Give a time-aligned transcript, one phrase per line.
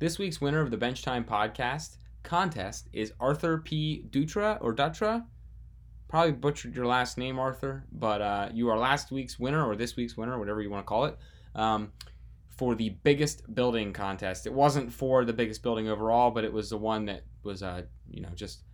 [0.00, 4.04] This week's winner of the Bench Time podcast contest is Arthur P.
[4.10, 5.24] Dutra or Dutra.
[6.08, 9.94] Probably butchered your last name, Arthur, but uh, you are last week's winner or this
[9.94, 11.16] week's winner, whatever you want to call it,
[11.54, 11.92] um,
[12.48, 14.46] for the biggest building contest.
[14.46, 17.82] It wasn't for the biggest building overall, but it was the one that was, uh,
[18.10, 18.64] you know, just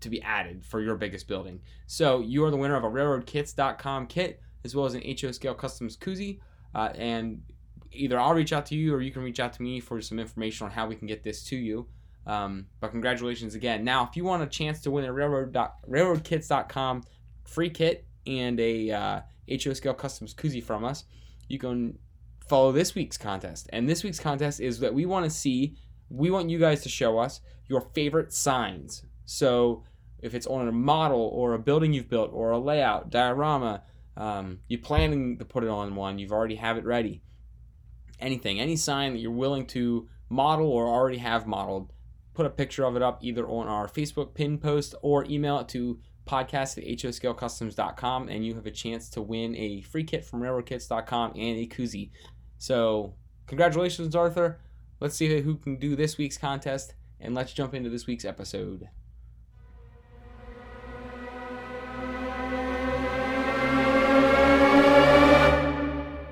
[0.00, 1.62] to be added for your biggest building.
[1.86, 5.54] So you are the winner of a railroadkits.com kit as well as an HO Scale
[5.54, 6.40] Customs koozie.
[6.74, 7.42] Uh, and
[7.92, 10.18] either I'll reach out to you or you can reach out to me for some
[10.18, 11.86] information on how we can get this to you.
[12.26, 13.84] Um, but congratulations again.
[13.84, 15.56] Now, if you want a chance to win a railroad
[15.88, 17.02] railroadkits.com
[17.44, 21.04] free kit and a uh, HO Scale Customs koozie from us,
[21.48, 21.98] you can
[22.46, 23.68] follow this week's contest.
[23.72, 25.76] And this week's contest is that we want to see,
[26.08, 29.04] we want you guys to show us your favorite signs.
[29.24, 29.84] So
[30.18, 33.82] if it's on a model or a building you've built or a layout, diorama,
[34.16, 37.22] um, you're planning to put it on one, you've already have it ready.
[38.20, 41.92] Anything, any sign that you're willing to model or already have modeled,
[42.34, 45.68] put a picture of it up either on our Facebook pin post or email it
[45.68, 50.40] to podcast at hoscalecustoms.com and you have a chance to win a free kit from
[50.40, 52.10] railroadkits.com and a koozie.
[52.58, 53.14] So,
[53.46, 54.60] congratulations, Arthur.
[55.00, 58.88] Let's see who can do this week's contest and let's jump into this week's episode.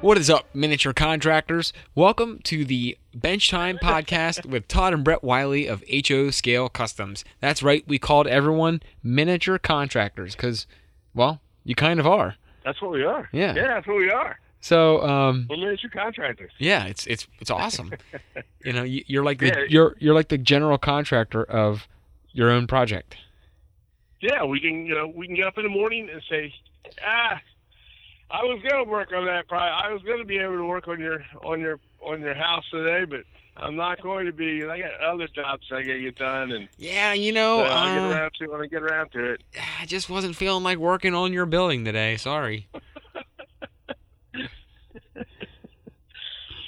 [0.01, 1.73] What is up, miniature contractors?
[1.97, 7.25] Welcome to the Bench Time podcast with Todd and Brett Wiley of HO Scale Customs.
[7.41, 10.67] That's right, we called everyone miniature contractors because,
[11.15, 12.37] well, you kind of are.
[12.65, 13.29] That's what we are.
[13.33, 13.55] Yeah.
[13.57, 14.39] Yeah, that's what we are.
[14.61, 16.53] So, um, We're miniature contractors.
[16.59, 17.93] yeah, it's it's it's awesome.
[18.65, 19.65] you know, you- you're like the Yeah.
[19.69, 21.89] you're you're like the general contractor of
[22.33, 23.17] your own project.
[24.21, 26.53] Yeah, we can you know we can get up in the morning and say,
[27.05, 27.41] ah,
[28.31, 29.48] I was gonna work on that.
[29.48, 32.65] Pro- I was gonna be able to work on your on your on your house
[32.70, 33.20] today, but
[33.57, 34.65] I'm not going to be.
[34.65, 37.89] I got other jobs I got to get done, and Yeah, you know, so I'll
[37.89, 39.43] uh, get around to it when I get around to it.
[39.81, 42.17] I just wasn't feeling like working on your building today.
[42.17, 42.69] Sorry.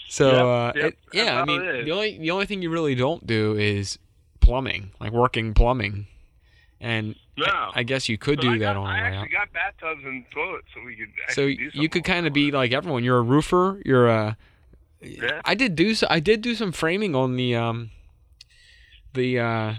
[0.09, 2.97] So Yep, uh, yep, it- yeah, I mean, the only the only thing you really
[2.97, 3.97] don't do is
[4.41, 6.09] plumbing, like working plumbing,
[6.81, 9.09] and No, I guess you could But do I that got, on I the way
[9.17, 9.23] out.
[9.23, 11.09] actually got bathtubs and toilets, so we could.
[11.31, 13.03] So you could kind of be like everyone.
[13.05, 13.81] You're a roofer.
[13.85, 14.37] You're a.
[15.01, 15.41] Yeah.
[15.45, 16.07] I did do so.
[16.11, 17.91] I did do some framing on the um,
[19.15, 19.75] the uh,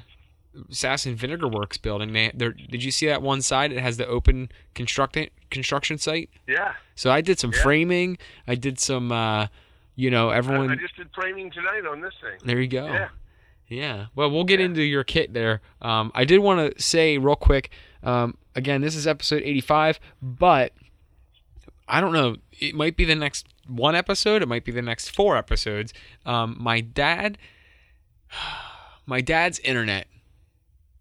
[0.70, 2.14] Sass and Vinegar Works building.
[2.14, 2.32] They.
[2.32, 3.72] Did you see that one side?
[3.72, 6.30] It has the open construction construction site.
[6.48, 7.62] Yeah, So I did some Yeah.
[7.62, 8.18] framing.
[8.48, 9.12] I did some.
[9.12, 9.48] Uh,
[9.96, 10.72] you know, I, everyone.
[10.72, 12.40] I just did framing tonight on this thing.
[12.46, 12.86] there you go.
[12.88, 13.10] Yeah.
[13.72, 14.08] Yeah.
[14.16, 14.66] Well, we'll get Yeah.
[14.68, 15.62] into your kit there.
[15.82, 17.72] Um, I did want to say real quick.
[18.04, 20.74] Um, again, this is episode 85, but
[21.88, 22.36] I don't know.
[22.60, 24.42] It might be the next one episode.
[24.42, 25.94] It might be the next four episodes.
[26.26, 27.38] Um, my dad,
[29.06, 30.08] my dad's internet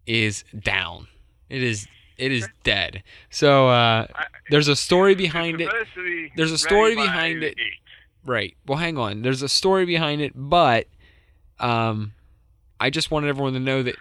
[0.07, 1.07] is down.
[1.49, 1.87] It is.
[2.17, 3.01] It is dead.
[3.31, 4.05] So uh,
[4.51, 5.65] there's a story behind it.
[5.69, 7.55] supposed to be There's a story behind it.
[8.23, 8.55] Right.
[8.67, 9.23] Well, hang on.
[9.23, 10.85] There's a story behind it, but
[11.59, 12.13] um,
[12.81, 13.95] I just wanted everyone to know that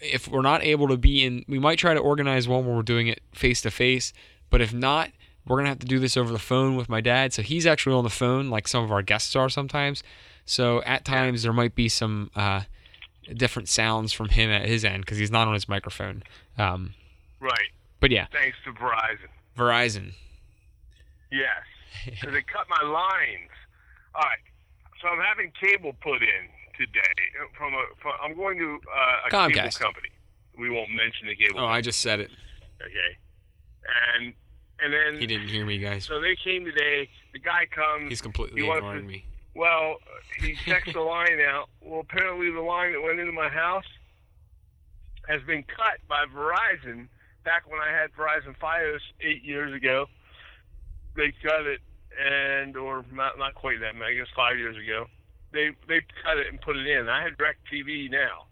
[0.00, 2.82] if we're not able to be in, we might try to organize one where we're
[2.82, 4.12] doing it face to face.
[4.50, 5.10] But if not,
[5.46, 7.32] we're gonna have to do this over the phone with my dad.
[7.32, 10.02] So he's actually on the phone, like some of our guests are sometimes.
[10.44, 12.62] So at times there might be some uh,
[13.34, 16.22] different sounds from him at his end because he's not on his microphone.
[16.58, 16.94] Um,
[17.40, 17.70] Right.
[18.00, 19.28] but yeah, Thanks to Verizon.
[19.56, 20.12] Verizon.
[21.30, 21.50] Yes.
[22.04, 23.50] Because they cut my lines.
[24.14, 24.38] All right.
[25.00, 27.00] So I'm having cable put in today
[27.56, 27.84] from a.
[28.00, 30.08] From, I'm going to uh, a cable company.
[30.58, 31.60] We won't mention the cable.
[31.60, 32.30] Oh, I just said it.
[32.80, 33.18] Okay.
[34.16, 34.32] And
[34.80, 36.04] and then He didn't hear me, guys.
[36.04, 37.08] so they came today.
[37.32, 38.08] The guy comes.
[38.10, 39.24] He's completely He ignoring to- me.
[39.54, 39.96] Well,
[40.40, 41.68] he checks the line out.
[41.82, 43.84] Well, apparently the line that went into my house
[45.28, 47.08] has been cut by Verizon.
[47.44, 50.06] Back when I had Verizon FiOS eight years ago,
[51.16, 51.80] they cut it,
[52.24, 54.12] and or not not quite that many.
[54.12, 55.06] I guess five years ago,
[55.52, 57.08] they they cut it and put it in.
[57.08, 58.46] I had DirecTV now,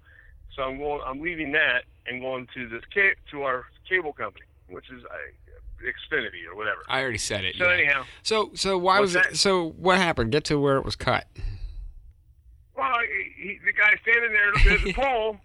[0.55, 1.01] so I'm going.
[1.07, 5.09] I'm leaving that and going to this ca- to our cable company, which is uh,
[5.83, 6.81] Xfinity or whatever.
[6.89, 7.57] I already said it.
[7.57, 7.75] So yeah.
[7.75, 9.23] anyhow, So so why was it?
[9.25, 9.37] that?
[9.37, 10.33] So what happened?
[10.33, 11.27] Get to where it was cut.
[12.77, 12.95] Well,
[13.37, 15.37] he, he, the guy standing there at the pole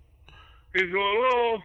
[0.74, 0.94] is going,
[1.31, 1.57] "Oh,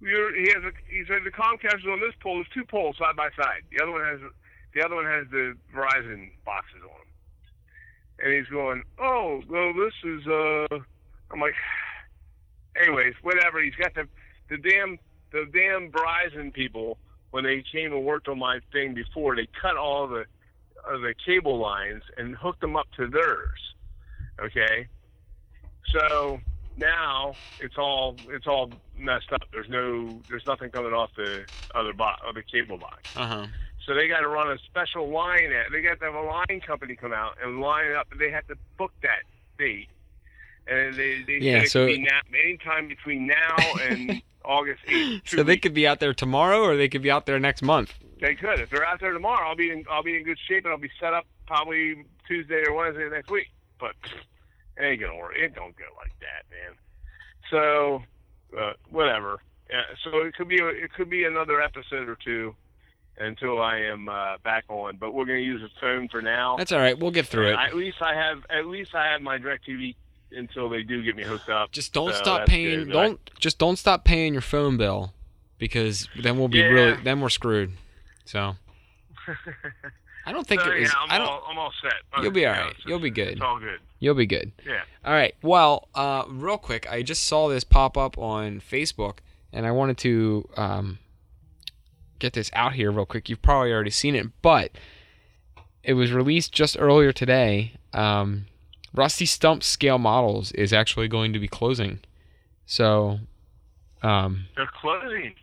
[0.00, 2.34] you're, he has a." He said the Comcast is on this pole.
[2.36, 3.62] There's two poles side by side.
[3.76, 4.20] The other one has
[4.74, 7.07] the other one has the Verizon boxes on them.
[8.22, 10.78] And he's going, "Oh, well, this is." uh
[11.30, 11.54] I'm like,
[12.80, 13.62] anyways, whatever.
[13.62, 14.08] He's got the
[14.48, 14.98] the damn
[15.32, 16.98] the damn Verizon people
[17.30, 19.36] when they came and worked on my thing before.
[19.36, 20.24] They cut all the
[20.88, 23.68] uh, the cable lines and hooked them up to theirs
[24.40, 24.88] okay?
[25.92, 26.40] So
[26.76, 29.42] now it's all it's all messed up.
[29.52, 31.44] There's no there's nothing coming off the
[31.74, 33.02] other box, other cable box.
[33.16, 33.46] Uh huh.
[33.88, 35.50] So they got to run a special line.
[35.50, 38.06] At, they got to have a line company come out and line up.
[38.18, 39.22] They have to book that
[39.58, 39.88] date,
[40.66, 43.56] and they they Yeah, so- could be now, anytime between now
[43.88, 45.24] and August 8th.
[45.24, 47.62] two So they could be out there tomorrow, or they could be out there next
[47.62, 47.94] month.
[48.20, 48.60] They could.
[48.60, 50.78] If they're out there tomorrow, I'll be in I'll be in good shape and I'll
[50.78, 53.46] be set up probably Tuesday or Wednesday next week.
[53.80, 53.94] But
[54.76, 55.32] it ain't gonna work.
[55.36, 56.76] It don't go like that, man.
[57.50, 58.02] So
[58.58, 59.40] uh, whatever.
[59.70, 62.54] Yeah, so it could be it could be another episode or two
[63.20, 64.96] until I am uh, back on.
[64.96, 66.56] But we're gonna use a phone for now.
[66.56, 66.98] That's all right.
[66.98, 67.56] We'll get through it.
[67.58, 69.94] At least I have at least I have my DirecTV
[70.32, 71.72] until they do get me hooked up.
[71.72, 72.84] Just don't So stop paying.
[72.84, 72.92] good.
[72.92, 75.12] Don't just don't stop paying your phone bill,
[75.58, 76.64] because then we'll be Yeah.
[76.66, 77.72] really then we're screwed.
[78.24, 78.56] So
[80.26, 80.88] I don't think so, it was.
[80.90, 81.26] yeah, I'm I don't.
[81.28, 81.92] all I'm all set.
[82.22, 82.74] You'll be all right.
[82.86, 83.28] You'll be good.
[83.28, 83.80] It's all good.
[83.98, 84.52] You'll be good.
[84.66, 84.82] Yeah.
[85.04, 85.34] All right.
[85.42, 89.18] Well, uh, real quick, I just saw this pop up on Facebook,
[89.52, 90.98] and I wanted to um,
[92.18, 93.28] get this out here real quick.
[93.28, 94.72] You've probably already seen it, but
[95.82, 97.72] it was released just earlier today.
[97.92, 98.46] Um,
[98.94, 102.00] Rusty Stump Scale Models is actually going to be closing.
[102.66, 103.20] So,
[104.02, 105.34] um, They're closing.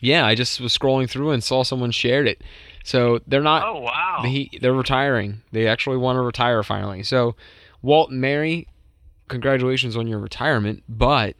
[0.00, 2.42] yeah, I just was scrolling through and saw someone shared it.
[2.84, 4.22] So they're not Oh wow.
[4.24, 5.42] he, they're retiring.
[5.52, 7.02] They actually want to retire finally.
[7.02, 7.34] So,
[7.82, 8.68] Walt and Mary,
[9.28, 10.82] congratulations on your retirement.
[10.88, 11.36] But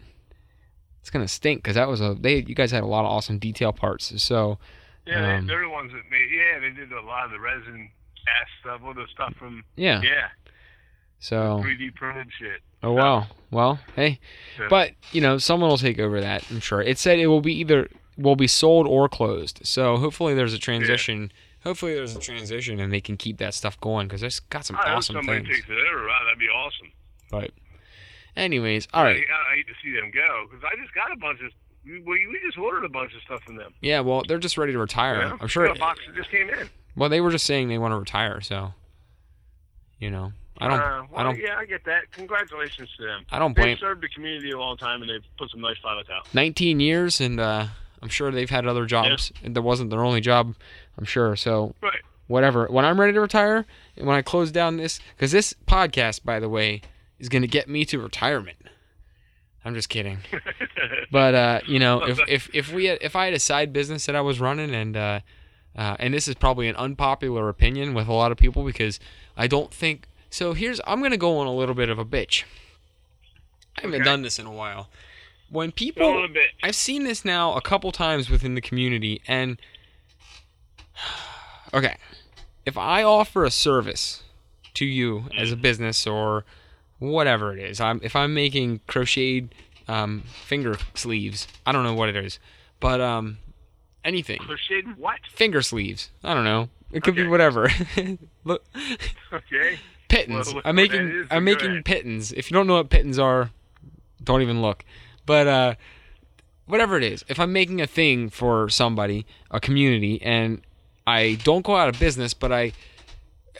[1.04, 2.36] it's gonna stink because that was a they.
[2.36, 4.22] You guys had a lot of awesome detail parts.
[4.22, 4.58] So
[5.06, 6.30] Yeah, Um, they, they're the ones that made.
[6.32, 7.90] Yeah, they did a lot of the resin
[8.26, 9.64] cast stuff, all the stuff from.
[9.76, 10.00] yeah.
[10.02, 10.28] Yeah,
[11.18, 12.60] So 3D printed shit.
[12.82, 13.26] oh wow.
[13.50, 14.18] Well, hey,
[14.58, 14.68] Yeah.
[14.70, 16.44] but you know someone will take over that.
[16.50, 16.80] I'm sure.
[16.80, 19.60] It said it will be either will be sold or closed.
[19.64, 21.24] So hopefully there's a transition.
[21.32, 24.66] Yeah Hopefully there's a transition and they can keep that stuff going because there's got
[24.66, 25.56] some I hope awesome somebody things.
[25.56, 26.06] takes it over.
[26.06, 26.92] Wow, that'd be awesome.
[27.30, 27.52] But
[28.36, 29.16] anyways, all right.
[29.16, 31.50] I, I hate to see them go because I just got a bunch of.
[31.86, 33.74] We, we just ordered a bunch of stuff from them.
[33.82, 35.20] Yeah, well, they're just ready to retire.
[35.20, 35.36] Yeah.
[35.38, 35.66] I'm sure.
[35.66, 36.70] a box that just came in.
[36.96, 38.72] Well, they were just saying they want to retire, so
[39.98, 42.10] you know, I don't, Uh, well, I don't, Yeah, I get that.
[42.12, 43.24] Congratulations to them.
[43.30, 43.68] I don't blame.
[43.68, 46.26] They've served the community a long time and they've put some nice products out.
[46.34, 47.66] 19 years, and uh,
[48.02, 50.54] I'm sure they've had other jobs, and that wasn't their only job.
[50.98, 51.36] I'm sure.
[51.36, 52.00] So Right.
[52.28, 52.66] whatever.
[52.66, 53.66] When I'm ready to retire,
[53.96, 56.82] and when I close down this, because this podcast, by the way,
[57.18, 58.58] is going to get me to retirement.
[59.64, 60.18] I'm just kidding.
[61.10, 64.06] But uh, you know, if if if we had, if I had a side business
[64.06, 65.20] that I was running, and uh,
[65.76, 68.98] uh, and this is probably an unpopular opinion with a lot of people because
[69.36, 70.54] I don't think so.
[70.54, 72.42] Here's I'm gonna go on a little bit of a bitch.
[73.78, 74.04] I haven't Okay.
[74.04, 74.88] done this in a while.
[75.50, 76.50] When people, a bit.
[76.64, 79.60] I've seen this now a couple times within the community, and
[81.74, 81.96] okay,
[82.66, 84.22] if I offer a service
[84.74, 86.44] to you as a business or
[86.98, 89.54] whatever it is, I'm if I'm making crocheted
[89.88, 92.38] um, finger sleeves, I don't know what it is,
[92.80, 93.38] but um,
[94.04, 95.18] anything Crocheted what?
[95.30, 96.68] finger sleeves, I don't know.
[96.92, 97.68] It could be whatever.
[98.44, 98.64] Look,
[99.32, 99.78] Okay.
[100.08, 100.52] pittens.
[100.54, 101.84] Well, I'm making I'm making ahead.
[101.84, 102.30] pittens.
[102.32, 103.50] If you don't know what pittens are,
[104.22, 104.84] don't even look.
[105.26, 105.74] But uh
[106.66, 110.62] whatever it is, if I'm making a thing for somebody, a community, and
[111.06, 112.72] I don't go out of business, but I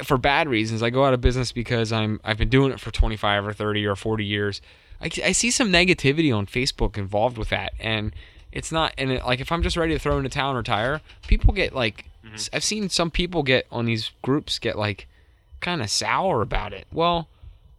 [0.02, 2.90] for bad reasons, I go out of business because I'm I've been doing it for
[2.90, 4.60] 25 or 30 or 40 years.
[5.00, 8.12] I, I see some negativity on Facebook involved with that, and
[8.52, 8.92] it's not.
[8.98, 11.52] And it, like if I'm just ready to throw in the towel and retire, people
[11.54, 12.56] get like Mm-hmm.
[12.56, 15.06] I've seen some people get on these groups get like
[15.60, 16.86] kind of sour about it.
[16.90, 17.28] Well,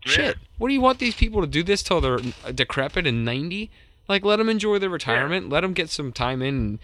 [0.05, 0.11] Yeah.
[0.11, 0.37] shit.
[0.59, 2.19] What do you want these people to do this till they're
[2.53, 3.71] decrepit and 90?
[4.07, 5.49] Like let them enjoy their retirement.
[5.49, 6.79] Let them get some time in and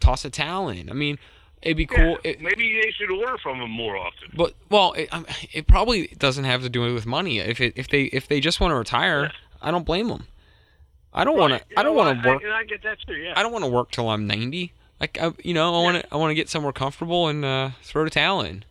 [0.00, 0.88] toss a towel in.
[0.88, 1.18] I mean,
[1.62, 2.18] it'd be cool.
[2.24, 4.30] Yeah, It, maybe they should order from them more often.
[4.36, 5.08] but well, it,
[5.52, 7.38] it probably doesn't have to do with money.
[7.38, 9.32] If it, if they if they just want to retire,
[9.62, 10.26] I don't blame them.
[11.12, 11.62] I don't want to.
[11.78, 12.42] I don't want to work.
[12.44, 13.14] I, I get that too.
[13.14, 13.32] Yeah.
[13.36, 14.72] I don't want to work till I'm 90.
[15.00, 17.70] Like I, you know, I want to I want to get somewhere comfortable and uh,
[17.82, 18.64] throw the towel in.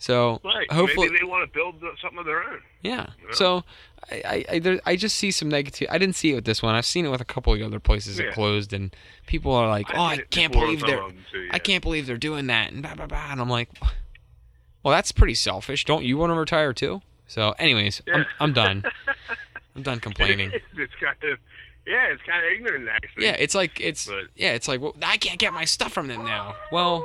[0.00, 0.70] So Right.
[0.70, 2.60] hopefully, Maybe they want to build something of their own.
[2.82, 3.08] yeah.
[3.26, 3.32] Yeah.
[3.34, 3.64] So
[4.10, 5.88] I I, I, there, I just see some negative.
[5.90, 6.74] I didn't see it with this one.
[6.76, 8.94] I've seen it with a couple of other places that closed, and
[9.26, 11.82] people are like, "Oh, I've I can't believe they're some of them, too, I can't
[11.82, 13.26] believe they're doing that," and blah blah blah.
[13.32, 13.70] And I'm like,
[14.84, 15.84] "Well, that's pretty selfish.
[15.84, 18.84] Don't you want to retire too?" So, anyways, I'm I'm done.
[19.76, 20.52] I'm done complaining.
[20.76, 21.38] it's kind of,
[21.86, 23.24] yeah, it's kind of ignorant actually.
[23.26, 26.06] Yeah, it's like it's But- yeah, it's like well, I can't get my stuff from
[26.06, 26.54] them now.
[26.72, 27.04] Well,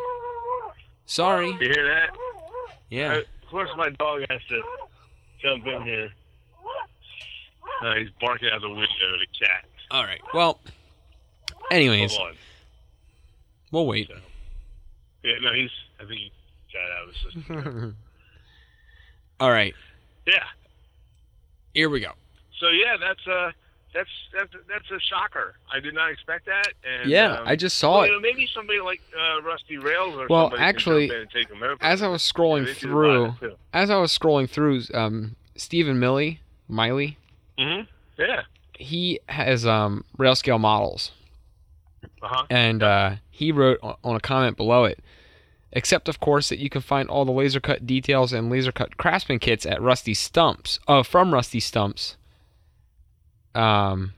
[1.05, 1.47] sorry.
[1.47, 2.15] You hear that?
[2.93, 3.13] Yeah.
[3.13, 4.61] Uh, of course, my dog has to
[5.41, 6.09] jump in here.
[7.83, 8.85] Uh, he's barking out the window.
[8.85, 9.65] The cat.
[9.89, 10.21] All right.
[10.31, 10.59] Well,
[11.71, 12.35] anyways, Hold on.
[13.71, 14.11] we'll wait.
[15.23, 15.71] Yeah, no, he's.
[15.99, 16.31] I think he
[16.71, 17.97] got out of the system.
[19.39, 19.73] All right.
[20.27, 20.43] yeah.
[21.73, 22.11] Here we go.
[22.59, 23.53] so yeah, that's a
[23.93, 25.55] that's that's that's a shocker.
[25.71, 26.69] I did not expect that.
[26.83, 28.07] And, Yeah, um, I just saw well, it.
[28.07, 31.49] you know, maybe somebody like uh, Rusty Rails or Well, actually, jump in and take
[31.49, 31.77] them over.
[31.81, 33.55] As I was scrolling should through, buy it, too.
[33.73, 37.17] as I was scrolling through, um, Stephen Millie, Miley,
[37.59, 37.87] Mhm.
[38.17, 38.43] Yeah.
[38.77, 41.11] he has um rail scale models,
[42.21, 42.45] Uh huh.
[42.49, 44.99] and uh, he wrote on a comment below it.
[45.75, 48.95] Except, of course, that you can find all the laser cut details and laser cut
[48.97, 50.79] craftsman kits at Rusty Stumps.
[50.87, 52.15] Oh, from Rusty Stumps.
[53.55, 54.13] Um,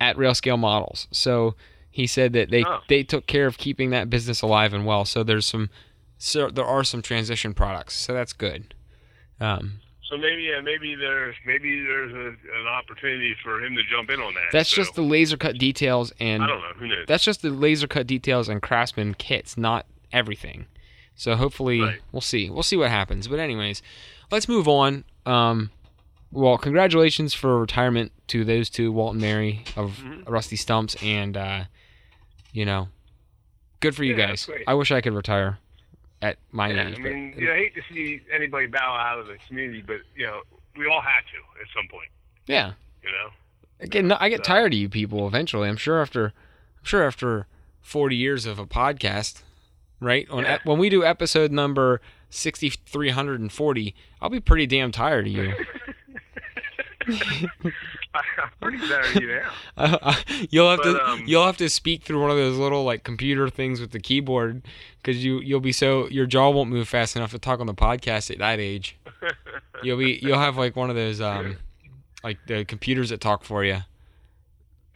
[0.00, 1.08] at Rail Scale Models.
[1.10, 1.54] So
[1.90, 2.80] he said that they Oh.
[2.88, 5.04] they took care of keeping that business alive and well.
[5.04, 5.70] So there's some,
[6.18, 7.94] so there are some transition products.
[7.94, 8.74] So that's good.
[9.40, 12.28] Um, So maybe yeah, maybe there's maybe there's a,
[12.60, 14.44] an opportunity for him to jump in on that.
[14.52, 16.72] that's so, just the laser cut details and I don't know.
[16.78, 17.04] Who knows?
[17.08, 20.66] that's just the laser cut details and craftsman kits, not everything.
[21.14, 22.00] So hopefully Right.
[22.12, 22.48] we'll see.
[22.48, 23.26] We'll see what happens.
[23.28, 23.82] But anyways,
[24.30, 25.04] let's move on.
[25.26, 25.70] Um,
[26.30, 30.28] well, congratulations for retirement to those two, Walt and Mary of Mhm.
[30.28, 31.64] Rusty Stumps, and uh,
[32.52, 32.88] you know,
[33.80, 34.48] good for you Yeah, guys.
[34.66, 35.58] I wish I could retire
[36.20, 36.98] at my yeah, age.
[36.98, 39.98] I but- mean, yeah, I hate to see anybody bow out of the community, but
[40.16, 40.42] you know,
[40.76, 42.10] we all had to at some point.
[42.46, 42.72] yeah.
[43.02, 43.30] You know.
[43.80, 45.68] Again, I get So- tired of you people eventually.
[45.68, 47.46] I'm sure after, I'm sure after
[47.80, 49.42] 40 years of a podcast,
[50.00, 50.28] right?
[50.30, 50.58] On Yeah.
[50.64, 55.54] when we do episode number 6340, I'll be pretty damn tired of you.
[58.14, 59.40] I'm pretty tired of you
[59.78, 60.00] now.
[60.50, 63.48] you'll have to um, you'll have to speak through one of those little like computer
[63.48, 64.62] things with the keyboard
[65.02, 67.74] because you you'll be so your jaw won't move fast enough to talk on the
[67.74, 68.96] podcast at that age.
[69.82, 71.56] You'll be you'll have like one of those um
[72.24, 73.78] like the computers that talk for you.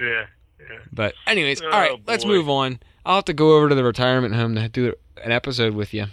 [0.00, 0.26] yeah.
[0.61, 0.78] Yeah.
[0.92, 2.78] But anyways, all Oh, right, let's move on.
[3.07, 6.07] I'll have to go over to the retirement home to do an episode with you.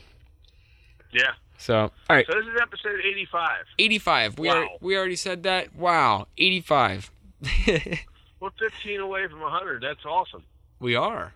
[1.12, 1.32] Yeah.
[1.60, 3.66] So, all right, So this is episode 85.
[3.78, 4.40] 85.
[4.40, 4.54] We Wow.
[4.56, 5.76] are, we already said that.
[5.76, 7.12] Wow, 85.
[8.40, 9.84] We're 15 away from 100.
[9.84, 10.44] That's awesome.
[10.80, 11.34] we are.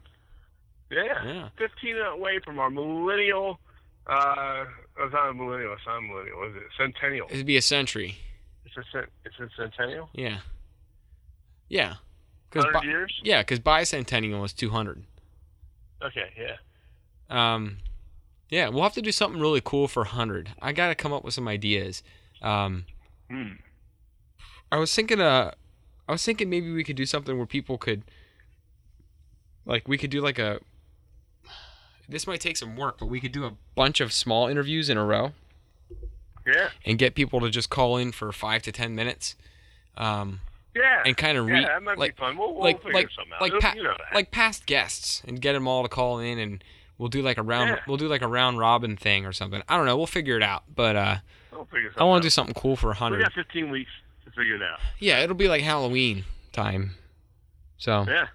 [0.89, 1.25] Yeah.
[1.25, 1.49] Yeah.
[1.57, 3.59] 15 away from our millennial.
[4.07, 4.65] Uh,
[4.99, 5.73] it's not a millennial.
[5.73, 6.43] It's not a millennial.
[6.49, 7.27] Is it centennial?
[7.29, 8.15] It'd be a century.
[8.65, 9.09] It's a cent.
[9.25, 10.09] It's a centennial.
[10.13, 10.39] Yeah.
[11.67, 11.95] Yeah.
[12.51, 13.19] Cuz 100 years.
[13.23, 15.03] yeah, cuz bicentennial was 200.
[16.01, 16.31] Okay.
[16.37, 16.57] Yeah.
[17.29, 17.79] Um
[18.53, 20.51] yeah, we'll have to do something really cool for 100.
[20.61, 22.03] I got to come up with some ideas.
[22.41, 22.85] Um
[23.29, 23.53] Hmm.
[24.71, 25.51] I was thinking uh
[26.07, 28.03] I was thinking maybe we could do something where people could
[29.65, 30.59] like we could do like a
[32.09, 34.97] this might take some work, but we could do a bunch of small interviews in
[34.97, 35.31] a row
[36.45, 36.69] Yeah.
[36.85, 39.35] and get people to just call in for 5 to 10 minutes.
[39.95, 40.41] Um
[40.75, 41.01] Yeah.
[41.05, 42.37] and kind of yeah, that might like be fun.
[42.37, 43.41] We'll, we'll like- figure like- something out.
[43.41, 44.13] like pa- you know that.
[44.13, 46.63] like past guests and get them all to call in and
[46.97, 47.79] we'll do like a round Yeah.
[47.87, 49.61] we'll do like a round robin thing or something.
[49.67, 50.63] I don't know, we'll figure it out.
[50.73, 51.15] But uh
[51.51, 53.21] we'll figure something I want to do something cool for We 100.
[53.23, 53.91] got 15 weeks
[54.25, 54.79] to figure it out.
[54.99, 56.91] Yeah, it'll be like Halloween time.
[57.77, 58.27] So Yeah.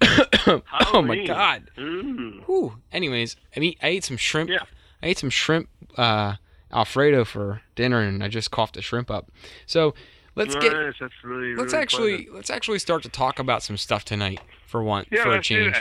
[0.92, 1.70] Oh my god.
[1.78, 2.42] Ooh.
[2.46, 2.76] Whew.
[2.92, 4.50] Anyways, I mean, I ate some shrimp.
[4.50, 4.58] Yeah.
[5.02, 6.34] I ate some shrimp uh,
[6.72, 9.30] Alfredo for dinner, and I just coughed the shrimp up.
[9.66, 9.94] So
[10.34, 11.54] let's get Nice, That's really.
[11.54, 12.34] let's really actually pleasant.
[12.34, 15.76] let's actually start to talk about some stuff tonight for one Yeah, for a change.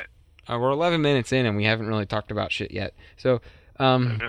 [0.50, 2.94] Uh, we're 11 minutes in, and we haven't really talked about shit yet.
[3.18, 3.42] So
[3.80, 4.22] um,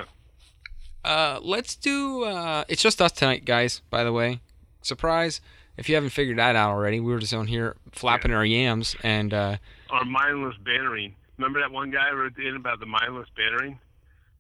[1.05, 2.25] uh, let's do.
[2.25, 3.83] Uh, it's just us tonight, guys.
[3.91, 4.41] By the way,
[4.83, 5.41] surprise!
[5.77, 8.97] If you haven't figured that out already, we were just on here flapping our yams,
[9.03, 9.57] and uh,
[9.91, 11.15] Our mindless bantering.
[11.37, 13.79] Remember that one guy I wrote in about the mindless bantering?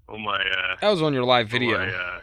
[0.08, 1.78] Oh my uh, that was on your live on video.
[1.78, 2.20] my, uh,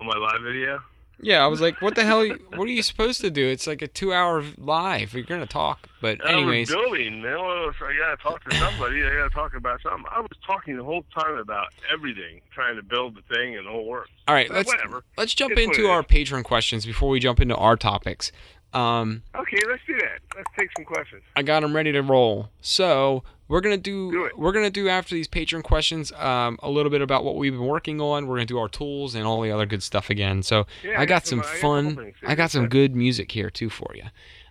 [0.00, 0.80] on my live video.
[1.22, 2.26] Yeah, I was like, what the hell?
[2.54, 3.46] What are you supposed to do?
[3.46, 5.12] It's like a two-hour live.
[5.12, 7.22] You're gonna talk, but I was anyways, building.
[7.22, 9.04] Man, well, I gotta talk to somebody.
[9.04, 10.06] I gotta talk about something.
[10.10, 13.70] I was talking the whole time about everything, trying to build the thing and the
[13.70, 14.08] whole work.
[14.28, 14.50] all right.
[14.50, 15.04] Let's whatever.
[15.18, 18.32] let's jump It's into our patron questions before we jump into our topics.
[18.72, 20.20] Um, Okay, let's do that.
[20.36, 21.22] Let's take some questions.
[21.36, 22.50] I got them ready to roll.
[22.60, 26.88] So we're gonna do, Do we're gonna do after these patron questions um, a little
[26.90, 28.26] bit about what we've been working on.
[28.26, 30.42] We're gonna do our tools and all the other good stuff again.
[30.42, 31.88] So Yeah, I got some I got a fun.
[31.90, 32.16] couple things.
[32.26, 34.04] I got some good music here too for you.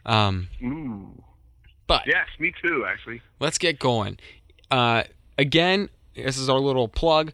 [0.05, 1.23] Um, Ooh.
[1.87, 2.85] but Yes, me too.
[2.85, 3.21] Actually.
[3.39, 4.19] let's get going.
[4.69, 5.03] Uh,
[5.37, 7.31] again, this is our little plug.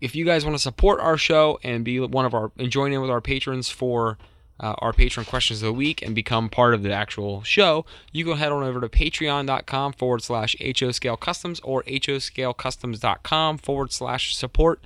[0.00, 2.92] If you guys want to support our show and be one of our and join
[2.92, 4.18] in with our patrons for
[4.62, 8.24] uh, our patron questions of the week and become part of the actual show, you
[8.24, 14.36] go head on over to patreon.com forward slash HO Scale Customs or HOScaleCustoms.com forward slash
[14.36, 14.80] support.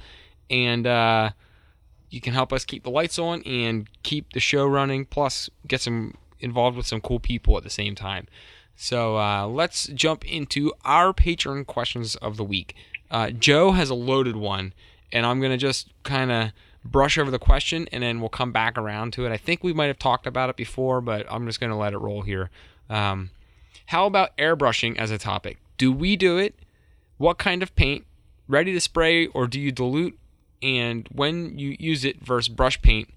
[0.49, 1.31] And uh,
[2.09, 5.83] you can help us keep the lights on and keep the show running, plus get
[5.83, 8.27] some involved with some cool people at the same time.
[8.77, 12.75] So uh, let's jump into our patron questions of the week.
[13.11, 14.73] Uh, Joe has a loaded one,
[15.13, 16.53] and I'm gonna just kind of
[16.87, 19.33] brush over the question and then we'll come back around to it.
[19.33, 21.93] I think we might have talked about it before, but I'm just going to let
[21.93, 22.51] it roll here.
[22.89, 23.31] Um,
[23.87, 25.59] how about airbrushing as a topic?
[25.79, 26.55] Do we do it?
[27.19, 28.05] What kind of paint?
[28.49, 30.19] Ready to spray or do you dilute?
[30.63, 33.11] And when you use it versus brush paint?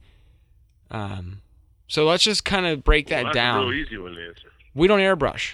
[0.92, 1.42] Um,
[1.88, 3.74] so let's just kind of break that Well, down.
[3.74, 4.52] easy one to answer.
[4.76, 5.54] We don't airbrush.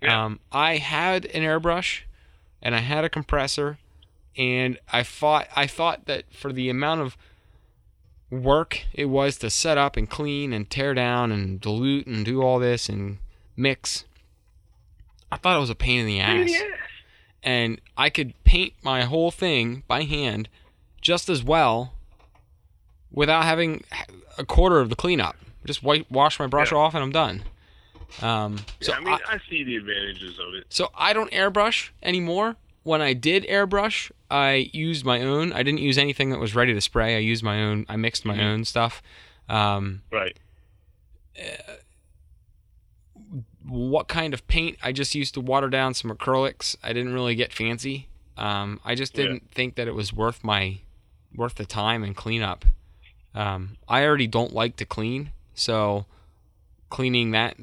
[0.00, 0.24] Yeah.
[0.24, 2.00] Um, I had an airbrush,
[2.60, 3.78] and I had a compressor,
[4.36, 7.16] and I thought I thought that for the amount of
[8.30, 12.42] work it was to set up and clean and tear down and dilute and do
[12.42, 13.18] all this and
[13.56, 14.04] mix,
[15.30, 16.50] I thought it was a pain in the ass.
[16.50, 16.60] Yeah.
[17.42, 20.48] And I could paint my whole thing by hand
[21.00, 21.94] just as well
[23.10, 23.84] without having
[24.38, 25.36] a quarter of the cleanup.
[25.64, 26.78] Just wipe, wash my brush Yeah.
[26.78, 27.42] off and I'm done.
[28.20, 30.64] Um, so yeah, I mean, I- I, see the advantages of it.
[30.68, 32.56] so I don't airbrush anymore.
[32.84, 35.52] When I did airbrush, I used my own.
[35.52, 37.14] I didn't use anything that was ready to spray.
[37.16, 37.84] I used my own.
[37.88, 38.42] I mixed my Mhm.
[38.42, 39.02] own stuff.
[39.48, 40.36] Um, Right.
[43.64, 44.78] what kind of paint?
[44.82, 46.76] I just used to water down some acrylics.
[46.82, 48.08] I didn't really get fancy.
[48.36, 50.78] Um, I just didn't think that it was worth my
[51.34, 52.64] worth the time and cleanup.
[53.34, 56.06] Um, I already don't like to clean, so
[56.90, 57.56] cleaning that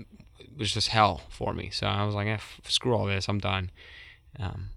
[0.57, 1.69] was just hell for me.
[1.69, 3.27] So I was like, eh, f- screw all this.
[3.29, 3.69] I'm done.
[4.39, 4.69] Um,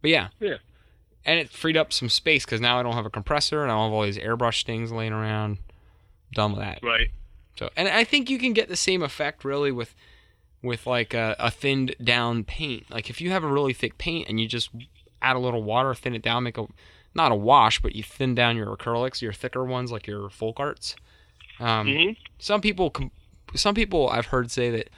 [0.00, 0.56] but yeah, Yeah.
[1.28, 3.74] And it freed up some space because now I don't have a compressor and I
[3.74, 5.58] don't have all these airbrush things laying around.
[6.32, 6.78] Done with that.
[6.82, 7.08] Right.
[7.58, 9.94] So, and I think you can get the same effect really with
[10.62, 12.90] with like a, a thinned down paint.
[12.90, 14.70] Like if you have a really thick paint and you just
[15.20, 16.66] add a little water, thin it down, make a
[17.14, 20.58] not a wash, but you thin down your acrylics, your thicker ones like your folk
[20.58, 20.96] arts.
[21.60, 23.10] Um, hmm Some people, com-
[23.54, 24.88] some people I've heard say that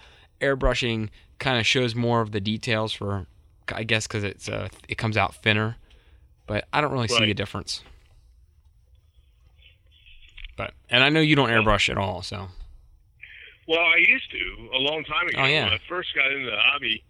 [0.40, 1.08] airbrushing
[1.40, 3.26] kind of shows more of the details for,
[3.72, 5.76] I guess, because it's uh, it comes out thinner.
[6.50, 7.28] But I don't really see Right.
[7.28, 7.84] a difference.
[10.56, 12.48] But and I know you don't airbrush at all, so
[13.68, 15.62] Well, I used to a long time ago Oh, yeah.
[15.66, 17.04] when I first got into the hobby.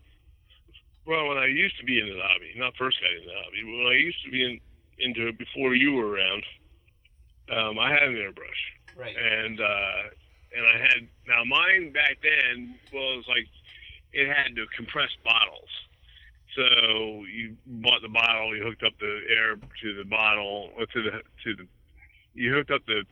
[1.07, 3.63] Well, when I used to be into the hobby, not first got into the hobby,
[3.65, 4.61] but when I used to be in,
[4.99, 6.45] into it before you were around,
[7.51, 8.63] um, I had an airbrush,
[8.95, 9.17] right.
[9.17, 10.03] and uh,
[10.55, 13.47] and I had now mine back then was like
[14.13, 15.71] it had the compressed bottles.
[16.57, 21.03] So you bought the bottle, you hooked up the air to the bottle, or to
[21.03, 21.11] the
[21.45, 21.67] to the,
[22.35, 23.05] you hooked up the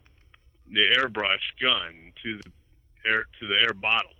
[0.70, 2.50] the airbrush gun to the
[3.08, 4.10] air to the air bottle.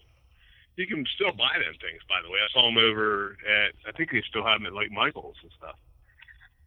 [0.76, 2.38] You can still buy them things, by the way.
[2.38, 5.50] I saw them over at I think they still have them at like Michaels and
[5.58, 5.76] stuff.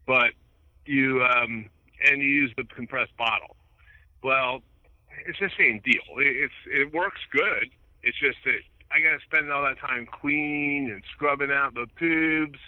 [0.05, 0.33] But
[0.85, 1.69] you um
[2.03, 3.55] and you use the compressed bottle.
[4.23, 4.61] Well,
[5.27, 6.17] it's the same deal.
[6.17, 7.69] It, it's it works good.
[8.03, 8.59] It's just that
[8.93, 12.59] I got to spend all that time cleaning and scrubbing out the tubes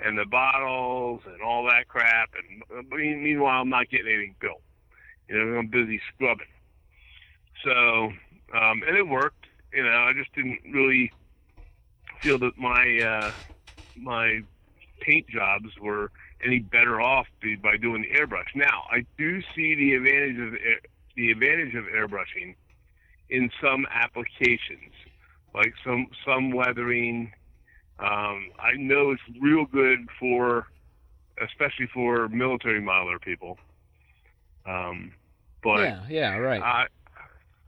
[0.00, 2.30] and the bottles and all that crap.
[2.34, 4.62] And uh, meanwhile, I'm not getting anything built.
[5.28, 6.46] You know, I'm busy scrubbing.
[7.64, 8.12] So,
[8.54, 9.46] um, and it worked.
[9.72, 11.12] You know, I just didn't really
[12.20, 13.32] feel that my uh,
[13.96, 14.40] my
[15.00, 16.10] paint jobs were
[16.44, 17.26] any better off
[17.62, 18.54] by doing the airbrush.
[18.54, 20.52] Now, I do see the advantage of
[21.16, 22.54] the advantage of airbrushing
[23.28, 24.92] in some applications,
[25.54, 27.32] like some some weathering.
[27.98, 30.66] Um, I know it's real good for,
[31.42, 33.58] especially for military modeler people.
[34.66, 35.12] Um,
[35.62, 36.62] but yeah, yeah, right.
[36.62, 36.86] uh,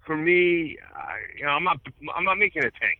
[0.06, 1.80] for me, I, you know, I'm not
[2.14, 2.98] I'm not making a tank.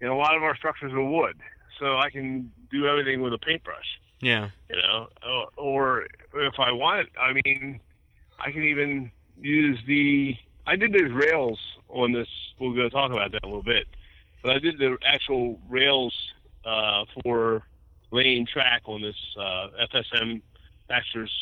[0.00, 1.36] You know, a lot of our structures are wood,
[1.78, 3.98] so I can do everything with a paintbrush.
[4.20, 5.08] yeah, You know,
[5.56, 7.80] or, or if I want, I mean,
[8.38, 10.36] I can even use the.
[10.68, 12.28] I did these rails on this.
[12.60, 13.86] We're going to talk about that a little bit,
[14.42, 16.14] but I did the actual rails
[16.64, 17.62] uh, for
[18.10, 20.42] laying track on this uh, FSM
[20.88, 21.32] Baxter's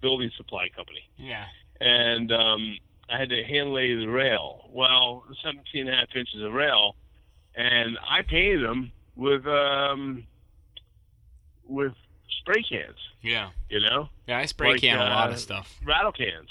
[0.00, 1.44] Building Supply Company yeah.
[1.80, 2.76] and um,
[3.08, 4.68] I had to hand lay the rail.
[4.72, 6.96] Well, 17 and a half inches of rail,
[7.54, 10.24] and I painted them with um,
[11.66, 11.92] with
[12.40, 12.96] spray cans.
[13.22, 13.50] Yeah.
[13.68, 15.78] You know, Yeah, I spray Like, can a lot uh, of stuff.
[15.84, 16.48] rattle cans,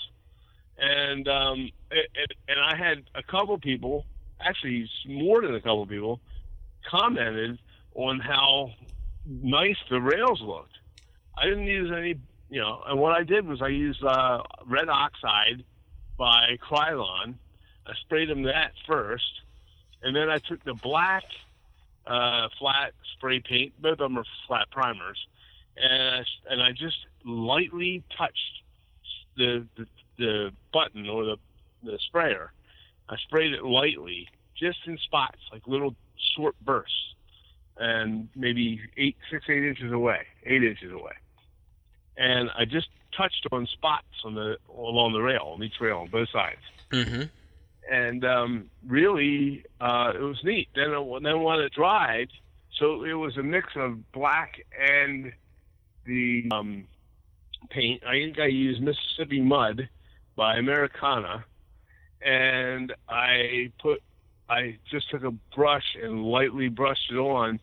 [0.81, 4.05] and um, it, it, and I had a couple people,
[4.43, 6.19] actually more than a couple people,
[6.89, 7.59] commented
[7.93, 8.71] on how
[9.25, 10.73] nice the rails looked.
[11.37, 12.15] I didn't use any,
[12.49, 15.63] you know, and what I did was I used uh, red oxide
[16.17, 17.35] by Krylon.
[17.85, 19.41] I sprayed them that first,
[20.01, 21.23] and then I took the black
[22.07, 23.79] uh, flat spray paint.
[23.79, 25.27] Both of them are flat primers,
[25.77, 28.63] and I, and I just lightly touched
[29.37, 29.85] the, the
[30.21, 31.37] the button or the
[31.83, 32.51] the sprayer.
[33.09, 35.95] I sprayed it lightly, just in spots, like little
[36.35, 37.15] short bursts,
[37.77, 41.13] and maybe eight, six, eight inches away, eight inches away.
[42.17, 46.07] And I just touched on spots on the along the rail on each rail on
[46.07, 46.61] both sides.
[46.91, 47.23] Mm-hmm.
[47.91, 50.69] and um, really uh, it was neat.
[50.75, 52.29] Then it- then when it dried,
[52.77, 55.31] so it was a mix of black and
[56.05, 56.85] the um,
[57.69, 58.03] paint.
[58.05, 59.87] I think I used Mississippi Mud
[60.35, 61.45] by Americana,
[62.21, 64.01] and I put
[64.49, 67.59] I just took a brush and lightly brushed it on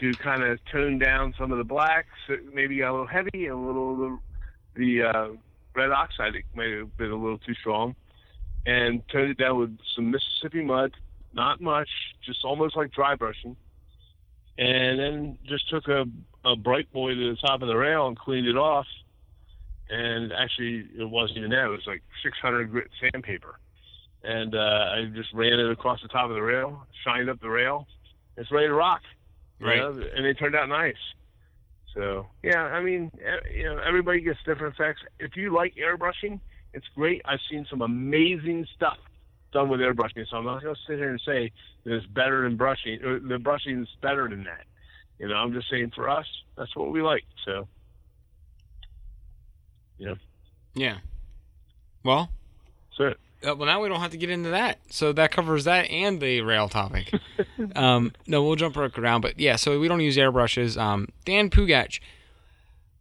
[0.00, 2.08] to kind of tone down some of the blacks.
[2.52, 4.18] Maybe got a little heavy, a little the,
[4.74, 5.28] the uh,
[5.74, 7.94] red oxide it may have been a little too strong
[8.66, 10.92] and toned it down with some Mississippi mud,
[11.32, 11.88] not much,
[12.24, 13.56] just almost like dry brushing.
[14.56, 16.06] And then just took a,
[16.44, 18.86] a bright boy to the top of the rail and cleaned it off.
[19.94, 23.60] And actually, it wasn't even that; it was like 600 grit sandpaper.
[24.24, 27.48] And uh, I just ran it across the top of the rail, shined up the
[27.48, 27.86] rail.
[28.36, 29.02] It's ready to rock.
[29.60, 29.76] Right.
[29.76, 30.96] know, And they turned out nice.
[31.94, 33.12] So yeah, I mean,
[33.54, 35.00] you know, everybody gets different effects.
[35.20, 36.40] If you like airbrushing,
[36.72, 37.22] it's great.
[37.24, 38.98] I've seen some amazing stuff
[39.52, 40.26] done with airbrushing.
[40.28, 41.52] So I'm not going to sit here and say
[41.84, 43.00] that it's better than brushing.
[43.04, 44.64] Or the brushing is better than that.
[45.20, 46.26] You know, I'm just saying for us,
[46.58, 47.24] that's what we like.
[47.44, 47.68] So
[49.98, 50.14] Yeah.
[50.74, 50.98] Yeah.
[52.02, 52.30] Well,
[52.96, 53.14] so
[53.46, 54.78] uh, well now we don't have to get into that.
[54.90, 57.12] So that covers that and the rail topic.
[57.76, 59.56] um, no, we'll jump right around, but yeah.
[59.56, 60.80] So we don't use airbrushes.
[60.80, 62.00] Um, Dan Pugach,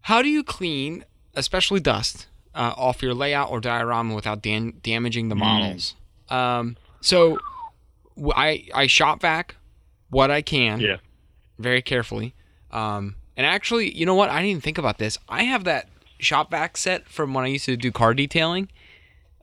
[0.02, 5.30] how do you clean, especially dust, uh, off your layout or diorama without dan- damaging
[5.30, 5.96] the models?
[6.30, 7.40] Um, so
[8.36, 9.56] I shop vac
[10.10, 10.80] what I can.
[10.80, 10.98] yeah,
[11.58, 12.34] very carefully.
[12.72, 14.30] Um, and actually, you know what?
[14.30, 15.18] I didn't even think about this.
[15.28, 15.88] I have that
[16.24, 18.70] shop vac set from when I used to do car detailing.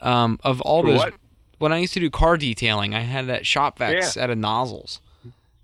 [0.01, 1.15] Um, of all those, what?
[1.59, 4.01] when I used to do car detailing, I had that shop vac Yeah.
[4.01, 5.01] set of nozzles.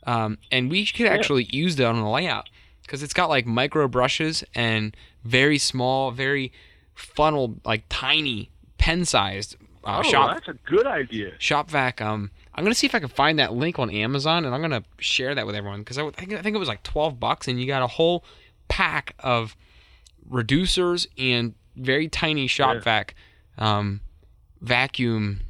[0.05, 2.49] Um, and we could actually use that on the layout
[2.83, 6.53] because it's got like micro brushes and very small, very
[6.95, 11.33] funnel, like tiny pen-sized uh, oh, shop that's a good idea.
[11.39, 14.55] shop vac um i'm gonna see if i can find that link on amazon and
[14.55, 17.49] i'm gonna share that with everyone because I, I think it was like 12 bucks
[17.49, 18.23] and you got a whole
[18.69, 19.57] pack of
[20.31, 22.81] reducers and very tiny shop Yeah.
[22.81, 23.15] vac
[23.59, 24.01] um
[24.61, 25.41] vacuum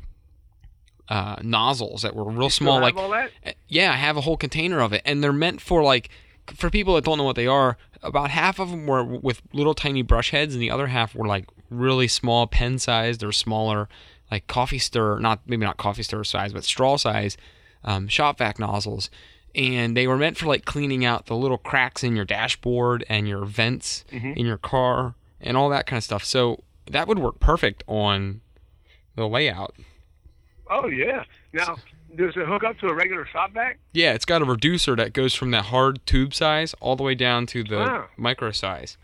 [1.08, 3.30] uh nozzles that were real small like all that.
[3.68, 6.10] yeah, I have a whole container of it, and they're meant for like
[6.54, 7.76] for people that don't know what they are.
[8.02, 11.26] About half of them were with little tiny brush heads, and the other half were
[11.26, 13.88] like really small, pen sized or smaller,
[14.30, 17.36] like coffee stir, not maybe not coffee stir size, but straw size
[17.84, 19.08] um, shop vac nozzles.
[19.56, 23.26] And they were meant for like cleaning out the little cracks in your dashboard and
[23.26, 24.34] your vents mm-hmm.
[24.36, 26.24] in your car and all that kind of stuff.
[26.24, 28.42] So that would work perfect on
[29.16, 29.74] the layout.
[30.70, 31.24] Oh yeah.
[31.54, 31.76] Now,
[32.14, 33.78] does it hook up to a regular shop vac?
[33.92, 37.14] Yeah, it's got a reducer that goes from that hard tube size all the way
[37.14, 38.98] down to the micro size.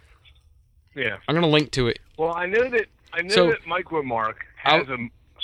[0.95, 1.17] Yeah.
[1.27, 1.99] I'm gonna link to it.
[2.19, 4.99] Well, I know that I know So- that Micromark has a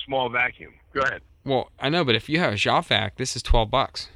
[0.04, 0.74] small vacuum.
[0.92, 1.22] Go ahead.
[1.44, 4.10] Well, I know, but if you have a shop vac, this is twelve bucks.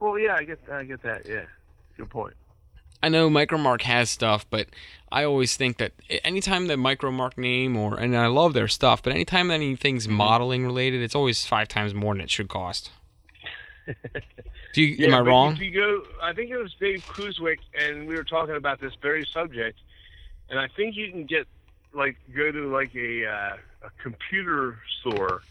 [0.00, 1.26] Well, yeah, I get I get that.
[1.28, 1.44] Yeah,
[1.96, 2.34] good point.
[3.02, 4.66] I know Micromark has stuff, but
[5.12, 5.92] I always think that
[6.24, 10.16] anytime the Micromark name or and I love their stuff, but anytime anything's Mm-hmm.
[10.16, 12.90] modeling related, it's always five times more than it should cost.
[14.74, 15.52] Do you, Yeah, am I wrong?
[15.54, 18.92] If you go, I think it was Dave Kuzwick, and we were talking about this
[19.00, 19.78] very subject,
[20.50, 21.46] and I think you can get
[21.94, 25.42] like go to like a uh, a computer store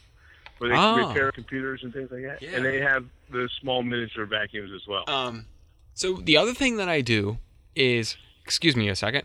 [0.59, 1.07] where they Ah.
[1.09, 2.55] repair computers and things like that, Yeah.
[2.55, 5.03] and they have the small miniature vacuums as well.
[5.07, 5.45] Um,
[5.93, 7.37] so the other thing that I do
[7.75, 9.23] is, excuse me a second.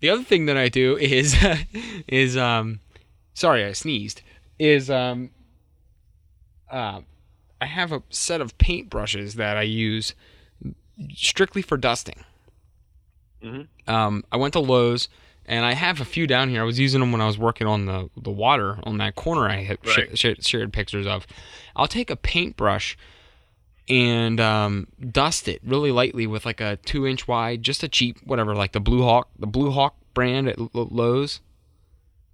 [0.00, 1.36] The other thing that I do is,
[2.08, 2.80] is um,
[3.34, 4.22] sorry I sneezed.
[4.58, 5.30] Is um,
[6.70, 7.00] uh,
[7.60, 10.14] I have a set of paint brushes that I use
[11.14, 12.24] strictly for dusting.
[13.42, 13.68] Mhm.
[13.86, 15.08] Um, I went to Lowe's
[15.50, 16.62] and I have a few down here.
[16.62, 19.46] I was using them when I was working on the the water on that corner
[19.48, 20.16] I had Right.
[20.18, 21.26] sh- shared pictures of.
[21.76, 22.96] I'll take a paintbrush
[23.88, 28.18] and um, dust it really lightly with like a two inch wide, just a cheap
[28.24, 31.40] whatever, like the Blue Hawk, the Blue Hawk brand at L- Lowe's.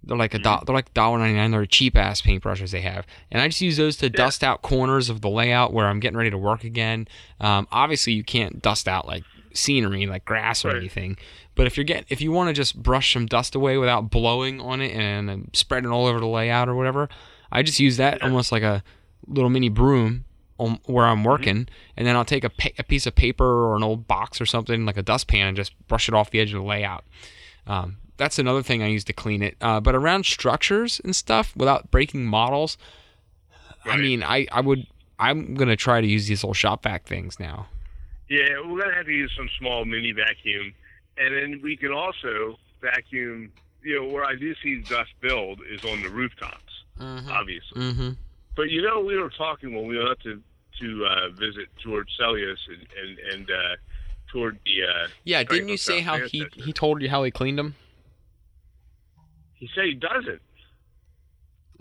[0.03, 1.51] They're like a do- they're like dollar ninety nine.
[1.51, 5.09] They're cheap ass paintbrushes they have, and I just use those to dust out corners
[5.09, 7.07] of the layout where I'm getting ready to work again.
[7.41, 9.23] Um, obviously, you can't dust out like
[9.57, 10.77] scenery, like grass or Right.
[10.77, 11.17] anything.
[11.55, 14.61] But if you're getting if you want to just brush some dust away without blowing
[14.61, 17.09] on it and spreading it all over the layout or whatever,
[17.51, 18.83] I just use that almost like a
[19.27, 20.25] little mini broom
[20.59, 23.75] on where I'm working, and then I'll take a, pa- a piece of paper or
[23.75, 26.51] an old box or something like a dustpan and just brush it off the edge
[26.53, 27.03] of the layout.
[27.67, 29.55] Um, that's another thing I use to clean it.
[29.61, 32.77] Uh, but around structures and stuff, without breaking models,
[33.85, 34.87] I mean, I, I would
[35.19, 37.67] I'm gonna try to use these little shop vac things now.
[38.29, 40.73] Yeah, we're gonna have to use some small mini vacuum
[41.17, 43.51] and then we can also vacuum.
[43.83, 47.29] You know, where I do see dust build is on the rooftops, Mm-hmm.
[47.31, 47.81] obviously.
[47.81, 48.09] Mm-hmm.
[48.55, 50.41] But you know, we were talking when we went up to
[50.81, 53.75] to uh, visit George Sellios and and, and uh,
[54.31, 54.83] toward the.
[54.83, 57.75] Uh, Yeah, didn't you say how he he told you how he cleaned them?
[59.53, 60.41] he said he doesn't.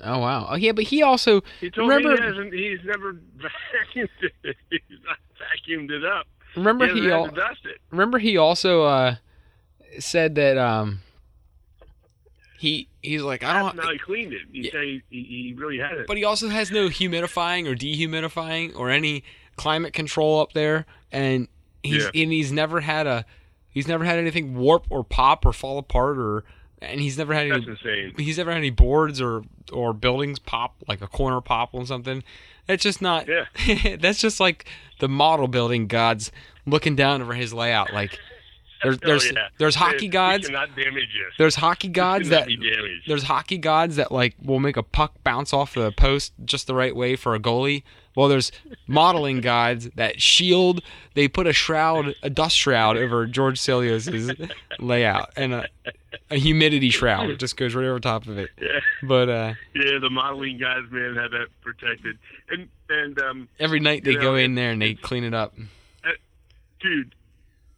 [0.04, 0.46] Oh wow.
[0.50, 2.54] Oh yeah, but he also He told Remember- me he hasn't.
[2.54, 4.08] He's never vacuumed
[4.44, 4.56] it.
[4.70, 6.26] He's not vacuumed it up.
[6.56, 7.78] Remember he he al- had to dust it.
[7.90, 9.14] remember he also uh
[9.98, 11.00] said that um
[12.58, 14.42] he he's like I don't Now he cleaned it.
[14.52, 14.70] He Yeah.
[14.72, 16.06] said he, he, he really had it.
[16.06, 19.24] but he also has no humidifying or dehumidifying or any
[19.56, 21.48] climate control up there and
[21.82, 22.22] he's Yeah.
[22.22, 23.24] and he's never had a
[23.68, 26.44] he's never had anything warp or pop or fall apart or
[26.82, 28.14] and he's never had That's any insane.
[28.18, 32.22] he's never had any boards or or buildings pop like a corner pop on something
[32.66, 33.96] that's just not Yeah.
[34.00, 34.66] that's just like
[35.00, 36.30] the model building gods
[36.66, 38.18] looking down over his layout like
[38.82, 39.48] there's Oh, there's yeah.
[39.58, 41.34] there's hockey gods cannot damage this.
[41.38, 42.48] there's hockey gods that
[43.06, 46.74] there's hockey gods that like will make a puck bounce off the post just the
[46.74, 47.82] right way for a goalie.
[48.14, 48.50] Well, there's
[48.86, 50.80] modeling gods that shield.
[51.12, 54.32] They put a shroud, a dust shroud over George Sellios's
[54.78, 55.68] layout, and a,
[56.30, 57.30] a humidity shroud.
[57.30, 58.50] It just goes right over top of it.
[58.60, 59.98] Yeah, But uh, yeah.
[60.00, 62.18] The modeling guys, man, had that protected.
[62.50, 65.34] And and um, every night they You go know, in there and they clean it
[65.34, 65.54] up.
[66.80, 67.14] dude,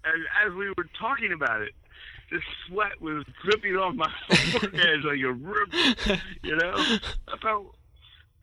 [0.04, 1.72] as, as we were talking about it,
[2.30, 4.10] the sweat was dripping off my
[4.52, 6.18] forehead like a rip.
[6.42, 6.74] You know,
[7.28, 7.74] I felt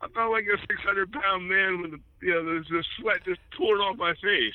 [0.02, 3.40] I felt like a 600 pound man with the, you know the, the sweat just
[3.56, 4.54] pouring off my face.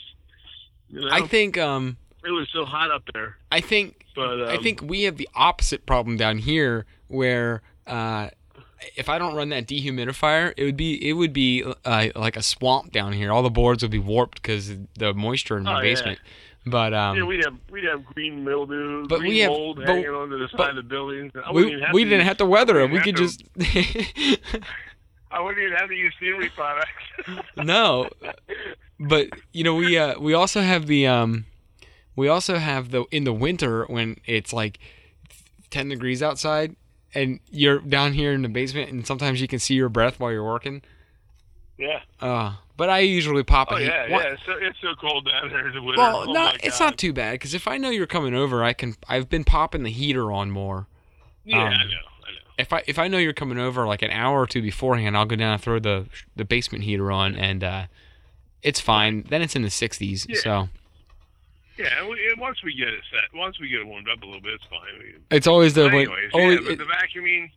[0.89, 3.38] You know, I think um, it was so hot up there.
[3.51, 8.29] I think But um, I think we have the opposite problem down here, where uh,
[8.95, 12.41] if I don't run that dehumidifier, it would be it would be uh, like a
[12.43, 13.31] swamp down here.
[13.31, 15.81] All the boards would be warped because the moisture in my Oh, yeah.
[15.81, 16.19] basement.
[16.63, 19.88] But um, yeah, we'd have we'd have green mildew, But green we have- mold but-
[19.88, 21.31] hanging onto the side of the buildings.
[21.34, 22.91] We, wouldn't even have we to didn't have to weather it.
[22.91, 23.43] We could have just
[25.31, 27.45] I wouldn't even have to use scenery products.
[27.57, 28.10] no.
[28.99, 31.45] But you know we uh, we also have the um,
[32.21, 34.77] we also have the in the winter when it's like
[35.69, 36.75] ten degrees outside
[37.13, 40.31] and you're down here in the basement and sometimes you can see your breath while
[40.31, 40.81] you're working.
[41.77, 41.99] yeah.
[42.19, 43.86] Uh, but I usually pop a Oh heat.
[43.88, 44.34] yeah, Wha- yeah.
[44.34, 46.01] It's so, it's so cold down there in the winter.
[46.01, 48.73] Well, oh no, it's not too bad because if I know you're coming over, I
[48.73, 48.95] can.
[49.07, 50.88] I've been popping the heater on more.
[51.45, 51.73] Yeah, um, I know.
[51.73, 52.38] I know.
[52.57, 55.25] If I if I know you're coming over like an hour or two beforehand, I'll
[55.25, 56.05] go down and throw the
[56.36, 57.84] the basement heater on, and uh,
[58.63, 59.25] it's fine.
[59.29, 60.27] Then it's in the 60s.
[60.29, 60.39] Yeah.
[60.41, 60.69] So
[61.84, 64.26] Yeah, and we, once we get it set, once we get it warmed up a
[64.26, 64.80] little bit, it's fine.
[65.00, 67.52] We, it's always the when, always, yeah, but the vacuuming,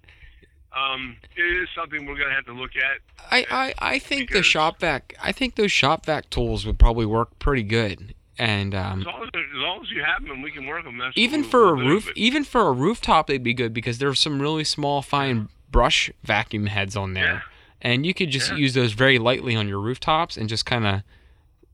[0.77, 3.01] um, it is something we're gonna have to look at.
[3.31, 3.47] I,
[3.81, 5.15] I I think the shop vac.
[5.23, 9.23] I think those shop vac tools would probably work pretty good, and um, As long
[9.23, 10.99] as, as long as you have them, we can work them.
[10.99, 14.19] That's even for a roof, but- even for a rooftop, they'd be good because there's
[14.19, 17.41] some really small, fine brush vacuum heads on there, Yeah.
[17.83, 18.57] and you could just Yeah.
[18.57, 21.03] use those very lightly on your rooftops and just kind of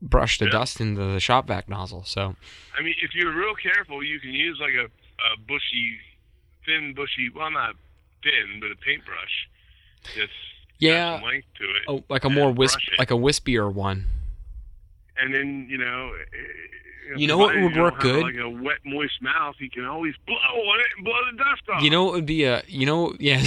[0.01, 2.03] brush the dust into the shop vac nozzle.
[2.05, 2.35] So
[2.77, 5.97] I mean, if you're real careful, you can use like a, a bushy,
[6.65, 7.29] thin, bushy.
[7.35, 7.75] Well, not
[8.23, 9.47] thin, but a paintbrush.
[10.15, 10.31] Just
[10.79, 14.07] yeah, length to it, oh, like a more wisp, like a wispier one.
[15.17, 16.13] and then you know.
[16.15, 18.23] eh, You know what would work good?
[18.23, 21.61] Like a wet, moist mouth, you can always blow on it and blow the dust
[21.71, 21.83] off.
[21.83, 23.41] You know what would be a you know yeah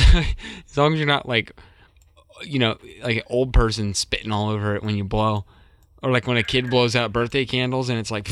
[0.69, 1.51] as long as you're not like
[2.43, 5.45] you know like an old person spitting all over it when you blow
[6.05, 8.29] or like when a kid blows out birthday candles and it's like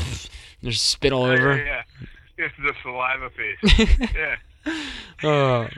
[0.62, 1.56] there's spit all over.
[1.56, 1.82] Yeah,
[2.38, 2.44] yeah.
[2.46, 3.88] It's the saliva face.
[4.14, 4.36] yeah.
[5.24, 5.68] Oh.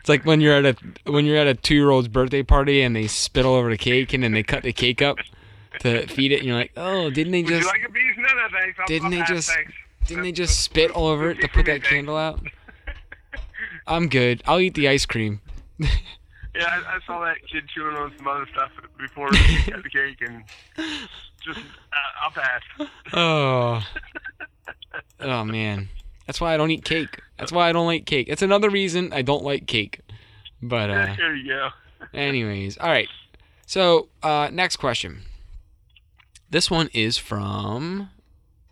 [0.00, 0.76] It's like when you're at a
[1.10, 3.78] when you're at a two year old's birthday party and they spit all over the
[3.78, 5.18] cake and then they cut the cake up
[5.80, 8.16] to feed it and you're like, oh, didn't they just like piece?
[8.16, 8.78] No, no, thanks.
[8.80, 9.72] I'll, Didn't they just- Thanks.
[10.06, 12.40] didn't they just spit all over it to put that candle out?
[13.86, 14.42] I'm good.
[14.46, 15.40] I'll eat the ice cream.
[16.56, 19.90] Yeah, I, I saw that kid chewing on some other stuff before he cut the
[19.90, 20.44] cake, and
[21.44, 22.62] just uh, I'll pass.
[23.12, 23.82] Oh.
[25.20, 25.88] Oh man.
[26.26, 27.20] That's why I don't eat cake.
[27.38, 28.28] That's why I don't like cake.
[28.28, 30.00] That's another reason I don't like cake.
[30.62, 31.68] But uh there you go.
[32.14, 33.08] anyways, all right.
[33.66, 35.22] So, uh next question.
[36.50, 38.10] This one is from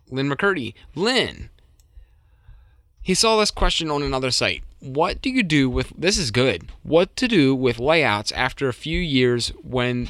[0.09, 0.73] Lynn McCurdy.
[0.95, 1.49] Lynn,
[3.05, 4.63] he saw this question on another site.
[4.79, 6.69] What do you do with this is good.
[6.83, 10.09] What to do with layouts after a few years when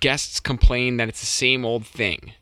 [0.00, 2.32] guests complain that it's the same old thing?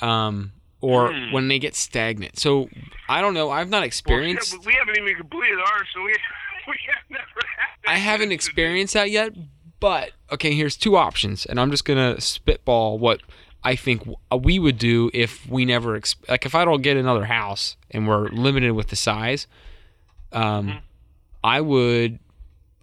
[0.00, 1.32] Um or Hmm.
[1.32, 2.38] when they get stagnant.
[2.38, 2.68] So,
[3.08, 3.50] I don't know.
[3.50, 6.14] I've not Well, experienced yeah, but we haven't even completed ours, so we
[6.68, 7.24] we have never.
[7.84, 9.32] Had I haven't experienced that yet,
[9.80, 13.20] but okay, here's two options, and I'm just gonna spitball what
[13.64, 17.24] I think uh, we would do if we never like if I don't get another
[17.24, 19.46] house and we're limited with the size.
[20.32, 20.80] Um, Mhm.
[21.44, 22.18] I would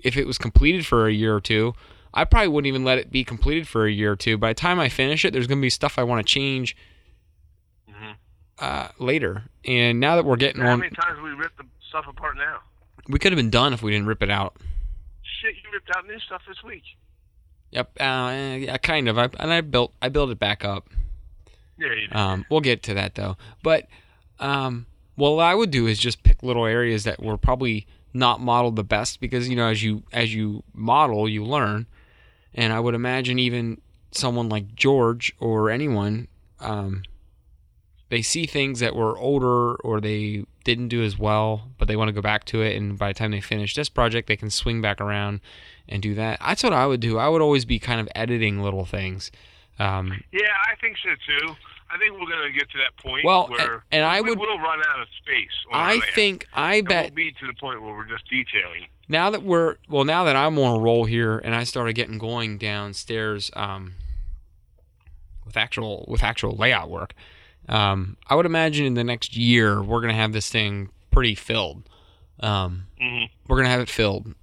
[0.04, 1.74] if it was completed for a year or two.
[2.14, 4.38] I probably wouldn't even let it be completed for a year or two.
[4.38, 6.76] By the time I finish it, there's gonna be stuff I want to change
[7.90, 8.16] Mhm.
[8.60, 9.44] uh, later.
[9.66, 12.60] And now that we're getting How on, many times we rip the stuff apart now?
[13.08, 14.56] we could have been done if we didn't rip it out.
[15.42, 16.84] Shit, you ripped out new stuff this week.
[17.76, 19.18] Yep, uh, yeah, kind of.
[19.18, 20.90] I, and I built I built it back up.
[21.78, 21.90] Yeah.
[22.14, 23.36] Um, we'll get to that though.
[23.64, 23.88] But
[24.40, 24.86] um,
[25.16, 28.84] what I would do is just pick little areas that were probably not modeled the
[28.86, 31.86] best because you know as you as you model you learn,
[32.54, 36.30] and I would imagine even someone like George or anyone,
[36.62, 37.04] um,
[38.08, 42.08] they see things that were older or they didn't do as well, but they want
[42.08, 44.50] to go back to it, and by the time they finish this project, they can
[44.50, 45.42] swing back around
[45.90, 46.40] and do that.
[46.40, 47.18] That's what I would do.
[47.18, 49.32] I would always be kind of editing little things.
[49.80, 51.56] Um, yeah, I think so too.
[51.90, 54.40] I think we're gonna get to that point Well, where and- and I we would-
[54.40, 55.52] will run out of space.
[55.72, 58.88] I think I It bet won't be to the point where we're just detailing.
[59.08, 62.18] now that we're well now that i'm on a roll here and i started getting
[62.18, 63.94] going downstairs um,
[65.46, 67.14] with actual with actual layout work
[67.70, 71.36] um, i would imagine in the next year we're going to have this thing pretty
[71.36, 71.88] filled
[72.40, 73.26] um, Mm-hmm.
[73.48, 74.34] we're going to have it filled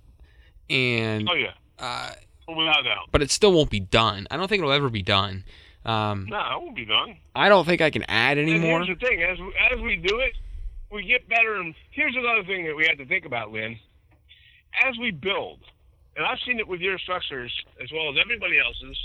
[0.70, 2.12] and Oh yeah, uh,
[2.48, 3.08] without doubt.
[3.10, 5.44] but it still won't be done i don't think it'll ever be done
[5.84, 7.16] um, No, it won't be done.
[7.34, 9.96] i don't think i can add And anymore here's the thing: as we, as we
[9.96, 10.32] do it,
[10.92, 11.56] we get better.
[11.56, 13.78] And here's another thing that we have to think about, Lynn.
[14.84, 15.58] As we build,
[16.16, 18.96] and I've seen it with your structures as well as everybody else's,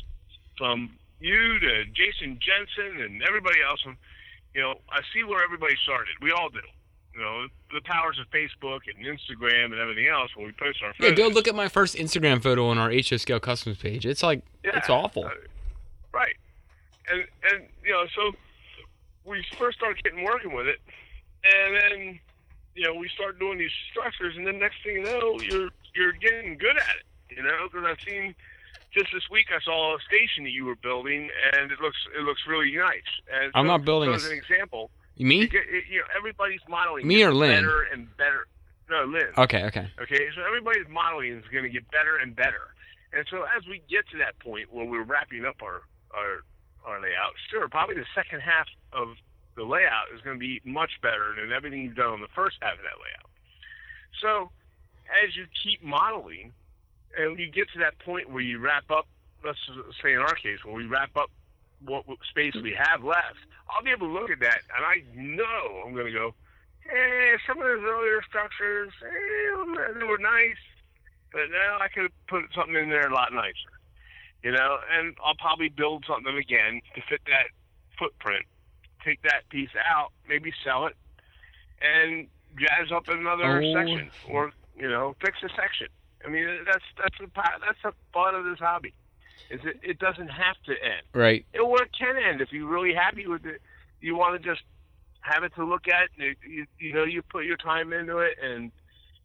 [0.57, 3.81] from you to Jason Jensen and everybody else.
[3.85, 3.95] And
[4.53, 6.13] you know, I see where everybody started.
[6.21, 6.59] We all do.
[7.17, 10.93] You know, the powers of Facebook and Instagram and everything else when we post our
[10.99, 14.21] yeah go look at my first instagram photo on our ho scale customs page it's
[14.21, 15.31] like it's awful uh,
[16.13, 16.35] right.
[17.09, 18.35] And and you know, so
[19.25, 20.79] we first start getting working with it,
[21.43, 22.19] and then
[22.75, 26.13] you know we start doing these structures, and then next thing you know, you're you're
[26.13, 27.37] getting good at it.
[27.37, 28.35] You know, because I've seen
[28.93, 32.23] just this week I saw a station that you were building, and it looks it
[32.23, 33.09] looks really nice.
[33.33, 34.91] And I'm so- not building so as an example.
[35.19, 37.63] Me You, get, you know, everybody's modeling Me or Lynn?
[37.63, 38.47] better and better.
[38.89, 39.27] No, Lynn.
[39.37, 42.73] okay okay Okay, so everybody's modeling is going to get better and better.
[43.13, 45.81] And so as we get to that point where we're wrapping up our
[46.15, 46.43] our,
[46.85, 49.15] our layout, sure, probably the second half of
[49.55, 52.57] the layout is going to be much better than everything you've done on the first
[52.61, 53.29] half of that layout.
[54.21, 54.51] So
[55.23, 56.53] as you keep modeling,
[57.17, 59.07] and you get to that point where you wrap up,
[59.43, 59.59] let's
[60.03, 61.29] say in our case, when we wrap up
[61.83, 63.37] what, space we have left,
[63.69, 66.33] I'll be able to look at that, and I know I'm going to go,
[66.89, 70.61] eh, some of those earlier structures, eh, they were nice,
[71.31, 73.73] but now I could put something in there a lot nicer,
[74.43, 74.77] you know.
[74.91, 77.49] And I'll probably build something again to fit that
[77.99, 78.45] footprint.
[79.03, 80.95] Take that piece out, maybe sell it,
[81.81, 83.73] and jazz up another Oh.
[83.73, 85.87] section, or you know, fix a section.
[86.25, 88.93] I mean, that's that's the that's the fun of this hobby.
[89.49, 92.67] Is it, it doesn't have to end right it or it can end if you're
[92.67, 93.61] really happy with it.
[94.01, 94.61] You want to just
[95.21, 96.09] have it to look at.
[96.17, 98.71] and it- You, you know, you put your time into it and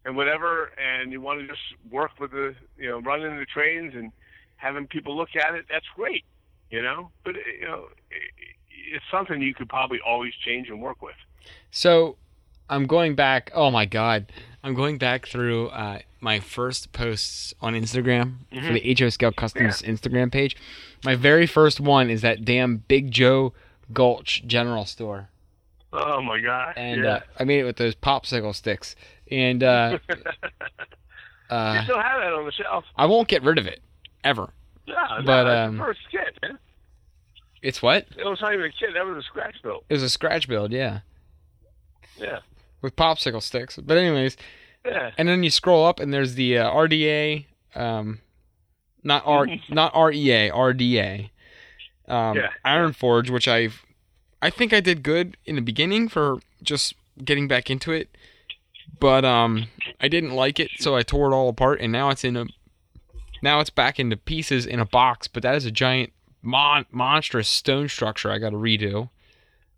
[0.05, 3.93] and whatever, and you want to just work with the you know running the trains
[3.95, 4.11] and
[4.57, 5.65] having people look at it.
[5.69, 6.25] That's great,
[6.69, 7.09] you know.
[7.23, 8.21] But you know, it,
[8.95, 11.15] it's something you could probably always change and work with.
[11.71, 12.17] So
[12.69, 13.51] I'm going back.
[13.53, 14.31] Oh my god,
[14.63, 19.81] I'm going back through uh, my first posts on Instagram for the HO Scale Customs
[19.81, 20.55] Instagram page.
[21.03, 23.53] My very first one is that damn Big Joe
[23.91, 25.27] Gulch General Store,
[25.91, 26.73] Oh my God!
[26.77, 27.09] and yeah.
[27.15, 28.95] uh, I made it with those popsicle sticks.
[29.29, 30.15] And uh, you
[31.49, 32.85] uh, still have that on the shelf.
[32.95, 33.81] I won't get rid of it
[34.23, 34.49] ever.
[34.85, 36.57] Yeah, but, no, that's um, the first kit, man.
[37.61, 38.07] It's what?
[38.17, 38.89] It was not even a kit.
[38.93, 39.83] That was a scratch build.
[39.89, 40.99] It was a scratch build, yeah,
[42.17, 42.39] Yeah,
[42.83, 43.77] with popsicle sticks.
[43.77, 44.37] But anyways,
[44.85, 45.11] yeah.
[45.17, 48.19] and then you scroll up and there's the uh, RDA, um,
[49.03, 51.31] not R, not REA, RDA,
[52.07, 52.49] um, Yeah.
[52.63, 53.81] Iron Forge, which I've,
[54.41, 58.15] I think I did good in the beginning for just getting back into it,
[58.99, 59.67] but um,
[59.99, 62.45] I didn't like it, so I tore it all apart, and now it's in a,
[63.41, 66.11] now it's back into pieces in a box, but that is a giant,
[66.41, 69.09] mon- monstrous stone structure I got to redo.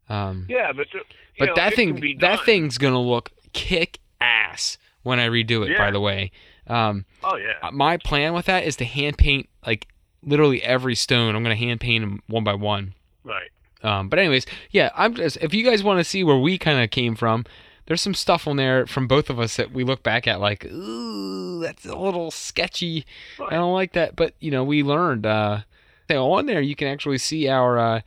[0.10, 1.00] Um, Yeah, but the,
[1.40, 5.78] but know, that thing, that thing's gonna look kick ass when I redo it.
[5.78, 6.32] By the way,
[6.68, 7.54] um, Oh yeah.
[7.62, 9.88] uh, my plan with that is to hand paint like
[10.24, 11.36] literally every stone.
[11.36, 12.94] I'm gonna hand paint them one by one.
[13.24, 13.50] Right.
[13.84, 16.82] Um, but anyways, yeah, I'm just if you guys want to see where we kind
[16.84, 17.46] of came from,
[17.86, 20.66] there's some stuff on there from both of us that we look back at like,
[20.66, 23.06] ooh, that's a little sketchy.
[23.48, 25.26] I don't like that, but you know, we learned.
[25.26, 25.62] Uh,
[26.10, 28.02] on there you can actually see our uh,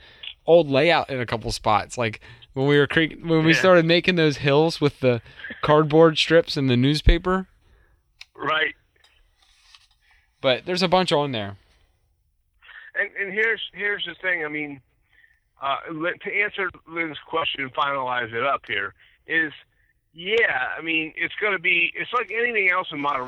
[0.46, 1.98] old layout in a couple spots.
[1.98, 2.20] Like
[2.58, 3.58] when we were cre- when we Yeah.
[3.60, 5.22] started making those hills with the
[5.62, 7.46] cardboard strips and the newspaper.
[8.34, 8.74] Right.
[10.40, 11.56] But there's a bunch on there.
[12.96, 14.44] And and here's here's the thing.
[14.44, 14.80] I mean,
[15.62, 18.92] uh, to answer Lynn's question and finalize it up here
[19.28, 19.52] is,
[20.12, 20.70] yeah.
[20.76, 21.92] I mean, it's going to be.
[21.94, 23.24] It's like anything else in model.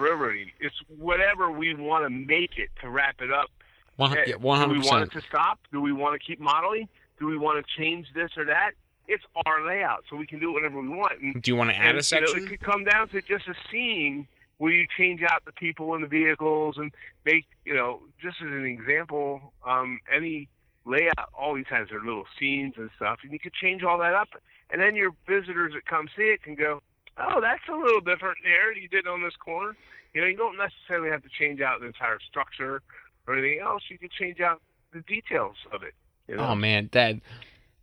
[0.59, 3.49] It's whatever we want to make it to wrap it up.
[3.95, 5.61] One Eh, yeah, one Do we want it to stop?
[5.71, 6.89] Do we want to keep modeling?
[7.21, 8.73] Do we want to change this or that?
[9.13, 11.21] It's our layout, so we can do whatever we want.
[11.21, 12.45] And Do you want to add and, a you know, section?
[12.45, 16.05] it could come down to just a scene where you change out the people and
[16.05, 16.93] the vehicles and
[17.25, 20.49] make, you know, just as an example, um, any
[20.85, 24.29] layout always has their little scenes and stuff, and you could change all that up.
[24.71, 26.81] And then your visitors that come see it can go,
[27.19, 29.77] oh, that's a little different there than you did on this corner.
[30.15, 32.83] You know, you don't necessarily have to change out the entire structure
[33.27, 33.83] or anything else.
[33.89, 34.61] You can change out
[34.93, 35.95] the details of it.
[36.29, 36.49] You know?
[36.49, 37.21] Oh man, Dad,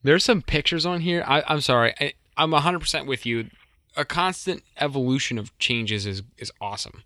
[0.07, 1.23] there's some pictures on here.
[1.27, 3.49] I, I'm sorry, I, I'm 100 percent with you.
[3.95, 7.03] A constant evolution of changes is is awesome.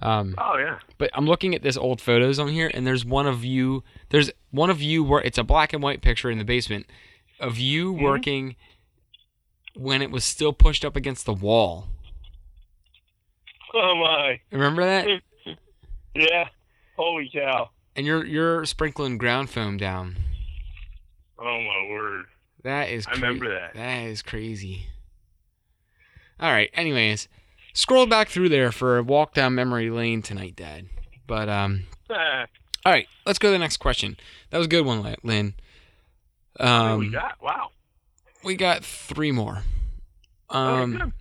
[0.00, 0.78] Um, Oh yeah.
[0.98, 3.82] but I'm looking at this old photos on here, and there's one of you.
[4.10, 6.86] There's one of you where it's a black and white picture in the basement
[7.40, 8.02] of you Mhm.
[8.02, 8.56] working
[9.74, 11.86] when it was still pushed up against the wall.
[13.74, 14.40] Oh my.
[14.50, 15.06] Remember that?
[16.14, 16.48] Yeah.
[16.96, 17.68] Holy cow.
[17.94, 20.16] And you're you're sprinkling ground foam down.
[21.38, 22.24] Oh my word.
[22.62, 23.06] That is.
[23.06, 23.74] I remember that.
[23.74, 24.86] That is crazy.
[26.40, 26.70] All right.
[26.74, 27.28] Anyways,
[27.74, 30.86] scroll back through there for a walk down memory lane tonight, Dad.
[31.26, 32.46] But um, all
[32.86, 33.06] right.
[33.24, 34.16] Let's go to the next question.
[34.50, 35.54] That was a good one, Lynn.
[36.56, 37.34] what Um, we got?
[37.42, 37.70] Wow.
[38.44, 39.62] we got three more.
[40.50, 41.12] Oh, Um, good.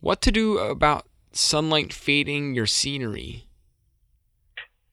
[0.00, 3.46] what to do about sunlight fading your scenery?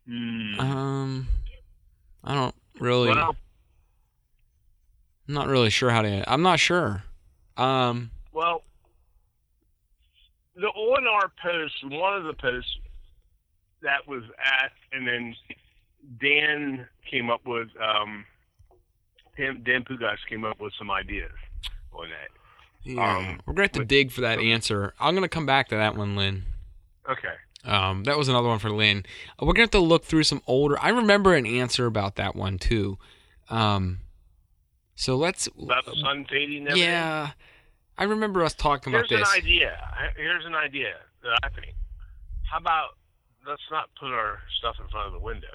[0.08, 0.60] Hmm.
[0.60, 1.28] Um,
[2.24, 3.10] I don't really.
[3.10, 3.36] well,
[5.28, 6.30] I'm not really sure how to.
[6.32, 7.04] I'm not sure.
[7.58, 8.64] Um, well,
[10.56, 12.78] the on our post, one of the posts
[13.82, 15.36] that was asked, and then
[16.20, 18.26] Dan came up with, um,
[19.38, 21.32] Dan, Dan Pugas came up with some ideas
[21.94, 22.30] on that.
[22.84, 24.94] yeah, Um, we're gonna have to with- dig for that answer.
[25.00, 26.46] I'm gonna come back to that one, Lynn.
[27.10, 27.34] Okay.
[27.64, 29.06] Um, that was another one for Lynn.
[29.40, 30.80] We're gonna have to look through some older.
[30.80, 32.98] I remember an answer about that one too.
[33.50, 34.02] Um,
[34.96, 35.48] so let's.
[35.62, 36.90] About the sun fading everything?
[36.90, 37.32] yeah,
[37.98, 39.18] I remember us talking about this.
[39.18, 39.78] Here's an idea.
[40.16, 40.94] Here's an idea
[41.24, 41.76] that I think.
[42.50, 42.98] How about
[43.48, 45.48] let's not put our stuff in front of the window?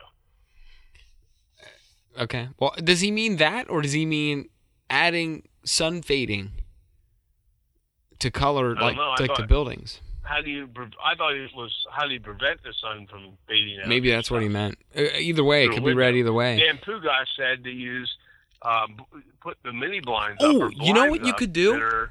[2.18, 2.49] Okay.
[2.59, 4.49] Well, does he mean that, or does he mean
[4.88, 6.51] adding sun fading
[8.18, 9.14] to color like know.
[9.18, 10.01] I like the buildings?
[10.22, 10.68] How do you?
[11.05, 13.88] I thought it was how do you prevent the sun from fading out?
[13.88, 14.78] Maybe that's what he meant.
[14.97, 16.61] Uh, Either way, it Through could be read either way.
[16.61, 18.11] Dan Pugas said to use
[18.62, 18.96] um,
[19.40, 20.42] put the mini blinds.
[20.42, 22.08] up Oh, or you know what you could do?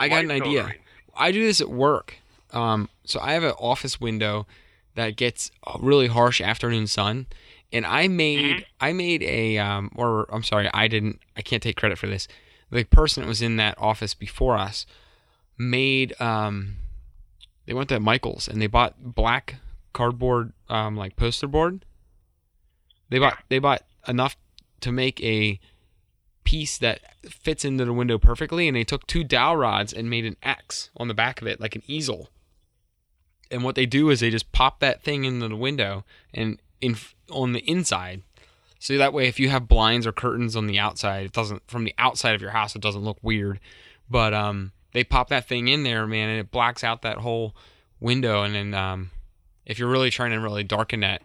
[0.00, 0.62] I got an idea.
[0.62, 0.80] filtering.
[1.16, 2.16] I do this at work.
[2.52, 4.46] Um, so I have an office window
[4.94, 7.26] that gets a really harsh afternoon sun,
[7.72, 8.64] and I made Mhm.
[8.80, 11.20] I made a um, or I'm sorry, I didn't.
[11.36, 12.28] I can't take credit for this.
[12.70, 14.86] The person that was in that office before us
[15.58, 16.76] made um,
[17.66, 19.56] they went to Michaels and they bought black
[19.92, 21.84] cardboard um like poster board.
[23.08, 24.36] They bought they bought enough
[24.80, 25.58] to make a
[26.46, 30.24] piece that fits into the window perfectly and they took two dowel rods and made
[30.24, 32.30] an X on the back of it like an easel.
[33.50, 36.96] And what they do is they just pop that thing into the window and in
[37.30, 38.22] on the inside.
[38.78, 41.84] So that way if you have blinds or curtains on the outside, it doesn't from
[41.84, 43.58] the outside of your house it doesn't look weird.
[44.08, 47.56] But um they pop that thing in there, man, and it blacks out that whole
[47.98, 49.10] window and then um
[49.64, 51.22] if you're really trying to really darken that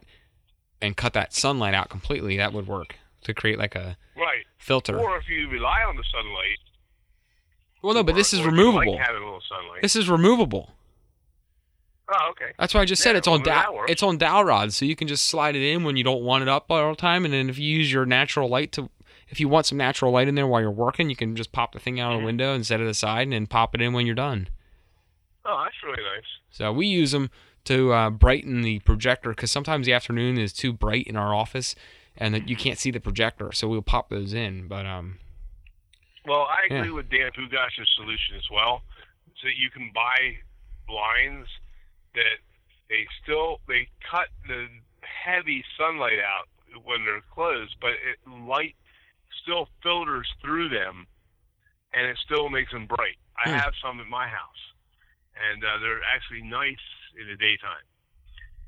[0.82, 4.46] and cut that sunlight out completely, that would work to create like a Right.
[4.62, 4.97] Filter.
[4.99, 6.59] Or if you rely on the sunlight.
[7.82, 8.93] Well, no, but this is or if you removable.
[8.95, 9.82] Like having a little sunlight.
[9.82, 10.70] This is removable.
[12.09, 12.51] oh, okay.
[12.59, 13.86] That's why I just said Yeah, it's on well, dowel.
[13.88, 16.43] It's on dowel rods, so you can just slide it in when you don't want
[16.43, 18.89] it up all the time, and then if you use your natural light to,
[19.30, 21.74] if you want some natural light in there while you're working, you can just pop
[21.74, 22.26] the thing out of the Mhm.
[22.26, 24.47] window and set it aside, and then pop it in when you're done.
[25.45, 26.26] Oh, that's really nice.
[26.51, 27.32] So we use them
[27.64, 31.76] to uh, brighten the projector because sometimes the afternoon is too bright in our office,
[32.18, 34.68] and that you can't see the projector, so we'll pop those in.
[34.68, 35.20] But um,
[36.26, 36.78] Well, I Yeah.
[36.78, 38.84] agree with Dan Pugas's solution as well.
[39.39, 40.38] So that you can buy
[40.88, 41.47] blinds
[42.14, 42.38] that
[42.89, 44.68] they still they cut the
[45.01, 46.47] heavy sunlight out
[46.84, 48.76] when they're closed, but it light
[49.41, 51.07] still filters through them,
[51.93, 53.18] and it still makes them bright.
[53.43, 53.55] I Hmm.
[53.55, 54.62] have some in my house,
[55.36, 56.84] and uh, they're actually nice
[57.20, 57.86] in the daytime.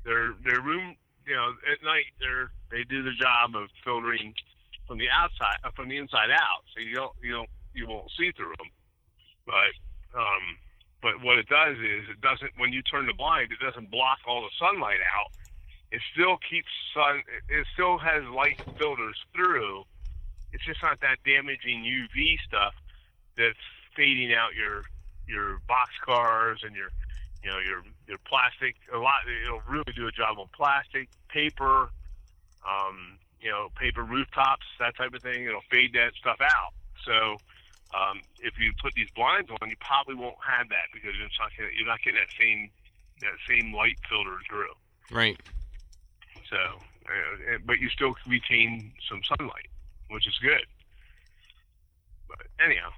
[0.04, 4.34] They're they're room you know at night they're they do the job of filtering
[4.88, 8.10] from the outside, uh, from the inside out, so you don't you don't you won't
[8.18, 8.68] see through them.
[9.46, 10.58] But um,
[11.00, 14.18] but what it does is it doesn't when you turn the blind, it doesn't block
[14.26, 15.30] all the sunlight out.
[15.92, 17.22] It still keeps sun.
[17.48, 19.84] It still has light filters through.
[20.52, 22.74] It's just not that damaging UV stuff
[23.38, 23.62] that's
[23.94, 24.82] fading out your
[25.28, 26.90] your box cars and your
[27.44, 28.74] you know your your plastic.
[28.92, 29.22] A lot.
[29.46, 31.90] It'll really do a job on plastic, paper,
[32.68, 35.44] um, you know, paper rooftops, that type of thing.
[35.44, 36.72] It'll fade that stuff out.
[37.04, 37.36] So
[37.94, 41.50] um, if you put these blinds on, you probably won't have that because you're not
[41.56, 42.70] getting, you're not getting that same
[43.20, 44.72] that same light filter through.
[45.10, 45.38] Right.
[46.50, 49.68] So, uh, but you still retain some sunlight,
[50.10, 50.66] which is good.
[52.28, 52.90] But anyhow,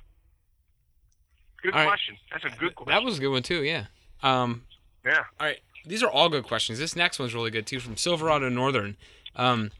[1.62, 1.89] good All right.
[1.89, 2.17] question.
[2.31, 2.95] That's a good question.
[2.95, 3.62] That was a good one too.
[3.62, 3.87] Yeah.
[4.23, 4.62] Um.
[5.05, 5.25] yeah.
[5.39, 5.59] All right.
[5.85, 6.79] These are all good questions.
[6.79, 8.97] This next one's really good too, from Silverado Northern.
[9.37, 9.70] Um,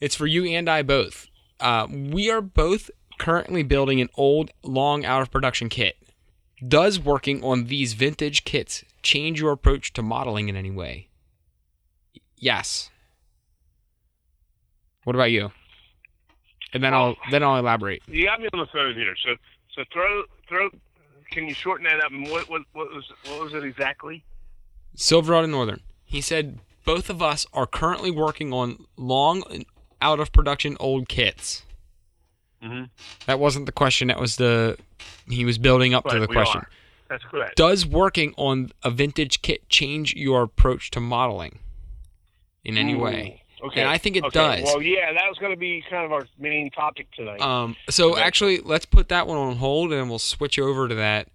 [0.00, 1.26] it's for you and I both.
[1.58, 5.96] Uh, we are both currently building an old, long out of production kit.
[6.66, 11.08] Does working on these vintage kits change your approach to modeling in any way?
[12.36, 12.90] Yes.
[15.04, 15.52] What about you?
[16.72, 18.02] And then I'll then I'll elaborate.
[18.06, 19.14] You got me on the phone here.
[19.24, 19.36] So,
[19.74, 20.70] so throw throw.
[21.30, 22.10] Can you shorten that up?
[22.10, 24.24] And what what what was what was it exactly?
[24.96, 25.80] Silverado Northern.
[26.04, 29.42] He said both of us are currently working on long
[30.00, 31.64] out of production old kits.
[32.62, 32.84] Mm-hmm.
[33.26, 34.08] That wasn't the question.
[34.08, 34.78] That was the
[35.28, 36.60] he was building up to the question.
[36.62, 36.68] are.
[37.08, 37.56] That's correct.
[37.56, 41.58] Does working on a vintage kit change your approach to modeling
[42.64, 43.42] in any way?
[43.62, 43.80] Okay.
[43.80, 44.62] And I think it okay.
[44.62, 44.64] does.
[44.64, 47.40] Well, yeah, that was going to be kind of our main topic tonight.
[47.40, 48.22] Um, so Okay.
[48.22, 51.28] actually, let's put that one on hold, and we'll switch over to that.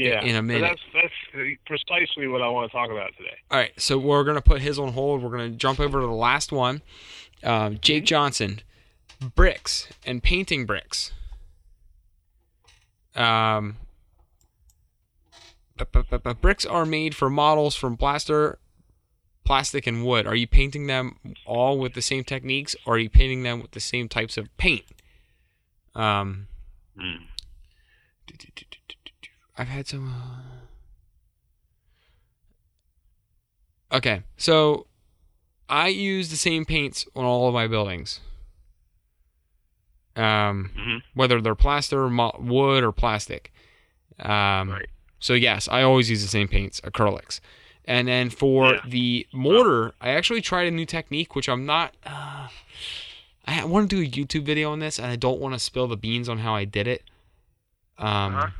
[0.00, 0.78] Yeah, in a minute.
[0.92, 3.36] That's that's precisely what I want to talk about today.
[3.50, 5.22] All right, so we're gonna put his on hold.
[5.22, 6.82] We're gonna jump over to the last one.
[7.42, 8.60] Um, Jake Johnson,
[9.34, 11.12] bricks and painting bricks.
[13.14, 13.76] Um,
[16.40, 18.58] bricks are made for models from plaster,
[19.44, 20.26] plastic, and wood.
[20.26, 23.72] Are you painting them all with the same techniques, or are you painting them with
[23.72, 24.84] the same types of paint?
[25.94, 26.46] Um,
[29.60, 30.08] I've had some.
[30.08, 30.36] uh,
[33.96, 34.86] Okay, so
[35.68, 38.20] I use the same paints on all of my buildings.
[40.16, 41.02] Um, Mhm.
[41.14, 43.52] whether they're plaster, mo- wood, or plastic.
[44.18, 44.88] Um, Right.
[45.18, 47.40] So yes, I always use the same paints, acrylics.
[47.84, 48.80] And then for Yeah.
[48.86, 51.94] the mortar, I actually tried a new technique, which I'm not.
[52.06, 52.48] Uh,
[53.46, 55.88] I want to do a YouTube video on this, and I don't want to spill
[55.88, 57.02] the beans on how I did it.
[57.98, 58.50] Um, Uh-huh.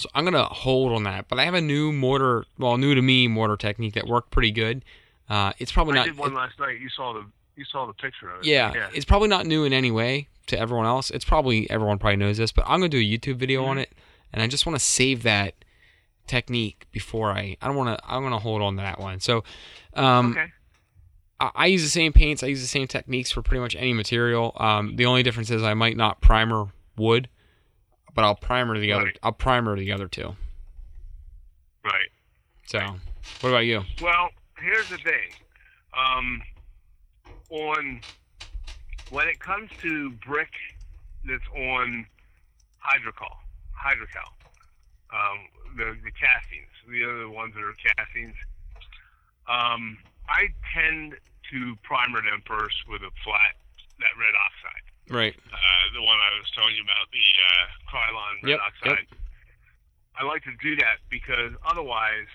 [0.00, 1.28] So I'm gonna hold on that.
[1.28, 4.50] But I have a new mortar, well, new to me mortar technique that worked pretty
[4.50, 4.84] good.
[5.28, 6.02] Uh, it's probably I not.
[6.02, 6.80] I did one last night.
[6.80, 7.24] You saw the
[7.56, 8.46] you saw the picture of it.
[8.46, 8.88] yeah, yeah.
[8.94, 11.10] it's probably not new in any way to everyone else.
[11.10, 13.82] It's probably everyone probably knows this, but I'm gonna do a YouTube video on Mhm.
[13.82, 13.92] it,
[14.32, 15.54] and I just want to save that
[16.26, 17.56] technique before I.
[17.60, 18.04] I don't want to.
[18.10, 19.20] I'm gonna hold on to that one.
[19.20, 19.44] So,
[19.94, 20.46] um, okay.
[21.40, 22.42] I, I use the same paints.
[22.42, 24.56] I use the same techniques for pretty much any material.
[24.56, 27.28] Um, the only difference is I might not primer wood,
[28.14, 29.04] but I'll primer the other.
[29.04, 29.18] Right.
[29.22, 30.34] I'll primer the other two.
[31.84, 32.10] Right.
[32.66, 32.78] So,
[33.40, 33.82] what about you?
[34.00, 35.30] Well, here's the thing.
[35.96, 36.42] Um,
[37.50, 38.00] on
[39.10, 40.52] when it comes to brick
[41.24, 42.06] that's on
[42.78, 43.36] hydrocal,
[43.72, 44.32] hydrocal,
[45.12, 45.38] um,
[45.76, 48.36] the the castings, the other ones that are castings,
[49.48, 49.98] um,
[50.28, 51.16] I tend
[51.50, 53.58] to primer them first with a flat
[53.98, 54.79] that red oxide.
[55.10, 55.34] Right.
[55.52, 59.06] uh, the one I was telling you about, the uh, Krylon red Yep, oxide.
[60.18, 62.28] I like to do that because otherwise,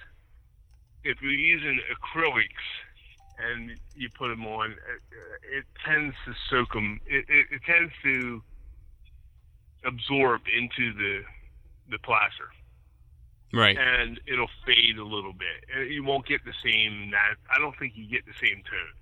[1.04, 2.66] if you're using acrylics
[3.40, 7.00] and you put them on, it, it tends to soak them.
[7.06, 8.42] It, it, it tends to
[9.86, 11.22] absorb into the
[11.92, 12.50] the plaster,
[13.54, 13.78] Right.
[13.78, 15.64] and it'll fade a little bit.
[15.76, 17.12] And You won't get the same.
[17.12, 18.96] That I don't think you get the same tone.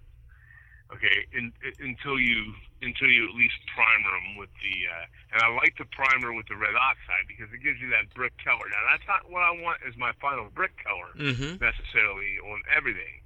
[0.91, 2.53] Okay, in, until you
[2.83, 6.45] until you at least primer them with the, uh, and I like the primer with
[6.51, 8.67] the red oxide because it gives you that brick color.
[8.67, 11.63] Now that's not what I want as my final brick color Mm-hmm.
[11.63, 13.23] necessarily on everything.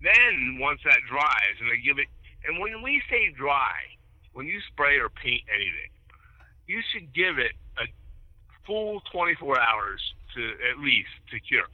[0.00, 2.06] Then once that dries, and I give it,
[2.46, 3.74] and when we say dry,
[4.32, 5.90] when you spray or paint anything,
[6.66, 7.84] you should give it a
[8.66, 10.00] full 24 hours
[10.36, 11.66] to at least to cure,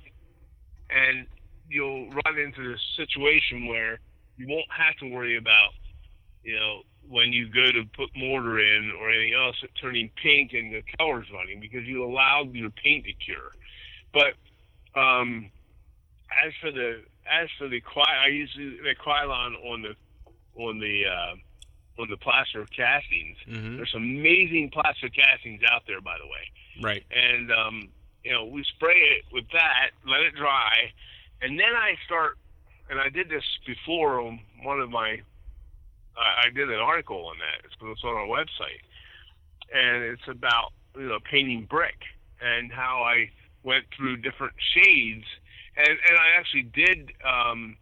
[0.89, 1.27] and
[1.69, 4.01] you'll run into this situation where
[4.37, 5.71] you won't have to worry about,
[6.43, 10.53] you know, when you go to put mortar in or anything else, it turning pink
[10.53, 13.53] and the colors running because you allowed your paint to cure.
[14.13, 14.35] But
[14.99, 15.51] um,
[16.45, 19.95] as for the as for the I use the Krylon on the
[20.57, 21.35] on the uh,
[22.01, 23.37] on the plaster castings.
[23.49, 23.77] Mhm.
[23.77, 26.51] There's some amazing plaster castings out there, by the way.
[26.81, 27.05] Right.
[27.11, 27.89] And um,
[28.25, 30.93] you know, we spray it with that, let it dry,
[31.41, 32.39] and then I start.
[32.91, 35.21] And I did this before on one of my.
[36.17, 37.65] I I did an article on that.
[37.65, 38.83] It's, it's on our website,
[39.75, 41.97] and it's about you know painting brick
[42.41, 43.31] and how I
[43.63, 45.25] went through different shades,
[45.77, 47.77] and and I actually did um,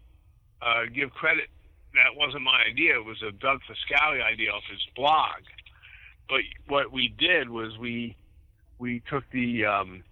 [0.63, 1.49] uh, give credit.
[1.95, 2.97] That wasn't my idea.
[2.97, 5.43] It was a Doug Fiscali idea off his blog.
[6.29, 8.17] But what we did was we
[8.79, 10.05] we took the um,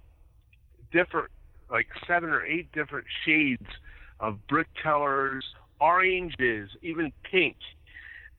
[0.93, 1.31] different
[1.71, 3.67] like seven or eight different shades
[4.21, 5.45] of brick colors,
[5.81, 7.57] oranges, even pink,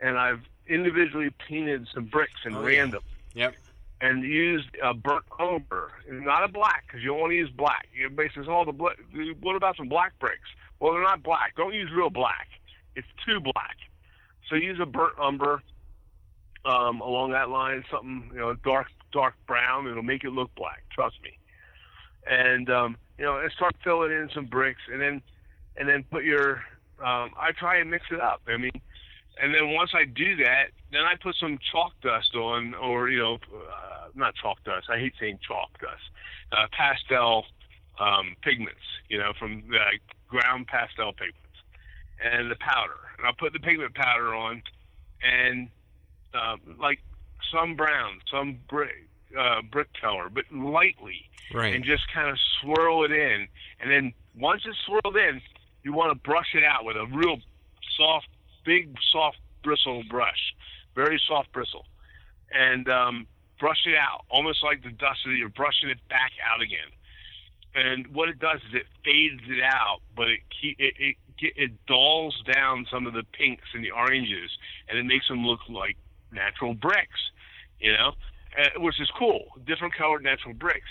[0.02, 2.78] and I've individually painted some bricks in Oh, yeah.
[2.78, 3.04] random
[3.34, 3.56] Yep.
[4.02, 7.88] and used a burnt umber, not a black, because you don't want to use black.
[7.96, 8.98] Everybody says, "Oh, the black.
[9.42, 10.50] What about some black bricks?"
[10.80, 11.56] Well, they're not black.
[11.56, 12.48] Don't use real black.
[12.96, 13.78] It's too black.
[14.48, 15.62] So use a burnt umber
[16.66, 19.88] um, along that line, something you know, dark dark brown.
[19.88, 20.84] It'll make it look black.
[20.92, 21.38] Trust me.
[22.28, 25.22] And um, you know, and start filling in some bricks, and then
[25.80, 26.62] and then put your.
[27.00, 28.42] Um, I try and mix it up.
[28.48, 28.82] I mean,
[29.42, 33.20] and then once I do that, then I put some chalk dust on, or you
[33.20, 34.88] know, uh, not chalk dust.
[34.90, 36.04] I hate saying chalk dust.
[36.52, 37.46] Uh, pastel
[38.00, 39.80] um, pigments, you know, from the
[40.28, 41.58] ground pastel pigments,
[42.24, 42.98] and the powder.
[43.18, 44.62] And I'll put the pigment powder on,
[45.24, 45.70] and
[46.34, 47.00] um, like
[47.52, 49.08] some brown, some brick,
[49.38, 51.74] uh, brick color, but lightly Right.
[51.74, 53.48] and just kind of swirl it in.
[53.80, 55.42] And then once it's swirled in,
[55.90, 57.38] you want to brush it out with a real
[57.98, 58.28] soft,
[58.64, 60.54] big, soft bristle brush,
[60.94, 61.86] very soft bristle,
[62.52, 63.26] and um,
[63.60, 66.92] brush it out, almost like the dust that you're brushing it back out again.
[67.74, 71.86] And what it does is it fades it out, but it keep, it, it it
[71.88, 74.52] dulls down some of the pinks and the oranges,
[74.90, 75.98] and it makes them look like
[76.32, 77.32] natural bricks,
[77.80, 78.14] you know,
[78.60, 79.46] uh, which is cool.
[79.66, 80.90] Different colored natural bricks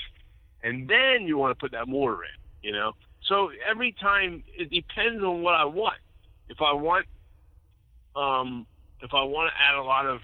[0.62, 2.92] and then you want to put that mortar in, you know.
[3.28, 5.98] So every time it depends on what I want.
[6.48, 7.06] If I want,
[8.16, 8.66] um,
[9.02, 10.20] if I want to add a lot of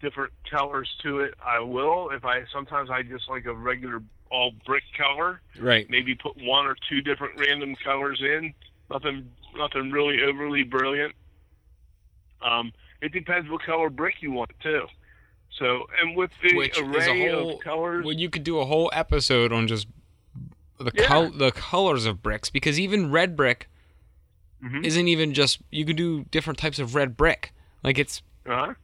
[0.00, 2.10] different colors to it, I will.
[2.10, 5.88] If I sometimes I just like a regular all brick color, right.
[5.90, 8.54] maybe put one or two different random colors in.
[8.90, 11.14] Nothing, nothing really overly brilliant.
[12.40, 12.72] Um,
[13.02, 14.86] it depends what color brick you want too.
[15.58, 18.90] So, and with the Which array whole- of colors, Well, you could do a whole
[18.94, 19.88] episode on just
[20.78, 21.06] the Yeah.
[21.06, 23.68] col- the colors of bricks because even red brick
[24.62, 24.84] Mhm.
[24.84, 27.52] isn't even just you can do different types of red brick.
[27.82, 28.74] Like it's uh-huh.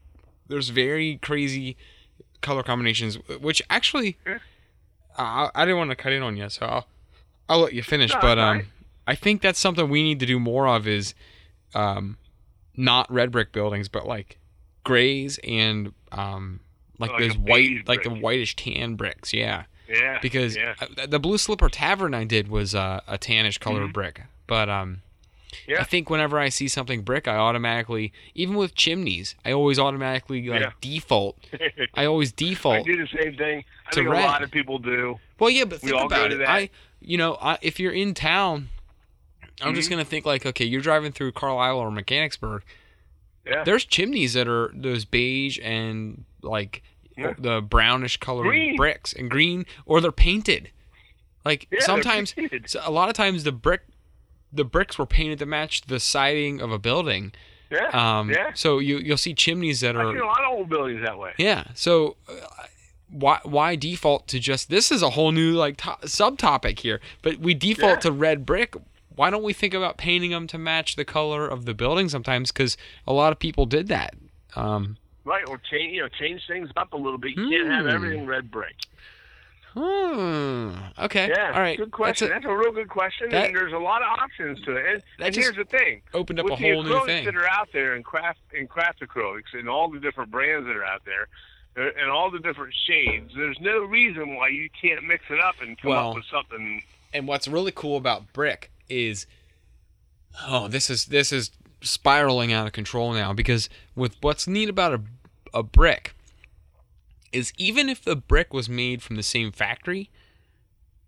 [0.49, 1.77] there's very crazy
[2.43, 4.39] color combinations, which actually Yeah.
[5.17, 6.87] I, I didn't want to cut in on you, so I'll
[7.49, 8.13] I'll let you finish.
[8.13, 8.67] No, but um, right.
[9.07, 11.15] I think that's something we need to do more of is
[11.75, 12.17] um,
[12.77, 14.39] not red brick buildings, but like
[14.85, 16.61] grays and um,
[16.99, 19.33] like, Like those white, beige like the whitish tan bricks.
[19.33, 20.19] Yeah, Yeah.
[20.23, 20.75] because yeah.
[21.07, 23.93] the Blue Slipper Tavern I did was uh, a tannish colored Mhm.
[23.93, 25.01] brick, but um.
[25.69, 25.81] Yeah.
[25.81, 30.49] I think whenever I see something brick, I automatically, even with chimneys, I always automatically
[30.49, 30.71] like Yeah.
[30.81, 31.39] default.
[31.95, 32.85] I always I default.
[32.87, 33.65] do the same thing.
[33.87, 34.25] I think red.
[34.25, 35.21] a lot of people do.
[35.39, 36.39] Well, yeah, but We think all go about to it.
[36.39, 36.49] that.
[36.49, 36.71] I,
[37.01, 38.69] you know, I, if you're in town,
[39.63, 39.93] I'm just Mhm.
[39.93, 42.65] gonna think like, okay, you're driving through Carlisle or Mechanicsburg.
[43.47, 43.63] Yeah.
[43.63, 46.83] There's chimneys that are those beige and like
[47.17, 47.35] Yeah.
[47.39, 48.77] the brownish colored Green.
[48.77, 50.71] bricks and green, or they're painted.
[51.45, 52.75] Like Yeah, sometimes, painted.
[52.83, 53.83] a lot of times the brick,
[54.53, 57.33] the bricks were painted to match the siding of a building.
[57.71, 57.89] Yeah.
[57.93, 58.53] Um, yeah.
[58.55, 60.07] So you you'll see chimneys that are.
[60.09, 61.33] Are seen a lot of old buildings that way.
[61.39, 61.65] yeah.
[61.75, 62.33] So uh,
[63.11, 67.39] why why default to just this is a whole new like to- subtopic here, but
[67.39, 68.01] we default Yeah.
[68.01, 68.75] to red brick.
[69.17, 72.51] Why don't we think about painting them to match the color of the building sometimes?
[72.51, 74.15] Because a lot of people did that.
[74.57, 75.49] Um, Right.
[75.49, 77.37] Or change, you know, change things up a little bit.
[77.37, 77.91] You can't have Hmm.
[77.91, 78.75] everything red brick.
[79.73, 80.71] hmm,
[81.01, 81.29] okay.
[81.29, 81.51] Yeah.
[81.53, 81.77] All right.
[81.77, 82.27] Good That's question.
[82.29, 83.31] a- That's a, real good question.
[83.31, 84.87] that- and there's a lot of options to it.
[84.87, 86.03] And, and here's the thing.
[86.13, 87.25] opened up With a whole new thing.
[87.25, 90.77] that are out there in craft in craft acrylics and all the different brands that
[90.77, 91.27] are out there
[91.77, 95.57] uh, and all the different shades, there's no reason why you can't mix it up
[95.61, 96.83] and come Well, up with something.
[97.13, 99.27] And what's really cool about brick is,
[100.47, 101.51] oh, this is this is
[101.81, 105.01] spiraling out of control now because with what's neat about a
[105.55, 106.15] a brick
[107.33, 110.11] is even if the brick was made from the same factory,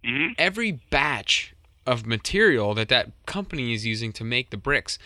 [0.04, 0.34] Mhm.
[0.38, 1.52] every batch
[1.86, 4.98] of material that that company is using to make the bricks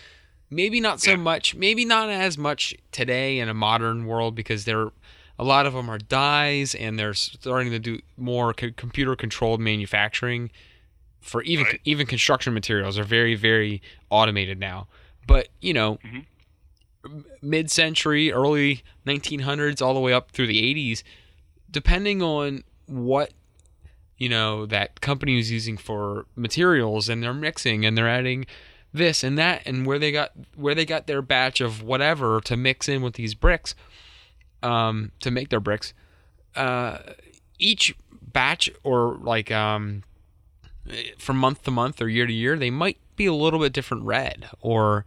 [0.49, 1.15] maybe not so Yeah.
[1.17, 4.89] much maybe not as much today in a modern world because there
[5.39, 9.59] a lot of them are dyes and they're starting to do more co- computer controlled
[9.61, 10.51] manufacturing
[11.21, 11.81] for even Right.
[11.85, 14.87] even construction materials are very very automated now
[15.27, 16.25] but you know Mhm.
[17.41, 21.03] Mid-century, early 1900s, all the way up through the 80s,
[21.69, 23.31] depending on what
[24.17, 28.45] you know that company was using for materials, and they're mixing and they're adding
[28.93, 32.57] this and that, and where they got where they got their batch of whatever to
[32.57, 33.73] mix in with these bricks,
[34.61, 35.93] um, to make their bricks.
[36.55, 36.97] Uh,
[37.57, 40.03] each batch or like um,
[41.17, 44.03] from month to month or year to year, they might be a little bit different
[44.03, 45.05] red or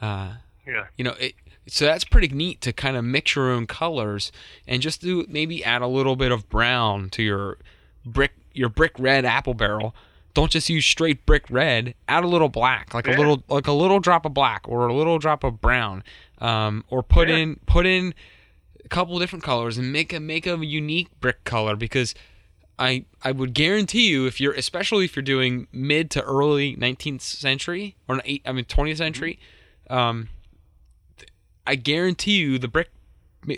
[0.00, 0.34] uh,
[0.66, 0.86] Yeah.
[0.96, 1.34] you know it
[1.68, 4.32] so that's pretty neat to kind of mix your own colors
[4.66, 7.58] and just do maybe add a little bit of brown to your
[8.04, 9.94] brick your brick red apple barrel
[10.34, 13.72] don't just use straight brick red add a little black like a little like a
[13.72, 16.02] little drop of black or a little drop of brown
[16.38, 17.36] um, or put Yeah.
[17.36, 18.12] in put in
[18.84, 22.14] a couple different colors and make a make a unique brick color because
[22.78, 27.22] I I would guarantee you if you're especially if you're doing mid to early 19th
[27.22, 29.38] century or eight, I mean 20th century,
[29.88, 30.28] um,
[31.66, 32.90] I guarantee you the brick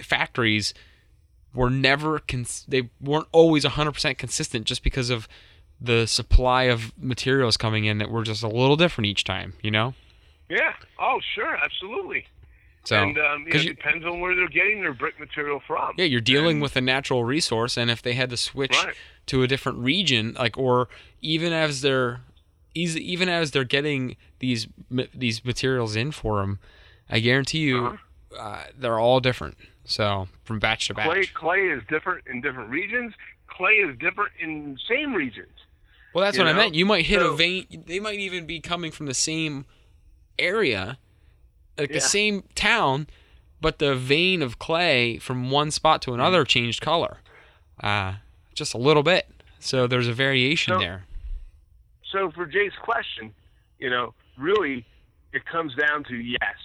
[0.03, 0.75] factories
[1.55, 5.29] were never cons- they weren't always 100% consistent just because of
[5.81, 9.71] the supply of materials coming in that were just a little different each time, you
[9.71, 9.95] know?
[10.49, 10.73] Yeah.
[10.99, 11.57] Oh, sure.
[11.57, 12.27] Absolutely.
[12.85, 15.95] So and um, you it you- depends on where they're getting their brick material from.
[15.99, 18.95] Yeah, you're dealing And- with a natural resource, and if they had to switch Right.
[19.27, 20.89] to a different region, like or
[21.21, 22.21] even as they're
[22.75, 24.69] even as they're getting these
[25.15, 26.59] these materials in for them,
[27.11, 28.37] I guarantee you Uh-huh.
[28.39, 29.57] uh, they're all different.
[29.85, 31.07] So from batch to batch.
[31.07, 33.15] Clay clay is different in different regions.
[33.47, 35.53] Clay is different in same regions.
[36.15, 36.75] well, that's what I meant.
[36.75, 37.85] You might hit a vein.
[37.87, 39.65] They might even be coming from the same
[40.39, 40.99] area,
[41.79, 43.07] like the same town,
[43.61, 47.19] but the vein of clay from one spot to another changed color,
[47.83, 48.15] uh,
[48.55, 49.27] just a little bit.
[49.59, 51.05] So there's a variation So- there.
[52.13, 53.35] So for Jay's question,
[53.79, 54.85] you know, really,
[55.33, 56.57] it comes down to yes,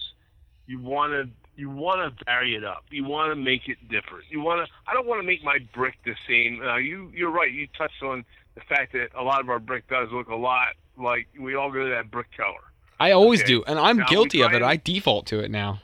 [0.66, 2.84] you want to you want to vary it up.
[2.90, 4.24] You want to make it different.
[4.28, 4.72] You want to.
[4.88, 6.60] I don't want to make my brick the same.
[6.62, 7.52] Uh, you you're right.
[7.52, 10.68] You touched on the fact that a lot of our brick does look a lot
[10.98, 12.58] like we all go to that brick color.
[12.98, 13.48] I always Okay.
[13.48, 14.56] do, and I'm Now guilty of it.
[14.56, 15.80] and- I default to it now.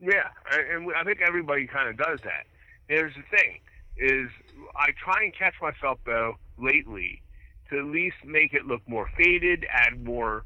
[0.00, 2.46] Yeah, and I think everybody kind of does that.
[2.88, 3.60] Here's the thing:
[3.96, 4.30] is
[4.76, 7.22] I try and catch myself though lately
[7.70, 10.44] to at least make it look more faded, add more.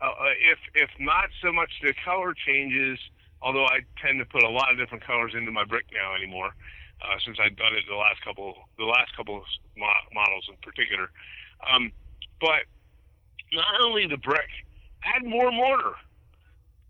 [0.00, 2.98] Uh, uh, if if not so much the color changes,
[3.42, 6.54] although I tend to put a lot of different colors into my brick now anymore,
[7.02, 9.44] uh, since I've done it the last couple the last couple of
[9.76, 11.10] mo- models in particular.
[11.68, 11.92] Um,
[12.40, 12.64] but
[13.52, 14.48] not only the brick,
[15.04, 15.94] add more mortar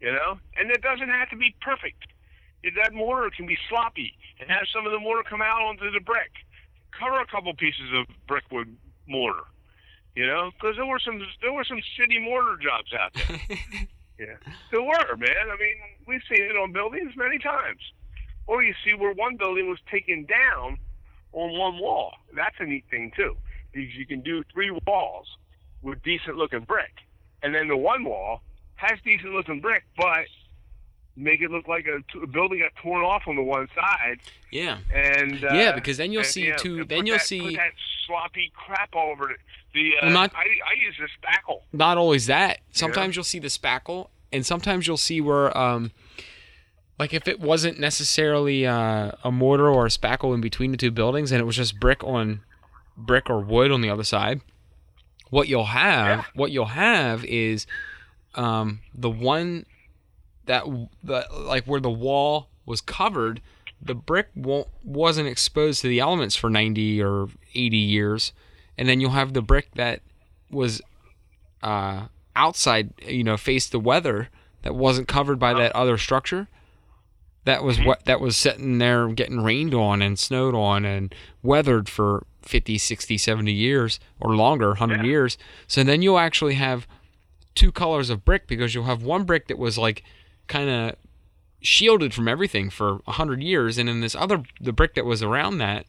[0.00, 2.08] you know, and it doesn't have to be perfect.
[2.76, 6.00] That mortar can be sloppy and have some of the mortar come out onto the
[6.00, 6.32] brick.
[6.98, 8.68] Cover a couple pieces of brick with
[9.06, 9.44] mortar,
[10.14, 13.40] you know, because there were some there were some shitty mortar jobs out there.
[14.18, 15.50] yeah, there were, man.
[15.50, 17.80] I mean, we've seen it on buildings many times.
[18.46, 20.78] Or you see where one building was taken down
[21.32, 22.14] on one wall.
[22.34, 23.36] That's a neat thing too,
[23.72, 25.26] because you can do three walls
[25.82, 26.92] with decent looking brick,
[27.42, 28.42] and then the one wall
[28.74, 30.26] has decent looking brick, but
[31.16, 34.18] make it look like a, a building got torn off on the one side.
[34.50, 36.84] Yeah, And uh, yeah, because then you'll and, see yeah, too.
[36.84, 37.72] Then you'll that, see that
[38.06, 39.38] sloppy crap all over it.
[39.74, 41.60] The uh, Well, not- I, I use the spackle.
[41.72, 42.58] not always that.
[42.72, 45.92] Sometimes you'll see the spackle, and sometimes you'll see where, um,
[46.98, 50.90] like if it wasn't necessarily uh, a mortar or a spackle in between the two
[50.90, 52.40] buildings, and it was just brick on
[52.96, 54.40] brick or wood on the other side.
[55.30, 56.24] What you'll have, Yeah.
[56.34, 57.66] what you'll have is
[58.34, 59.64] um, the one
[60.46, 60.64] that
[61.04, 63.40] the like where the wall was covered,
[63.80, 68.32] the brick won't wasn't exposed to the elements for 90 or 80 years,
[68.80, 70.00] and then you'll have the brick that
[70.50, 70.80] was
[71.62, 74.28] uh, outside, you know, faced the weather
[74.62, 76.48] that wasn't covered by that other structure.
[77.44, 81.88] That was what that was sitting there getting rained on and snowed on and weathered
[81.88, 85.04] for 50, 60, 70 years or longer, 100 Yeah.
[85.04, 85.38] years.
[85.66, 86.86] So then you'll actually have
[87.54, 90.02] two colors of brick because you'll have one brick that was like
[90.48, 90.96] kind of
[91.62, 95.58] shielded from everything for 100 years and then this other the brick that was around
[95.58, 95.84] that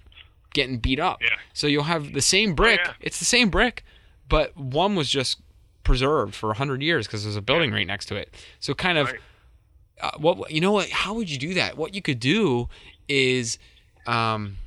[0.53, 1.21] getting beat up.
[1.21, 1.29] Yeah.
[1.53, 2.79] So you'll have the same brick.
[2.83, 2.93] yeah.
[2.99, 3.83] It's the same brick,
[4.27, 5.39] but one was just
[5.83, 8.33] preserved for 100 years because there's a building right next to it.
[8.59, 9.19] So kind of Right.
[10.01, 11.77] uh, what you know what how would you do that?
[11.77, 12.69] What you could do
[13.07, 13.57] is
[14.05, 14.57] um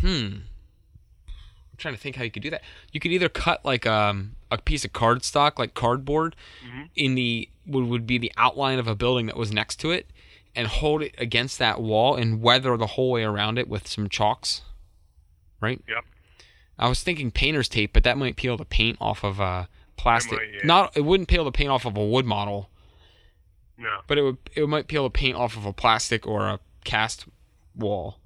[0.00, 2.62] hmm I'm trying to think how you could do that.
[2.92, 6.88] You could either cut like um a piece of cardstock like cardboard Mhm.
[6.94, 10.06] in the would, would be the outline of a building that was next to it
[10.56, 14.08] and hold it against that wall and weather the whole way around it with some
[14.08, 14.62] chalks.
[15.60, 15.80] Right?
[15.88, 16.04] Yep.
[16.78, 20.38] I was thinking painter's tape, but that might peel the paint off of uh plastic.
[20.38, 20.60] might, yeah.
[20.64, 22.68] Not it wouldn't peel the paint off of a wood model.
[23.76, 24.00] No.
[24.06, 27.26] but it would it might peel the paint off of a plastic or a cast
[27.74, 28.18] wall.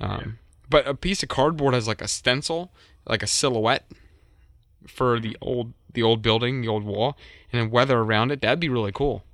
[0.00, 0.38] Um,
[0.70, 2.70] But a piece of cardboard has like a stencil,
[3.06, 3.86] like a silhouette
[4.86, 7.16] for the old the old building, the old wall,
[7.52, 8.40] and then weather around it.
[8.40, 9.24] That'd be really cool.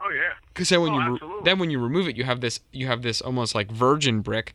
[0.00, 0.34] Oh yeah.
[0.58, 2.88] Because then when Oh, you re- then when you remove it, you have this you
[2.88, 4.54] have this almost like virgin brick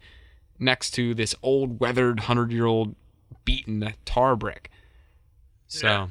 [0.60, 2.96] next to this old weathered hundred year old
[3.46, 4.70] beaten tar brick.
[5.70, 6.08] So, Yeah.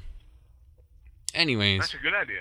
[1.35, 2.41] anyways, That's a good idea.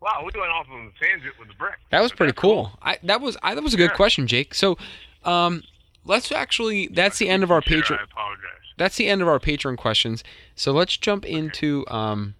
[0.00, 1.74] Wow, we went off on a tangent with the brick.
[1.90, 2.78] that was pretty that's cool.
[2.80, 3.96] I that was I that was a good Yeah.
[3.96, 4.54] question, Jake.
[4.54, 4.78] So,
[5.24, 5.62] um,
[6.04, 8.00] let's actually that's the end of our Sure, Patreon.
[8.00, 8.50] I apologize.
[8.78, 10.22] That's the end of our Patreon questions.
[10.54, 12.34] So let's jump into um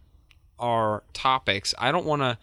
[0.59, 1.75] our topics.
[1.79, 2.39] I don't want to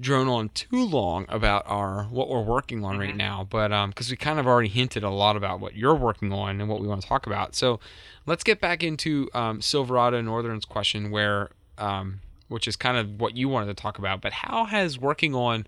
[0.00, 3.18] drone on too long about our what we're working on right Mhm.
[3.18, 6.32] now, but um because we kind of already hinted a lot about what you're working
[6.32, 7.54] on and what we want to talk about.
[7.54, 7.78] So
[8.26, 13.36] let's get back into um, Silverado Northern's question, where um which is kind of what
[13.36, 14.20] you wanted to talk about.
[14.20, 15.66] But how has working on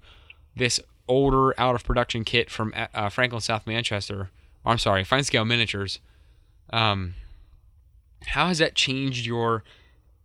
[0.56, 4.30] this older out of production kit from uh, Franklin South Manchester,
[4.64, 5.98] I'm sorry, Fine Scale Miniatures,
[6.70, 7.14] um,
[8.28, 9.64] how has that changed your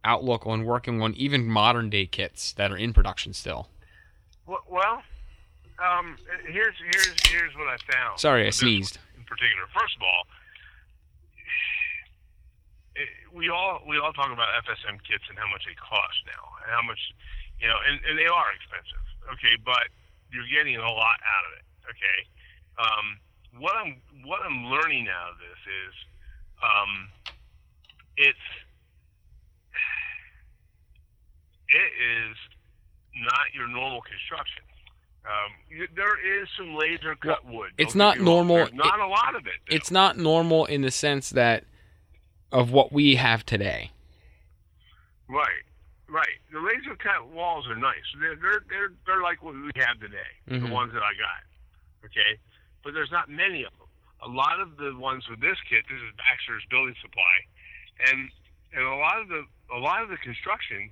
[0.05, 3.67] outlook on working on even modern day kits that are in production still?
[4.49, 5.05] Well,
[5.77, 6.17] um,
[6.49, 8.19] here's here's here's what I found.
[8.19, 8.97] Sorry, I sneezed.
[9.13, 10.25] In particular, first of all,
[12.97, 16.49] it, we all we all talk about FSM kits and how much they cost now,
[16.65, 16.97] and how much
[17.61, 19.05] you know, and, and they are expensive.
[19.37, 19.85] Okay, but
[20.33, 21.65] you're getting a lot out of it.
[21.93, 22.19] Okay,
[22.81, 23.05] um,
[23.61, 25.93] what I'm what I'm learning out of this is,
[26.57, 26.91] um,
[28.17, 28.47] it's
[31.69, 32.33] it is
[33.15, 34.63] not your normal construction.
[35.25, 37.71] Um, there is some laser cut wood.
[37.77, 38.47] it's not get me wrong.
[38.47, 39.53] normal- There's not a lot of it.
[39.69, 39.75] though.
[39.75, 41.65] It's not normal in the sense that
[42.51, 43.91] of what we have today.
[45.27, 45.63] right,
[46.07, 46.37] right.
[46.51, 48.01] The laser cut walls are nice.
[48.19, 50.31] They're they're they're, they're like what we have today.
[50.49, 50.67] Mhm.
[50.67, 51.43] The ones that I got.
[52.05, 52.39] Okay,
[52.83, 53.87] but there's not many of them.
[54.25, 57.35] A lot of the ones with this kit, this is Baxter's Building Supply,
[58.09, 58.29] and
[58.73, 60.89] and a lot of the a lot of the construction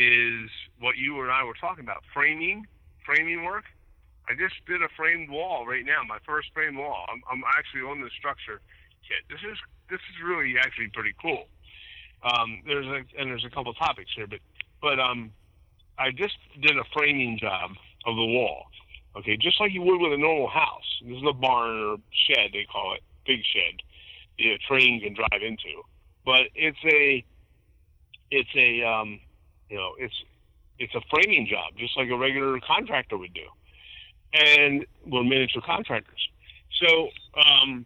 [0.00, 0.48] is
[0.78, 2.64] what you and I were talking about framing
[3.04, 3.64] framing work.
[4.28, 7.04] I just did a framed wall right now, my first framed wall.
[7.10, 8.60] I'm, I'm actually on the structure
[9.06, 9.26] kit.
[9.28, 9.58] This is
[9.90, 11.44] this is really actually pretty cool.
[12.22, 14.40] Um, there's a and there's a couple topics here, but
[14.80, 15.32] but um,
[15.98, 17.72] I just did a framing job
[18.06, 18.66] of the wall.
[19.16, 20.86] Okay, just like you would with a normal house.
[21.04, 21.96] This is a barn or
[22.28, 23.82] shed they call it, big shed.
[24.38, 25.82] The train can drive into,
[26.24, 27.24] but it's a
[28.30, 29.20] it's a um,
[29.70, 30.14] you know it's
[30.78, 33.46] it's a framing job, just like a regular contractor would do,
[34.34, 36.28] and we're miniature contractors.
[36.82, 37.84] So, um,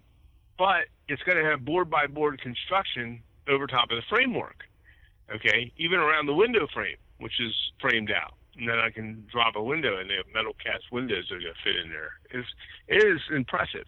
[0.57, 4.65] but it's going to have board by board construction over top of the framework.
[5.35, 9.57] Okay, even around the window frame, which is framed out, and then I can drop
[9.57, 12.13] a window, and they have metal cast windows that are going to fit in there.
[12.31, 12.49] It's
[12.89, 13.87] it is impressive.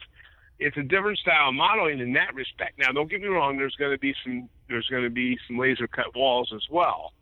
[0.59, 2.79] It's a different style of modeling in that respect.
[2.79, 3.59] Now, don't get me wrong.
[3.59, 7.13] There's going to be some there's going to be some laser cut walls as well,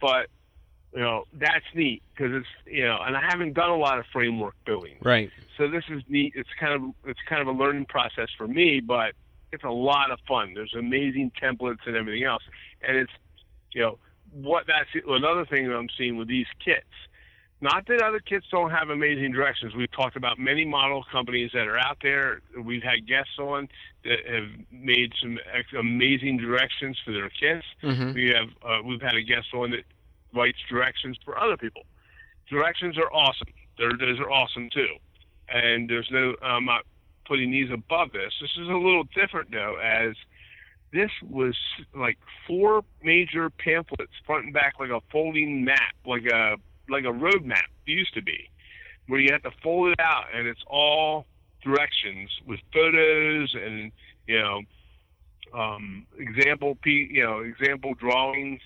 [0.00, 0.26] but
[0.94, 4.04] you know that's neat because it's you know, and I haven't done a lot of
[4.12, 5.30] framework building, Right.
[5.56, 6.32] so this is neat.
[6.34, 9.12] It's kind of it's kind of a learning process for me, but
[9.52, 10.52] it's a lot of fun.
[10.54, 12.42] There's amazing templates and everything else,
[12.86, 13.12] and it's
[13.74, 13.98] you know
[14.32, 16.84] what that's another thing that I'm seeing with these kits.
[17.60, 19.74] Not that other kits don't have amazing directions.
[19.74, 22.40] We've talked about many model companies that are out there.
[22.60, 23.68] We've had guests on
[24.04, 25.38] that have made some
[25.76, 27.64] amazing directions for their kids.
[27.82, 28.12] Mm-hmm.
[28.12, 29.84] We have uh, we've had a guest on that
[30.32, 31.82] writes directions for other people.
[32.48, 33.48] Directions are awesome.
[33.76, 34.94] They're, those are awesome too.
[35.48, 36.82] And there's no I'm not
[37.26, 38.32] putting these above this.
[38.40, 40.14] This is a little different though, as
[40.92, 41.56] this was
[41.94, 46.56] like four major pamphlets, front and back, like a folding map, like a
[46.88, 48.50] like a road map used to be,
[49.06, 51.26] where you have to fold it out, and it's all
[51.62, 53.90] directions with photos and
[54.26, 54.60] you know
[55.52, 58.60] um, example p you know example drawings,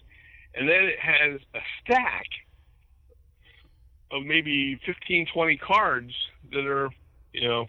[0.55, 2.27] and then it has a stack
[4.11, 6.13] of maybe 15, 20 cards
[6.53, 6.91] that are
[7.33, 7.67] you know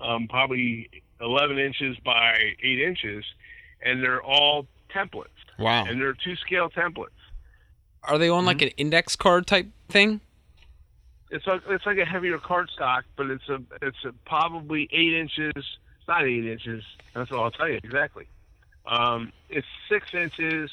[0.00, 0.88] um, probably
[1.20, 3.24] 11 inches by 8 inches,
[3.82, 5.26] and they're all templates,
[5.58, 5.84] Wow.
[5.86, 7.08] and they're two scale templates.
[8.04, 10.20] Are they on like an index card type thing?
[11.30, 15.52] It's like it's like a heavier cardstock, but it's a it's a probably eight inches.
[15.56, 16.82] It's not eight inches.
[17.14, 18.26] That's all I'll tell you exactly.
[18.86, 20.70] Um, it's six inches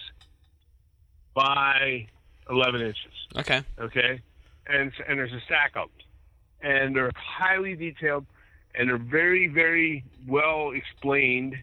[1.33, 2.07] by
[2.49, 3.11] eleven inches.
[3.37, 3.61] Okay.
[3.79, 4.21] Okay,
[4.67, 8.25] and and there's a stack of them, and they're highly detailed,
[8.75, 11.57] and they're very very well explained,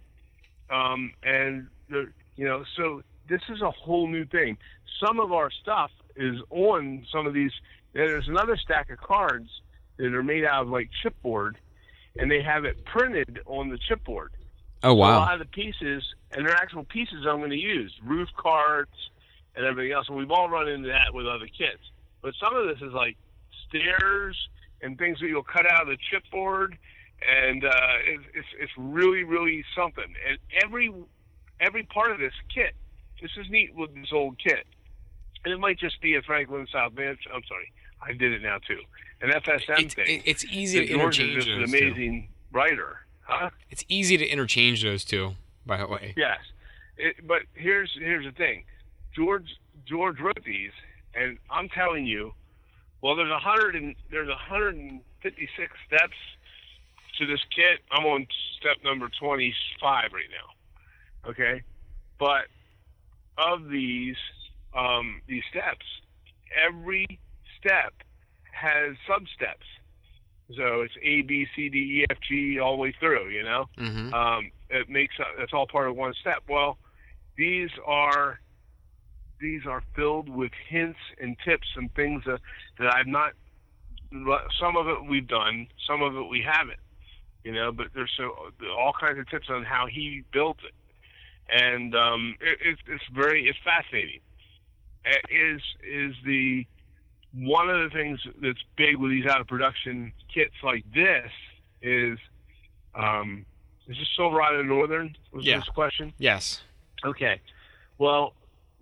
[0.69, 3.03] um, and they're you know so
[3.33, 4.59] this is a whole new thing.
[5.03, 7.51] Some of our stuff is on some of these.
[7.95, 9.49] There's another stack of cards
[9.97, 11.55] that are made out of like chipboard,
[12.19, 14.29] and they have it printed on the chipboard.
[14.83, 15.09] Oh wow!
[15.09, 15.19] A wow.
[15.21, 18.93] lot of the pieces, and they're actual pieces I'm going to use, roof cards
[19.57, 20.09] and everything else.
[20.09, 21.83] And we've all run into that with other kits.
[22.21, 23.17] But some of this is like
[23.69, 24.37] stairs
[24.83, 26.75] and things that you'll cut out of the chipboard,
[27.27, 30.15] and uh, it's, it's it's really really something.
[30.29, 30.93] And every
[31.61, 32.75] every part of this kit,
[33.23, 34.67] this is neat with this old kit.
[35.45, 37.21] And it might just be a Franklin South Bench.
[37.33, 38.79] I'm sorry, I did it now too.
[39.23, 40.23] An FSM It's, thing.
[40.25, 41.77] it's easy to George is interchange just an those two.
[41.87, 43.51] amazing writer, huh?
[43.71, 45.35] It's easy to interchange those two.
[45.65, 46.13] By the way.
[46.17, 46.39] Yes,
[46.97, 48.65] it, but here's here's the thing,
[49.15, 49.47] George
[49.87, 50.73] George wrote these,
[51.15, 52.35] and I'm telling you,
[53.01, 56.17] well, there's a hundred and there's a hundred and fifty six steps
[57.19, 57.79] to this kit.
[57.93, 58.27] I'm on
[58.59, 61.31] step number twenty five right now.
[61.31, 61.63] Okay,
[62.19, 62.47] but
[63.39, 64.17] of these
[64.75, 65.85] um, these steps,
[66.67, 67.07] every
[67.59, 67.93] step
[68.53, 69.67] has sub steps.
[70.57, 73.29] So it's A, B, C, D, E, F, G all the way through.
[73.31, 74.13] You know Mm-hmm.
[74.15, 76.43] um, it makes it's all part of one step.
[76.49, 76.79] Well,
[77.37, 78.41] these are
[79.41, 82.41] these are filled with hints and tips and things that,
[82.79, 83.33] that I've not.
[84.61, 86.79] Some of it we've done, some of it we haven't.
[87.45, 88.31] You know, but there's so
[88.79, 90.75] all kinds of tips on how he built it,
[91.51, 94.21] and um, it, it's it's very it's fascinating.
[95.05, 96.67] Uh, Is is the
[97.35, 101.31] one of the things that's big with these out of production kits like this
[101.81, 102.19] is
[102.95, 103.45] um,
[103.89, 105.17] is this Silverado Northern?
[105.33, 105.57] Was Yeah.
[105.59, 106.13] this question?
[106.19, 106.63] Yes.
[107.05, 107.41] Okay.
[107.99, 108.35] Well,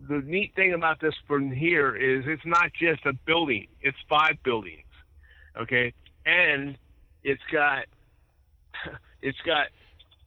[0.09, 4.43] the neat thing about this from here is it's not just a building; it's five
[4.43, 4.85] buildings.
[5.57, 5.93] Okay,
[6.27, 6.77] and
[7.25, 7.85] it's got
[9.23, 9.69] it's got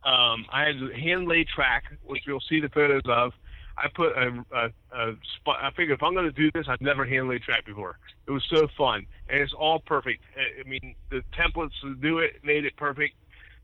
[0.05, 3.33] um, I had hand laid track, which you'll see the photos of.
[3.75, 5.57] I put a, a, a spot.
[5.63, 7.97] I figured if I'm going to do this, I've never hand laid track before.
[8.27, 10.23] It was so fun, and it's all perfect.
[10.37, 13.15] I I mean, the templates to do it made it perfect,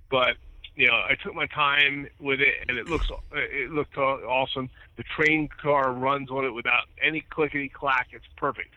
[0.10, 0.38] but
[0.76, 4.70] you know, I took my time with it, and it looks it looked awesome.
[4.96, 8.08] The train car runs on it without any clickety clack.
[8.12, 8.74] It's perfect.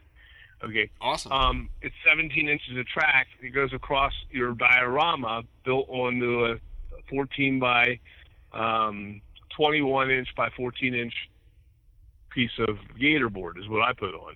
[0.65, 0.91] Okay.
[1.01, 1.33] Awesome.
[1.33, 3.29] Um, it's 17 inches of track.
[3.41, 6.57] It goes across your diorama built onto a
[7.13, 8.01] 14 by
[8.53, 9.21] um,
[9.57, 11.15] 21 inch by 14 inch
[12.31, 14.35] piece of gator board is what I put on.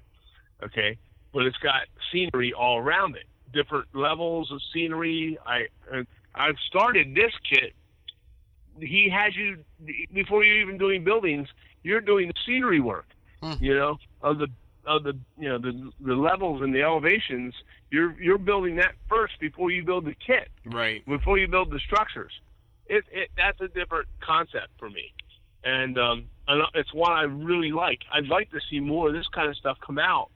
[0.63, 0.97] Okay,
[1.33, 5.39] but it's got scenery all around it, different levels of scenery.
[5.45, 5.67] I
[6.35, 7.73] I've started this kit.
[8.79, 9.59] He has you
[10.13, 11.49] before you're even doing buildings.
[11.83, 13.07] You're doing the scenery work.
[13.43, 13.53] Hmm.
[13.61, 14.49] You know of the
[14.87, 17.55] of the you know the the levels and the elevations.
[17.91, 21.05] You're you're building that first before you build the kit right.
[21.07, 22.33] before you build the structures.
[22.89, 25.13] It, it that's a different concept for me,
[25.65, 28.01] and um, and it's one I really like.
[28.13, 30.31] I'd like to see more of this kind of stuff come out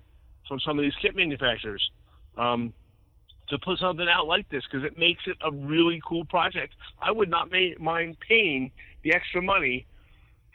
[0.48, 1.90] from some of these kit manufacturers.
[2.36, 2.72] Um,
[3.50, 6.72] to put something out like this because it makes it a really cool project.
[7.02, 8.70] I would not ma- mind paying
[9.02, 9.86] the extra money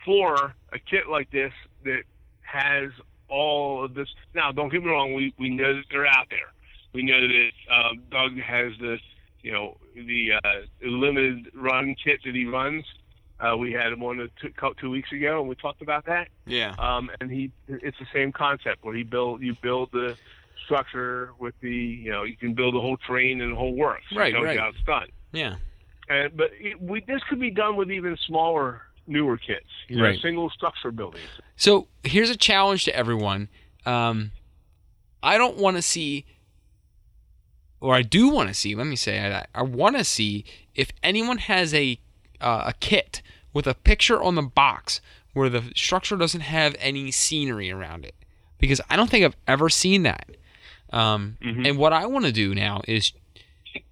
[0.05, 1.51] for a kit like this
[1.83, 2.03] that
[2.41, 2.91] has
[3.29, 4.07] all of this.
[4.33, 5.13] Now, don't get me wrong.
[5.13, 6.53] We we know that they're out there.
[6.93, 8.97] We know that um, Doug has the
[9.45, 12.83] you know the uh, limited run kit that he runs.
[13.39, 16.29] Uh, we had him on a two, two weeks ago, and we talked about that.
[16.45, 16.73] Yeah.
[16.79, 20.15] Um, and he, it's the same concept where he build, you build the
[20.63, 24.05] structure with the, you know, you can build the whole train and the whole works.
[24.15, 24.57] Right, right.
[24.57, 25.09] how it's done.
[25.33, 25.55] Yeah.
[26.07, 29.65] And but it, we, this could be done with even smaller, newer kits.
[29.89, 30.21] You know, Right.
[30.21, 31.27] single structure buildings.
[31.57, 33.49] So here's a challenge to everyone.
[33.85, 34.31] Um,
[35.21, 36.25] I don't want to see,
[37.81, 38.75] or I do want to see.
[38.75, 41.99] Let me say, I, I want to see if anyone has a
[42.41, 43.21] uh, a kit
[43.53, 44.99] with a picture on the box
[45.33, 48.15] where the structure doesn't have any scenery around it,
[48.57, 50.29] because I don't think I've ever seen that.
[50.91, 51.67] Um, Mhm.
[51.67, 53.11] And what I want to do now is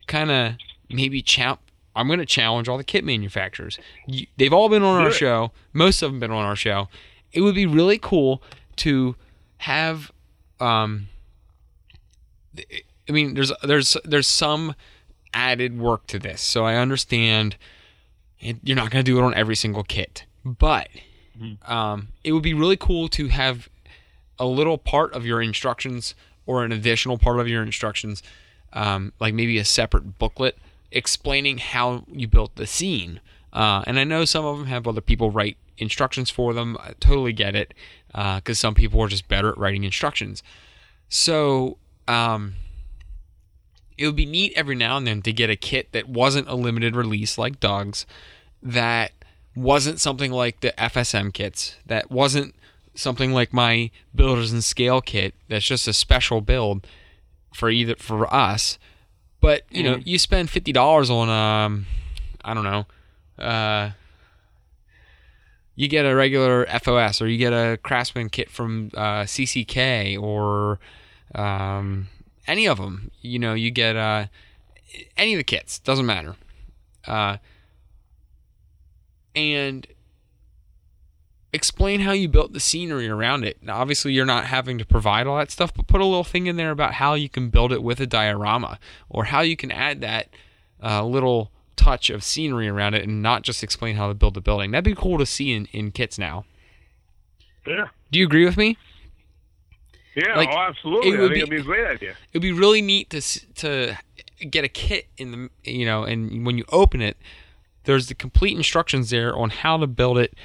[0.08, 0.54] kind of
[0.90, 1.60] maybe challenge.
[1.96, 3.78] I'm going to challenge all the kit manufacturers.
[4.08, 5.14] You, they've all been on Do our it.
[5.16, 5.52] show.
[5.74, 6.88] Most of them been on our show.
[7.32, 8.42] It would be really cool
[8.78, 9.16] to
[9.58, 10.12] have.
[10.60, 11.08] Um,
[13.08, 14.76] I mean, there's there's there's some
[15.34, 17.56] added work to this, so I understand.
[18.40, 20.90] it- You're not going to do it on every single kit, but
[21.66, 23.68] um, it would be really cool to have
[24.40, 26.14] a little part of your instructions
[26.46, 28.22] or an additional part of your instructions,
[28.74, 30.58] um, like maybe a separate booklet
[30.92, 33.20] explaining how you built the scene.
[33.52, 36.78] Uh, and I know some of them have other people write instructions for them.
[36.80, 37.74] I totally get it
[38.36, 40.44] because some people are just better at writing instructions.
[41.10, 41.78] So
[42.08, 42.56] um,
[43.98, 46.56] it would be neat every now and then to get a kit that wasn't a
[46.56, 48.06] limited release like Doug's,
[48.62, 49.12] that
[49.56, 52.56] wasn't something like the FSM kits, that wasn't
[52.96, 56.88] something like my Builders in Scale kit that's just a special build
[57.54, 58.78] for either for us.
[59.42, 61.86] But you know, you spend fifty dollars on um,
[62.46, 62.86] I don't know,
[63.38, 63.92] uh,
[65.76, 70.80] you get a regular FOS or you get a Craftsman kit from uh, CCK or
[71.36, 72.08] um,
[72.48, 73.12] any of them.
[73.22, 74.28] You know, you get uh,
[75.18, 76.36] any of the kits doesn't matter.
[77.06, 77.38] Uh,
[79.36, 79.88] and
[81.52, 83.58] explain how you built the scenery around it.
[83.62, 86.48] Now, obviously, you're not having to provide all that stuff, but put a little thing
[86.48, 88.80] in there about how you can build it with a diorama
[89.10, 90.30] or how you can add that
[90.84, 94.42] uh, little touch of scenery around it and not just explain how to build the
[94.42, 94.72] building.
[94.72, 96.46] That'd be cool to see in, in kits now.
[97.66, 97.88] Yeah.
[98.12, 98.78] Do you agree with me?
[100.16, 101.10] Yeah, Like, oh, absolutely.
[101.12, 102.16] it I would think be- it'd be a great idea.
[102.32, 103.22] It'd be really neat to
[103.56, 103.98] to
[104.50, 107.18] get a kit in the you know, and when you open it,
[107.86, 110.36] there's the complete instructions there on how to build it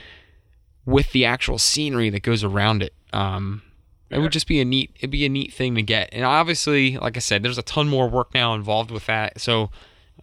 [0.86, 2.94] with the actual scenery that goes around it.
[3.12, 3.62] Um,
[4.10, 6.08] it would just be a neat it'd be a neat thing to get.
[6.12, 9.38] And obviously, like I said, there's a ton more work now involved with that.
[9.40, 9.70] So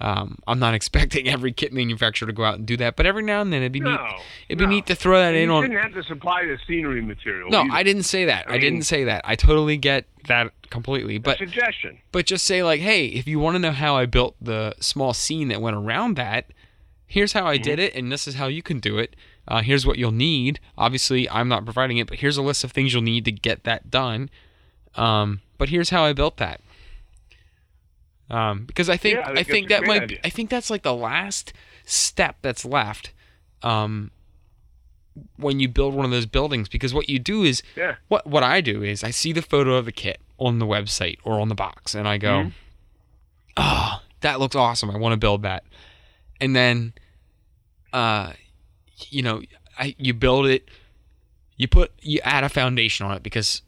[0.02, 3.24] um, I'm not expecting every kit manufacturer to go out and do that, but every
[3.24, 4.00] now and then it'd be neat.
[4.50, 4.72] It'd be no.
[4.72, 5.64] neat to throw that in You on.
[5.64, 7.50] didn't have to supply the scenery material.
[7.50, 7.74] No, either.
[7.74, 8.46] I didn't say that.
[8.48, 9.22] I, I mean- didn't say that.
[9.26, 11.18] I totally get that completely.
[11.18, 12.00] But suggestion.
[12.12, 15.14] but just say like, hey, if you want to know how I built the small
[15.14, 16.52] scene that went around that,
[17.08, 19.16] here's how I did it, and this is how you can do it.
[19.48, 20.60] Uh, here's what you'll need.
[20.78, 23.64] Obviously, I'm not providing it, but here's a list of things you'll need to get
[23.64, 24.30] that done.
[24.96, 26.62] Um, but here's how I built that.
[28.30, 30.20] Um, because I think Yeah, I I think think that's a that might idea.
[30.24, 31.54] I think that's like the last
[31.86, 33.12] step that's left.
[33.62, 34.12] Um,
[35.38, 37.96] when you build one of those buildings, because what you do is Yeah.
[38.08, 41.18] what what I do is I see the photo of the kit on the website
[41.24, 42.52] or on the box, and I go, Mhm.
[43.58, 44.90] "Oh, that looks awesome!
[44.90, 45.64] I want to build that."
[46.42, 46.94] And then,
[47.94, 48.34] uh,
[49.10, 49.42] you know,
[49.80, 50.68] I you build it,
[51.58, 53.62] you put you add a foundation on it because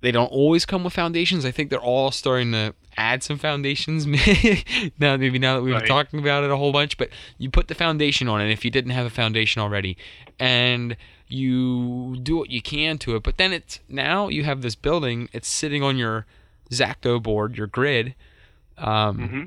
[0.00, 1.44] they don't always come with foundations.
[1.44, 4.06] I think they're all starting to add some foundations
[4.98, 5.16] now.
[5.16, 7.74] Maybe now that we've been talking about it a whole bunch, but you put the
[7.74, 9.96] foundation on it if you didn't have a foundation already,
[10.38, 10.96] and
[11.28, 13.22] you do what you can to it.
[13.22, 15.28] But then it's now you have this building.
[15.32, 16.26] It's sitting on your
[16.70, 18.14] Zacto board, your grid.
[18.78, 19.42] Um, hmm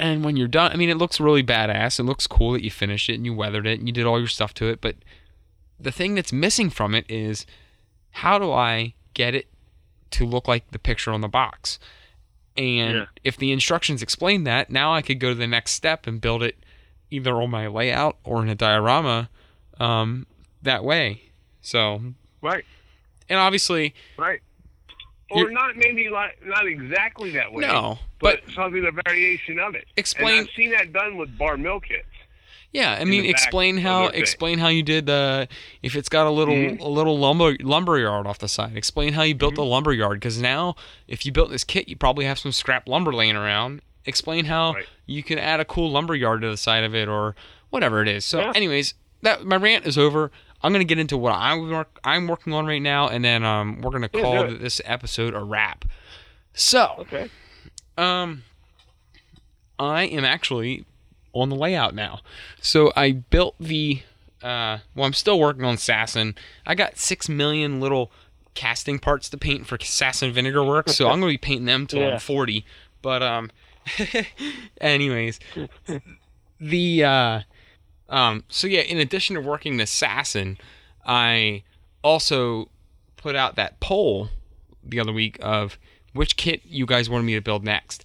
[0.00, 2.00] and when you're done, I mean, it looks really badass.
[2.00, 4.18] It looks cool that you finished it and you weathered it and you did all
[4.18, 4.80] your stuff to it.
[4.80, 4.96] But
[5.78, 7.44] the thing that's missing from it is
[8.12, 9.46] how do I get it
[10.12, 11.78] to look like the picture on the box?
[12.56, 13.04] And Yeah.
[13.24, 16.42] if the instructions explain that, now I could go to the next step and build
[16.42, 16.56] it
[17.10, 19.30] either on my layout or in a diorama
[19.78, 20.26] um,
[20.62, 21.22] that way.
[21.62, 22.02] So,
[22.42, 22.64] Right.
[23.28, 24.40] and obviously, Right.
[25.32, 27.60] Or not maybe like not exactly that way.
[27.62, 29.86] no, But, but something a variation of it.
[29.96, 32.04] Explain- And I've seen that done with bar mill kits.
[32.72, 34.20] Yeah, I mean, explain how thing.
[34.20, 35.48] explain how you did the
[35.82, 36.78] if it's got a little Mhm.
[36.80, 38.76] a little lumber lumber yard off the side.
[38.76, 39.62] Explain how you built Mm-hmm.
[39.62, 40.76] the lumber yard because now
[41.08, 43.82] if you built this kit, you probably have some scrap lumber laying around.
[44.06, 44.86] Explain how Right.
[45.06, 47.34] you can add a cool lumber yard to the side of it or
[47.70, 48.24] whatever it is.
[48.24, 48.52] So, Yeah.
[48.54, 50.30] anyways, that my rant is over.
[50.62, 53.80] I'm gonna get into what I'm work, I'm working on right now, and then um,
[53.80, 54.60] we're gonna call it.
[54.60, 55.84] this episode a wrap.
[56.54, 57.28] So, Okay.
[57.98, 58.44] um,
[59.78, 60.84] I am actually
[61.32, 62.20] on the layout now.
[62.60, 64.02] So I built the.
[64.42, 66.34] Uh, well, I'm still working on Sassin.
[66.66, 68.10] I got six million little
[68.54, 72.00] casting parts to paint for Sassin Vinegar Works, so I'm gonna be painting them till
[72.00, 72.14] Yeah.
[72.14, 72.64] I'm 40.
[73.02, 73.50] But um,
[74.80, 75.40] anyways,
[76.58, 77.40] the uh,
[78.08, 78.80] um, so yeah.
[78.80, 80.58] In addition to working the Sassin,
[81.06, 81.62] I
[82.02, 82.68] also
[83.16, 84.28] put out that poll
[84.82, 85.78] the other week of
[86.12, 88.04] which kit you guys wanted me to build next.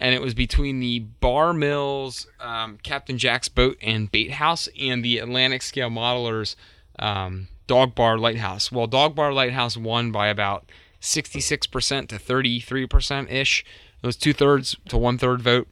[0.00, 5.04] And it was between the Bar Mills, um, Captain Jack's Boat and Bait House, and
[5.04, 6.54] the Atlantic Scale Modelers
[6.98, 8.70] um, Dog Bar Lighthouse.
[8.70, 10.70] Well, Dog Bar Lighthouse won by about
[11.00, 13.64] 66% to 33% ish.
[14.02, 15.68] It was two thirds to one third vote.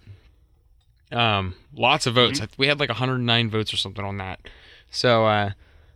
[1.12, 2.40] Um, lots of votes.
[2.58, 4.40] We had like 109 votes or something on that.
[4.90, 5.52] So uh,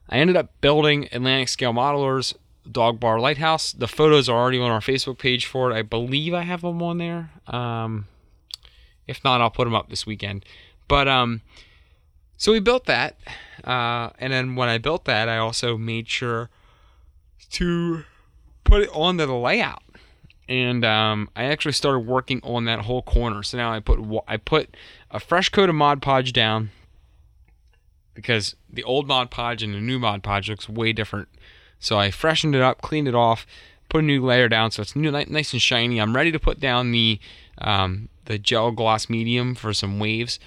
[0.09, 2.35] I ended up building Atlantic Scale Modelers
[2.71, 3.73] Dog Bar Lighthouse.
[3.73, 5.75] The photos are already on our Facebook page for it.
[5.75, 7.31] I believe I have them on there.
[7.47, 8.07] Um,
[9.11, 10.45] if not, I'll put them up this weekend.
[10.87, 11.43] But um,
[12.37, 13.17] so we built that,
[13.65, 16.49] uh, and then when I built that, I also made sure
[17.51, 18.05] to
[18.65, 19.83] put it onto the layout.
[20.49, 23.43] And um, I actually started working on that whole corner.
[23.43, 24.77] So now I put I put
[25.11, 26.71] a fresh coat of Mod Podge down
[28.15, 31.29] because the old Mod Podge and the new Mod Podge looks way different.
[31.79, 33.47] So I freshened it up, cleaned it off,
[33.89, 36.01] put a new layer down so it's new, nice and shiny.
[36.01, 37.21] I'm ready to put down the
[37.59, 40.39] um, the gel gloss medium for some waves,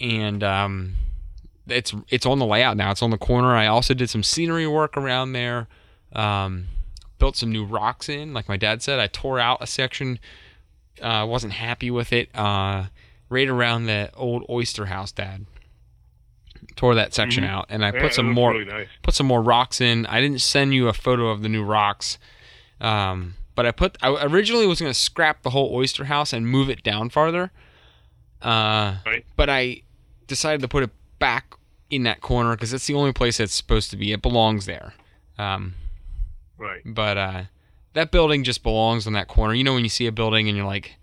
[0.00, 0.94] and um,
[1.66, 2.90] it's it's on the layout now.
[2.90, 3.54] It's on the corner.
[3.54, 5.66] I also did some scenery work around there.
[6.12, 6.66] Um,
[7.18, 8.98] built some new rocks in, like my dad said.
[8.98, 10.18] I tore out a section.
[11.02, 12.28] Uh, wasn't happy with it.
[12.34, 12.84] Uh,
[13.28, 15.46] right around the old oyster house, Dad.
[16.76, 17.48] Tore that section Mhm.
[17.48, 18.88] out, and I Yeah, put some more Really nice.
[19.02, 20.06] put some more rocks in.
[20.06, 22.18] I didn't send you a photo of the new rocks,
[22.80, 23.96] um, but I put.
[24.02, 27.52] I originally was going to scrap the whole oyster house and move it down farther,
[28.42, 29.24] uh, Right.
[29.36, 29.82] but I
[30.26, 31.54] decided to put it back
[31.90, 34.12] in that corner because it's the only place it's supposed to be.
[34.12, 34.94] It belongs there.
[35.38, 35.74] Um,
[36.58, 36.82] Right.
[36.84, 37.42] but uh,
[37.94, 39.54] that building just belongs on that corner.
[39.54, 40.96] You know when you see a building and you're like,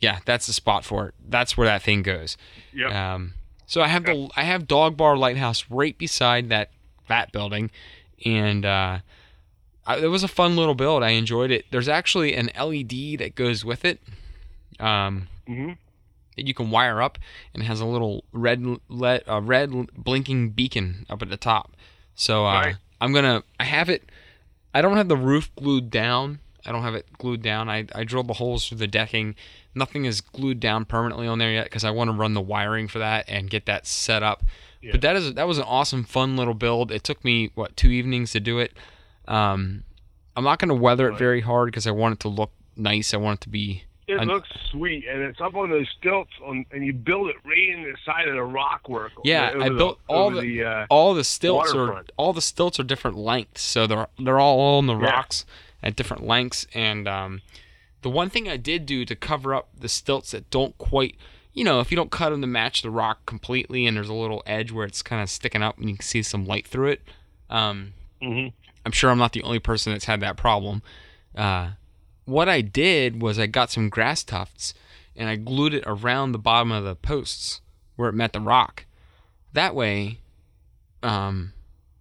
[0.00, 1.14] yeah, that's the spot for it.
[1.28, 2.36] That's where that thing goes.
[2.74, 2.92] Yep.
[2.92, 3.34] Um,
[3.66, 6.70] so I have the I have Dog Bar Lighthouse right beside that
[7.08, 7.70] that building,
[8.24, 8.98] and uh,
[9.86, 11.02] I, it was a fun little build.
[11.02, 11.66] I enjoyed it.
[11.70, 14.00] There's actually an LED that goes with it.
[14.80, 15.72] Um, hmm
[16.36, 17.18] that you can wire up
[17.54, 21.74] and has a little red let uh, red blinking beacon up at the top.
[22.14, 22.76] So uh, Right.
[23.00, 24.10] I'm gonna I have it.
[24.74, 26.40] I don't have the roof glued down.
[26.66, 27.70] I don't have it glued down.
[27.70, 29.34] I, I drilled the holes through the decking.
[29.74, 32.86] Nothing is glued down permanently on there yet because I want to run the wiring
[32.88, 34.42] for that and get that set up.
[34.82, 34.92] Yeah.
[34.92, 36.92] But that is that was an awesome, fun little build.
[36.92, 38.72] It took me what two evenings to do it.
[39.28, 39.84] Um,
[40.36, 43.14] I'm not going to weather it very hard because I want it to look nice.
[43.14, 46.30] I want it to be It Un- looks sweet, and it's up on those stilts,
[46.44, 49.12] on, and you build it right in the side of the rock work.
[49.24, 52.78] Yeah, I the- built all over the- uh, all the stilts are all the stilts
[52.78, 55.06] are different lengths, so they're they're all on the Yeah.
[55.10, 55.44] rocks
[55.82, 56.66] at different lengths.
[56.74, 57.42] And um,
[58.02, 61.16] the one thing I did do to cover up the stilts that don't quite,
[61.52, 64.14] you know, if you don't cut them to match the rock completely, and there's a
[64.14, 66.90] little edge where it's kind of sticking up and you can see some light through
[66.90, 67.02] it.
[67.50, 68.52] Um, mhm.
[68.86, 70.80] I'm sure I'm not the only person that's had that problem.
[71.34, 71.70] Uh,
[72.24, 74.74] what I did was I got some grass tufts
[75.16, 77.60] and I glued it around the bottom of the posts
[77.96, 78.86] where it met the rock.
[79.52, 80.20] That way,
[81.02, 81.52] um,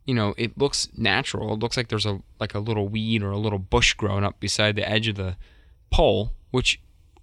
[0.06, 1.54] you know, it looks natural.
[1.54, 4.40] It looks like there's a like a little weed or a little bush growing up
[4.40, 5.38] beside the edge of the
[5.92, 6.34] pole.
[6.52, 6.80] Which,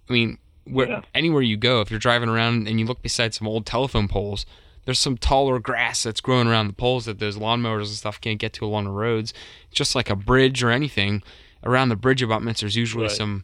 [0.09, 1.01] I mean, where Yeah.
[1.15, 4.45] anywhere you go, if you're driving around and you look beside some old telephone poles,
[4.85, 8.39] there's some taller grass that's growing around the poles that those lawnmowers and stuff can't
[8.39, 9.33] get to along the roads.
[9.71, 11.23] Just like a bridge or anything,
[11.63, 13.11] around the bridge abutments, there's usually Right.
[13.11, 13.43] some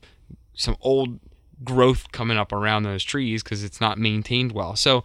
[0.53, 1.19] some old
[1.63, 4.75] growth coming up around those trees because it's not maintained well.
[4.75, 5.03] So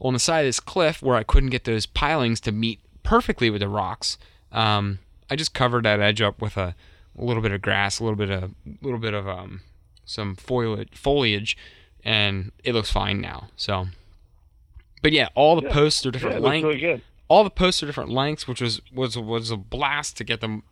[0.00, 3.48] on the side of this cliff where I couldn't get those pilings to meet perfectly
[3.50, 4.18] with the rocks,
[4.52, 4.98] um,
[5.30, 6.74] I just covered that edge up with a,
[7.18, 9.60] a little bit of grass, a little bit of little bit of um,
[10.04, 11.56] some foliage, foliage,
[12.04, 13.48] and it looks fine now.
[13.56, 13.88] So,
[15.02, 15.72] but yeah, all the Yeah.
[15.74, 19.16] posts are different looks lengths really all the posts are different lengths, which was was
[19.18, 20.62] was a blast to get them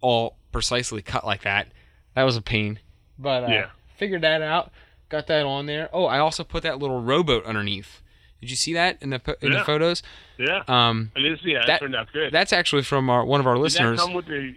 [0.00, 1.68] all precisely cut like that.
[2.14, 2.80] That was a pain,
[3.18, 3.66] but uh, Yeah.
[3.96, 4.72] figured that out.
[5.08, 5.88] Got that on there.
[5.92, 8.02] Oh, I also put that little rowboat underneath.
[8.40, 10.02] Did you see that in the in the photos?
[10.38, 11.80] Yeah, Um, I did see that.
[11.80, 12.32] turned out good.
[12.32, 14.00] that's actually from our one of our Did that listeners.
[14.00, 14.54] come with the?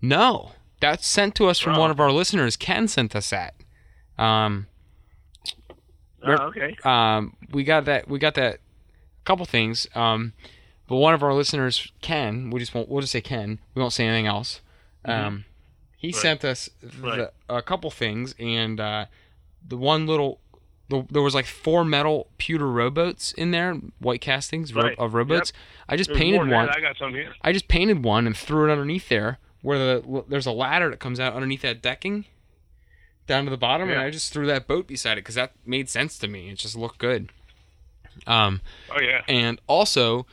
[0.00, 1.80] no, that's sent to us from Oh.
[1.80, 2.56] one of our listeners.
[2.56, 3.54] Ken sent us that.
[4.16, 4.66] Um,
[6.24, 6.76] Oh, okay.
[6.84, 8.08] um, we got that.
[8.08, 8.58] We got that.
[9.24, 9.86] Couple things.
[9.94, 10.32] Um,
[10.88, 12.88] but one of our listeners, Ken, we just won't.
[12.88, 13.58] We'll just say Ken.
[13.74, 14.60] We won't say anything else.
[15.04, 15.44] Um,
[15.96, 16.16] he Mm-hmm.
[16.16, 16.22] Right.
[16.22, 17.28] sent us the, Right.
[17.48, 19.06] a couple things, and uh,
[19.66, 20.40] the one little.
[20.90, 25.52] The, there was like four metal pewter rowboats in there, white castings ro- of rowboats.
[25.86, 26.70] I just There's painted one.
[26.70, 27.34] I got some here.
[27.42, 30.98] I just painted one and threw it underneath there, where the there's a ladder that
[30.98, 32.24] comes out underneath that decking,
[33.28, 35.88] down to the bottom, and I just threw that boat beside it because that made
[35.88, 36.48] sense to me.
[36.50, 37.30] It just looked good.
[38.26, 38.60] Um,
[38.94, 39.22] Oh yeah.
[39.28, 40.26] and also,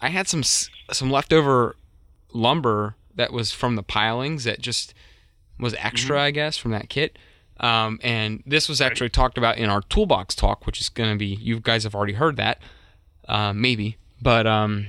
[0.00, 1.76] I had some some leftover
[2.32, 4.94] lumber that was from the pilings that just
[5.58, 6.24] was extra, Mm-hmm.
[6.24, 7.18] I guess, from that kit.
[7.58, 11.18] Um, and this was actually talked about in our toolbox talk, which is going to
[11.18, 12.58] be you guys have already heard that,
[13.28, 14.86] uh, maybe, but um,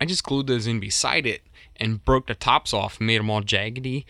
[0.00, 1.42] I just glued those in beside it
[1.76, 4.04] and broke the tops off and made them all jaggedy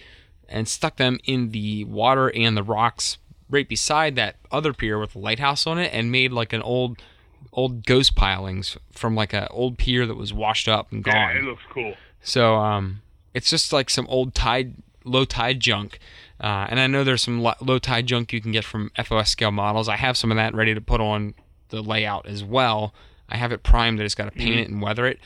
[0.52, 3.18] and stuck them in the water and the rocks
[3.50, 7.02] right beside that other pier with the lighthouse on it and made like an old
[7.52, 11.14] old ghost pilings from like an old pier that was washed up and gone.
[11.14, 11.94] Yeah, it looks cool.
[12.22, 13.02] So um,
[13.34, 14.74] it's just like some old tide,
[15.04, 15.98] low tide junk.
[16.40, 19.30] Uh, and I know there's some lo- low tide junk you can get from FOS
[19.30, 19.88] scale models.
[19.88, 21.34] I have some of that ready to put on
[21.68, 22.94] the layout as well.
[23.28, 24.00] I have it primed.
[24.00, 25.18] I just got to paint it and weather it.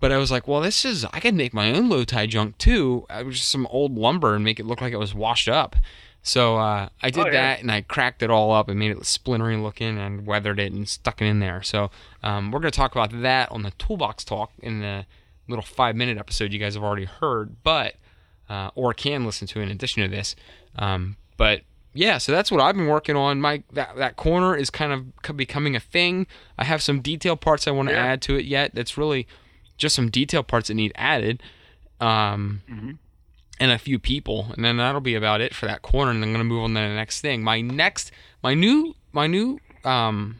[0.00, 2.56] But I was like, well, this is I could make my own low tide junk
[2.58, 3.04] too.
[3.10, 5.74] I was just some old lumber and make it look like it was washed up.
[6.22, 7.32] So uh, I did Oh, yeah.
[7.32, 10.72] that and I cracked it all up and made it splintery looking and weathered it
[10.72, 11.62] and stuck it in there.
[11.62, 11.90] So
[12.22, 15.06] um, we're going to talk about that on the toolbox talk in the
[15.48, 17.94] little five minute episode you guys have already heard, but
[18.48, 20.36] uh, or can listen to in addition to this.
[20.76, 21.62] Um, but
[21.94, 23.40] yeah, so that's what I've been working on.
[23.40, 26.26] My that that corner is kind of becoming a thing.
[26.58, 28.04] I have some detail parts I want to Yeah.
[28.04, 28.74] add to it yet.
[28.74, 29.26] That's really
[29.78, 31.42] just some detail parts that need added.
[32.00, 32.90] um, Mm-hmm.
[33.60, 36.10] and a few people, and then that'll be about it for that corner.
[36.12, 37.42] And I'm gonna move on to the next thing.
[37.42, 40.36] My next, my new, my new um,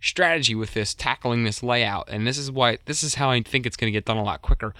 [0.00, 3.66] strategy with this tackling this layout, and this is why this is how I think
[3.66, 4.74] it's gonna get done a lot quicker.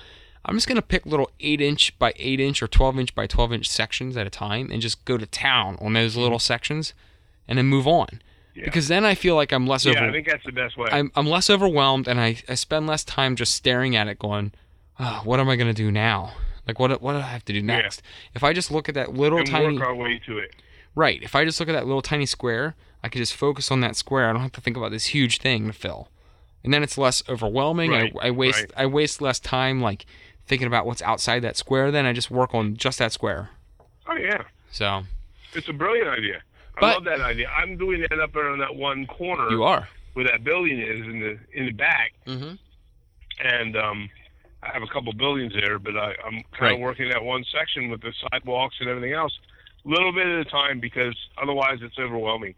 [0.44, 3.52] I'm just gonna pick little eight inch by eight inch or 12 inch by 12
[3.54, 6.92] inch sections at a time, and just go to town on those little sections,
[7.48, 8.20] and then move on.
[8.54, 8.64] Yeah.
[8.64, 10.08] Because then I feel like I'm less Yeah, over.
[10.08, 10.88] I think that's the best way.
[10.90, 14.52] I'm I'm less overwhelmed and I, I spend less time just staring at it going,
[14.98, 16.34] oh, what am I gonna do now?
[16.66, 18.02] Like what what do I have to do next?
[18.34, 20.54] If I just look at that little and tiny work our way to it.
[20.94, 23.80] right, if I just look at that little tiny square, I can just focus on
[23.80, 24.28] that square.
[24.28, 26.08] I don't have to think about this huge thing to fill.
[26.62, 27.90] And then it's less overwhelming.
[27.90, 28.72] Right, I, I waste right.
[28.76, 30.04] I waste less time like
[30.46, 31.90] thinking about what's outside that square.
[31.90, 33.50] Then I just work on just that square.
[34.06, 35.04] Oh yeah, So
[35.54, 36.42] it's a brilliant idea.
[36.80, 37.48] I But- love that idea.
[37.50, 39.88] I'm doing that up there on that one corner you are.
[40.14, 42.54] where that building is in the in the back, Mm-hmm.
[43.46, 44.10] and um,
[44.62, 46.74] I have a couple buildings there, but I, I'm kind Right.
[46.74, 49.32] of working that one section with the sidewalks and everything else,
[49.84, 52.54] a little bit at a time because otherwise it's overwhelming.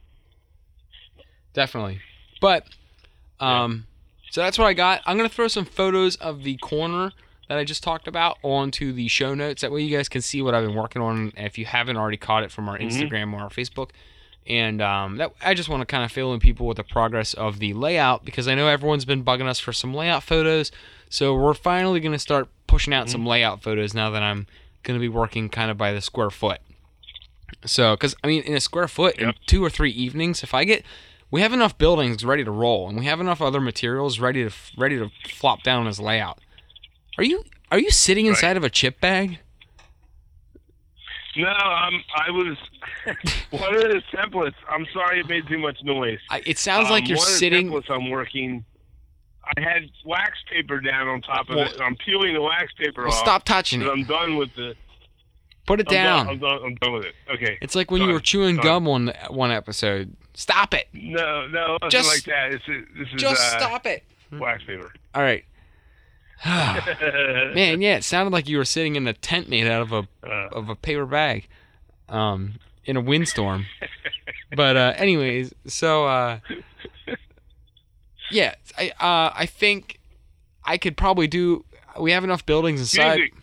[1.53, 2.01] Definitely.
[2.41, 2.67] But
[3.41, 3.87] um
[4.31, 5.03] so that's what I got.
[5.05, 7.13] I'm gonna throw some photos of the corner
[7.49, 9.61] that I just talked about onto the show notes.
[9.61, 12.17] That way you guys can see what I've been working on if you haven't already
[12.17, 12.89] caught it from our Mhm.
[12.91, 13.91] Instagram or our Facebook.
[14.47, 17.33] And um, that I just want to kind of fill in people with the progress
[17.35, 20.73] of the layout because I know everyone's been bugging us for some layout photos.
[21.09, 24.47] So we're finally going to start pushing out some layout photos now that I'm
[24.83, 26.61] going to be working kind of by the square foot.
[27.65, 30.65] So, because I mean, in a square foot, in two or three evenings, if I
[30.65, 30.85] get,
[31.31, 34.55] we have enough buildings ready to roll, and we have enough other materials ready to
[34.77, 36.39] ready to flop down as layout.
[37.19, 39.39] Are you are you sitting inside of a chip bag?
[41.37, 42.57] No, um, I was
[43.51, 44.55] one of the templates.
[44.69, 46.19] I'm sorry it made too much noise.
[46.31, 48.65] I, it sounds Um, like you're one of the templates I'm working.
[49.57, 51.81] I had wax paper down on top of Well- it.
[51.81, 53.19] I'm peeling the wax paper Well, off.
[53.19, 53.89] stop touching it.
[53.89, 54.75] I'm done with the.
[55.67, 56.27] Put it I'm down.
[56.27, 56.59] Done, I'm done.
[56.65, 57.15] I'm done with it.
[57.33, 57.57] Okay.
[57.63, 58.09] It's like when Done.
[58.09, 58.65] you were chewing Done.
[58.65, 60.15] gum on one episode.
[60.35, 60.89] Stop it.
[60.93, 62.53] No, no, Just- like that.
[62.53, 64.03] It's, this is Just uh, stop it.
[64.33, 64.93] wax paper.
[65.15, 65.45] All right.
[67.55, 70.09] Man, yeah, it sounded like you were sitting in a tent made out of a
[70.27, 71.47] Uh, of a paper bag,
[72.09, 72.55] um,
[72.85, 73.67] in a windstorm.
[74.57, 76.39] but uh, anyways, so uh,
[78.31, 79.99] yeah, I uh, I think
[80.65, 81.65] I could probably do.
[82.01, 83.17] We have enough buildings inside.
[83.19, 83.35] music.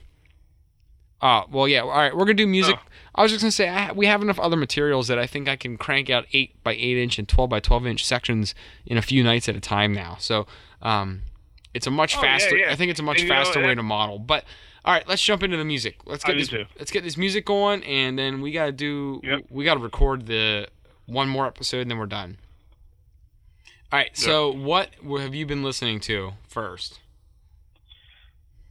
[1.21, 1.81] Oh well, yeah.
[1.81, 2.75] All right, we're gonna do music.
[2.77, 2.85] Oh.
[3.15, 5.55] I was just gonna say I, we have enough other materials that I think I
[5.55, 8.55] can crank out eight by eight inch and twelve by twelve inch sections
[8.85, 10.15] in a few nights at a time now.
[10.19, 10.47] So,
[10.81, 11.21] um,
[11.73, 12.57] it's a much Oh, faster.
[12.57, 12.71] yeah.
[12.71, 14.19] I think it's a much And you know, faster way to model.
[14.19, 14.45] But
[14.85, 15.97] all right, let's jump into the music.
[16.05, 16.47] Let's get this.
[16.47, 16.65] too.
[16.77, 19.19] Let's get this music going, and then we gotta do.
[19.23, 19.45] Yep.
[19.49, 20.67] We gotta record the
[21.05, 22.37] one more episode, and then we're done.
[23.91, 24.15] All right.
[24.15, 26.99] So, what have you been listening to first?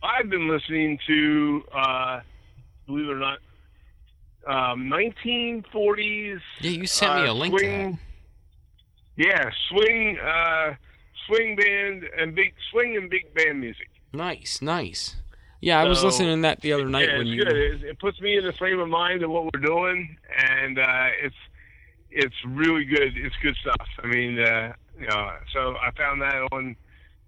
[0.02, 2.20] I've been listening to, uh,
[2.86, 3.38] believe it or not,
[4.46, 6.40] um, 1940s.
[6.60, 7.98] Yeah, you sent me uh, a link swing,
[9.16, 10.74] Yeah, swing, uh,
[11.28, 13.88] swing band and big swing and big band music.
[14.12, 15.14] Nice, nice.
[15.60, 17.44] Yeah, I was listening to that the other night yeah, when you.
[17.44, 17.56] good.
[17.56, 21.08] It, it puts me in the frame of mind of what we're doing, and uh,
[21.22, 21.34] it's
[22.10, 23.16] it's really good.
[23.16, 23.86] It's good stuff.
[24.02, 26.76] I mean, uh, you know, so I found that on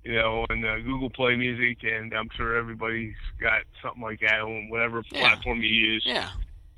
[0.04, 4.40] you know on uh, Google Play Music, and I'm sure everybody's got something like that
[4.40, 5.20] on whatever Yeah.
[5.20, 6.28] platform you use Yeah.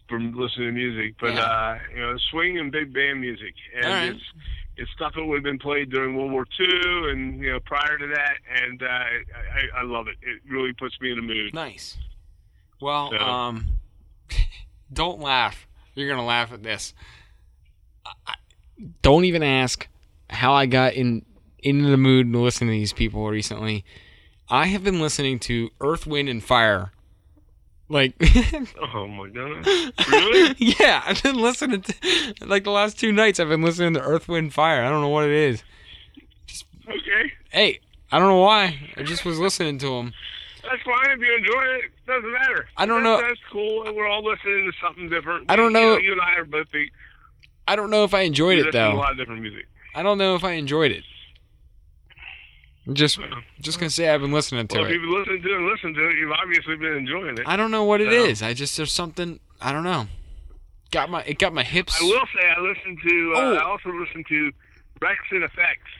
[0.09, 1.17] for listening to music.
[1.21, 1.43] But Yeah.
[1.43, 4.09] uh, you know, swing and big band music, and right.
[4.15, 4.25] it's
[4.77, 7.99] it's stuff that would have been played during World War II and you know prior
[7.99, 9.23] to that, and uh, I,
[9.79, 10.17] I I love it.
[10.23, 11.55] It really puts me in a mood.
[11.55, 11.99] Nice.
[12.81, 13.67] Well, So- um,
[14.93, 15.67] don't laugh.
[15.95, 16.95] You're gonna laugh at this.
[18.07, 18.35] I- I-
[19.03, 19.87] Don't even ask
[20.31, 21.25] how I got in
[21.59, 23.85] into the mood to listen to these people recently.
[24.49, 26.93] I have been listening to Earth, Wind, and Fire.
[27.93, 28.15] Like,
[28.95, 29.67] Oh my god!
[30.11, 30.55] Really?
[30.59, 31.95] yeah, I've been listening to
[32.47, 33.39] like the last two nights.
[33.39, 34.83] I've been listening to Earth, Wind, Fire.
[34.83, 35.63] I don't know what it is.
[36.89, 38.79] Okay, Hey, I don't know why.
[38.97, 40.13] I just was listening to them.
[40.63, 41.83] that's fine if you enjoy it.
[42.07, 42.67] Doesn't matter.
[42.79, 43.85] I don't That's- know- That's cool.
[43.95, 45.51] We're all listening to something different.
[45.51, 46.87] I don't You know- You and I are both the.
[47.69, 48.95] I don't know if I enjoyed it to a though.
[48.97, 49.67] lot of different music.
[49.95, 51.05] I don't know if I enjoyed it.
[52.93, 53.19] Just,
[53.61, 54.95] just gonna say I've been listening to Well, if it.
[55.01, 57.45] you've listened to it and listened to it, you've obviously been enjoying it.
[57.47, 58.43] I don't know what it So- is.
[58.43, 60.09] I just there's something I don't know.
[60.91, 62.01] Got my it got my hips.
[62.01, 63.33] I will say I listened to.
[63.37, 63.55] Uh, Oh.
[63.57, 64.51] I also listened to
[65.01, 65.91] Rex and Effects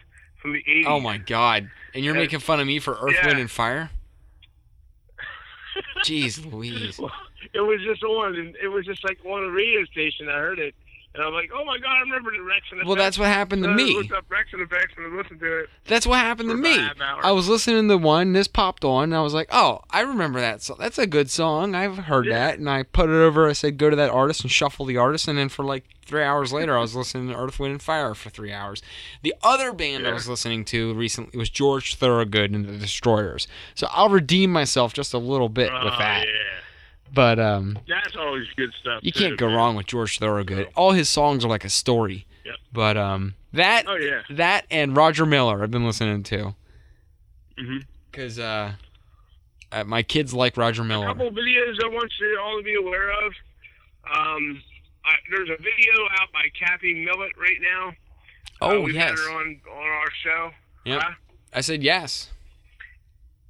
[0.41, 0.85] from the '80s.
[0.87, 1.71] Oh my god!
[1.95, 3.27] And you're making fun of me for Earth, Yeah.
[3.29, 3.91] Wind, and Fire?
[6.05, 6.99] Jeez, Louise.
[6.99, 7.13] Well,
[7.55, 10.29] it was just on, and it was just like on a radio station.
[10.29, 10.75] I heard it,
[11.15, 13.63] And I'm like, oh my god, I remember the Rex and Well, that's what happened
[13.65, 13.95] to me.
[13.97, 15.69] looked up Rex and Effects and listened to it.
[15.87, 16.73] That's what happened to me.
[16.75, 17.27] about a half hour.
[17.27, 20.41] I was listening to one, this popped on, and I was like, "Oh, I remember
[20.41, 20.79] that song.
[20.81, 21.75] That's a good song.
[21.75, 22.39] I've heard Yeah.
[22.39, 23.47] that." And I put it over.
[23.47, 26.23] I said, "Go to that artist and shuffle the artist." And then for like three
[26.23, 28.81] hours later, I was listening to Earth, Wind, and Fire for three hours.
[29.23, 33.47] The other band I was listening to recently was George Thorogood and the Destroyers.
[33.75, 36.27] So I'll redeem myself just a little bit with Oh, that.
[36.27, 36.33] yeah.
[37.15, 39.01] But um, That's always good stuff.
[39.03, 39.57] you too, can't go man.
[39.57, 40.69] wrong with George Thorogood.
[40.75, 42.27] All his songs are like a story.
[42.45, 42.55] Yep.
[42.73, 44.23] But um, that Oh yeah.
[44.31, 46.55] that and Roger Miller I've been listening to.
[47.59, 47.79] hmm
[48.11, 48.73] Because uh,
[49.71, 51.07] uh, my kids like Roger A Miller.
[51.07, 53.33] couple of videos I want you all to be aware of.
[54.15, 54.63] Um,
[55.05, 57.89] I, there's a video out by Kathy Millatt right now.
[58.61, 59.11] Uh, Oh, we've yes.
[59.11, 60.51] had her on on our show.
[60.87, 61.03] Yep.
[61.03, 61.11] Huh?
[61.53, 62.31] I said yes.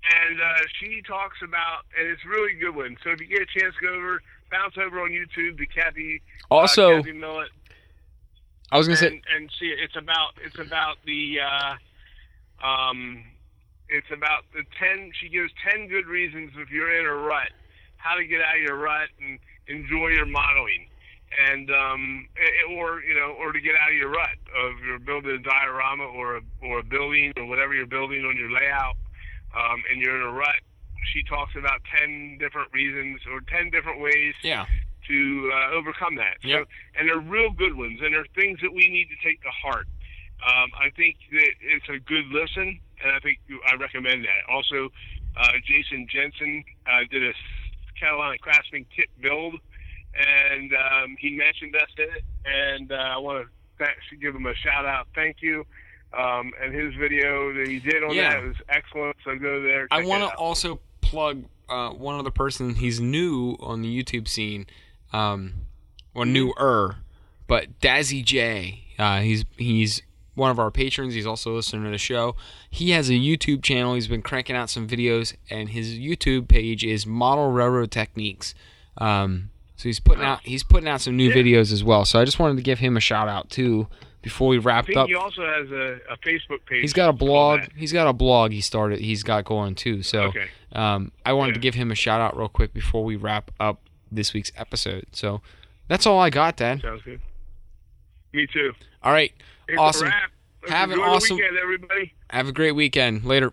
[0.02, 2.96] And uh, she talks about, and it's a really good one.
[3.04, 4.20] So if you get a chance, to go over,
[4.50, 6.22] bounce over on YouTube to Kathy.
[6.50, 7.50] Also, uh, Kathy Millatt,
[8.72, 13.22] I was gonna and, say, and see, it's about it's about the, uh, um,
[13.88, 15.12] it's about the ten.
[15.20, 17.50] She gives ten good reasons if you're in a rut,
[17.98, 19.38] how to get out of your rut and
[19.68, 20.88] enjoy your modeling.
[21.48, 24.98] And um, eh, or you know, or to get out of your rut of you're
[24.98, 28.96] building a diorama or a, or a building or whatever you're building on your layout,
[29.54, 30.60] um, and you're in a rut.
[31.12, 34.66] She talks about ten different reasons or ten different ways yeah,
[35.08, 36.38] to uh, overcome that.
[36.42, 36.60] Yep.
[36.60, 36.64] So,
[36.98, 39.86] and they're real good ones, and they're things that we need to take to heart.
[40.46, 43.38] Um, I think that it's a good listen, and I think
[43.70, 44.50] I recommend that.
[44.50, 44.90] Also,
[45.36, 47.32] uh, Jason Jensen uh, did a
[47.98, 49.54] Carolina Craftsman kit build,
[50.14, 53.46] and um, he mentioned us in it, and uh, I want
[53.78, 55.06] to give him a shout out.
[55.14, 55.64] Thank you.
[56.16, 58.34] Um, and his video that he did on Yeah.
[58.34, 59.16] that was excellent.
[59.24, 59.88] So go there.
[59.90, 62.74] I want to also plug uh, one other person.
[62.74, 64.66] He's new on the YouTube scene,
[65.12, 65.54] um,
[66.14, 66.96] or newer,
[67.46, 68.84] but Dazzy J.
[68.98, 70.02] Uh, he's he's
[70.34, 71.14] one of our patrons.
[71.14, 72.36] He's also listening to the show.
[72.70, 73.94] He has a YouTube channel.
[73.94, 78.54] He's been cranking out some videos, and his YouTube page is Model Railroad Techniques.
[78.98, 81.36] Um, so he's putting out he's putting out some new Yeah.
[81.36, 82.04] videos as well.
[82.04, 83.88] So I just wanted to give him a shout out too
[84.22, 85.08] before we wrap up.
[85.08, 86.80] he also has a, a Facebook page.
[86.80, 87.62] He's got a blog.
[87.76, 89.00] He's got a blog he started.
[89.00, 90.02] He's got going too.
[90.02, 90.46] So Okay.
[90.72, 93.80] um, I wanted to give him a shout out real quick before we wrap up
[94.10, 95.06] this week's episode.
[95.12, 95.40] So
[95.88, 96.80] that's all I got, Dad.
[96.80, 97.20] Sounds good.
[98.32, 98.72] Me too.
[99.02, 99.32] All right.
[99.68, 100.10] It's Awesome.
[100.68, 102.14] Have an awesome- weekend, everybody.
[102.30, 103.24] Have a great weekend.
[103.24, 103.52] Later.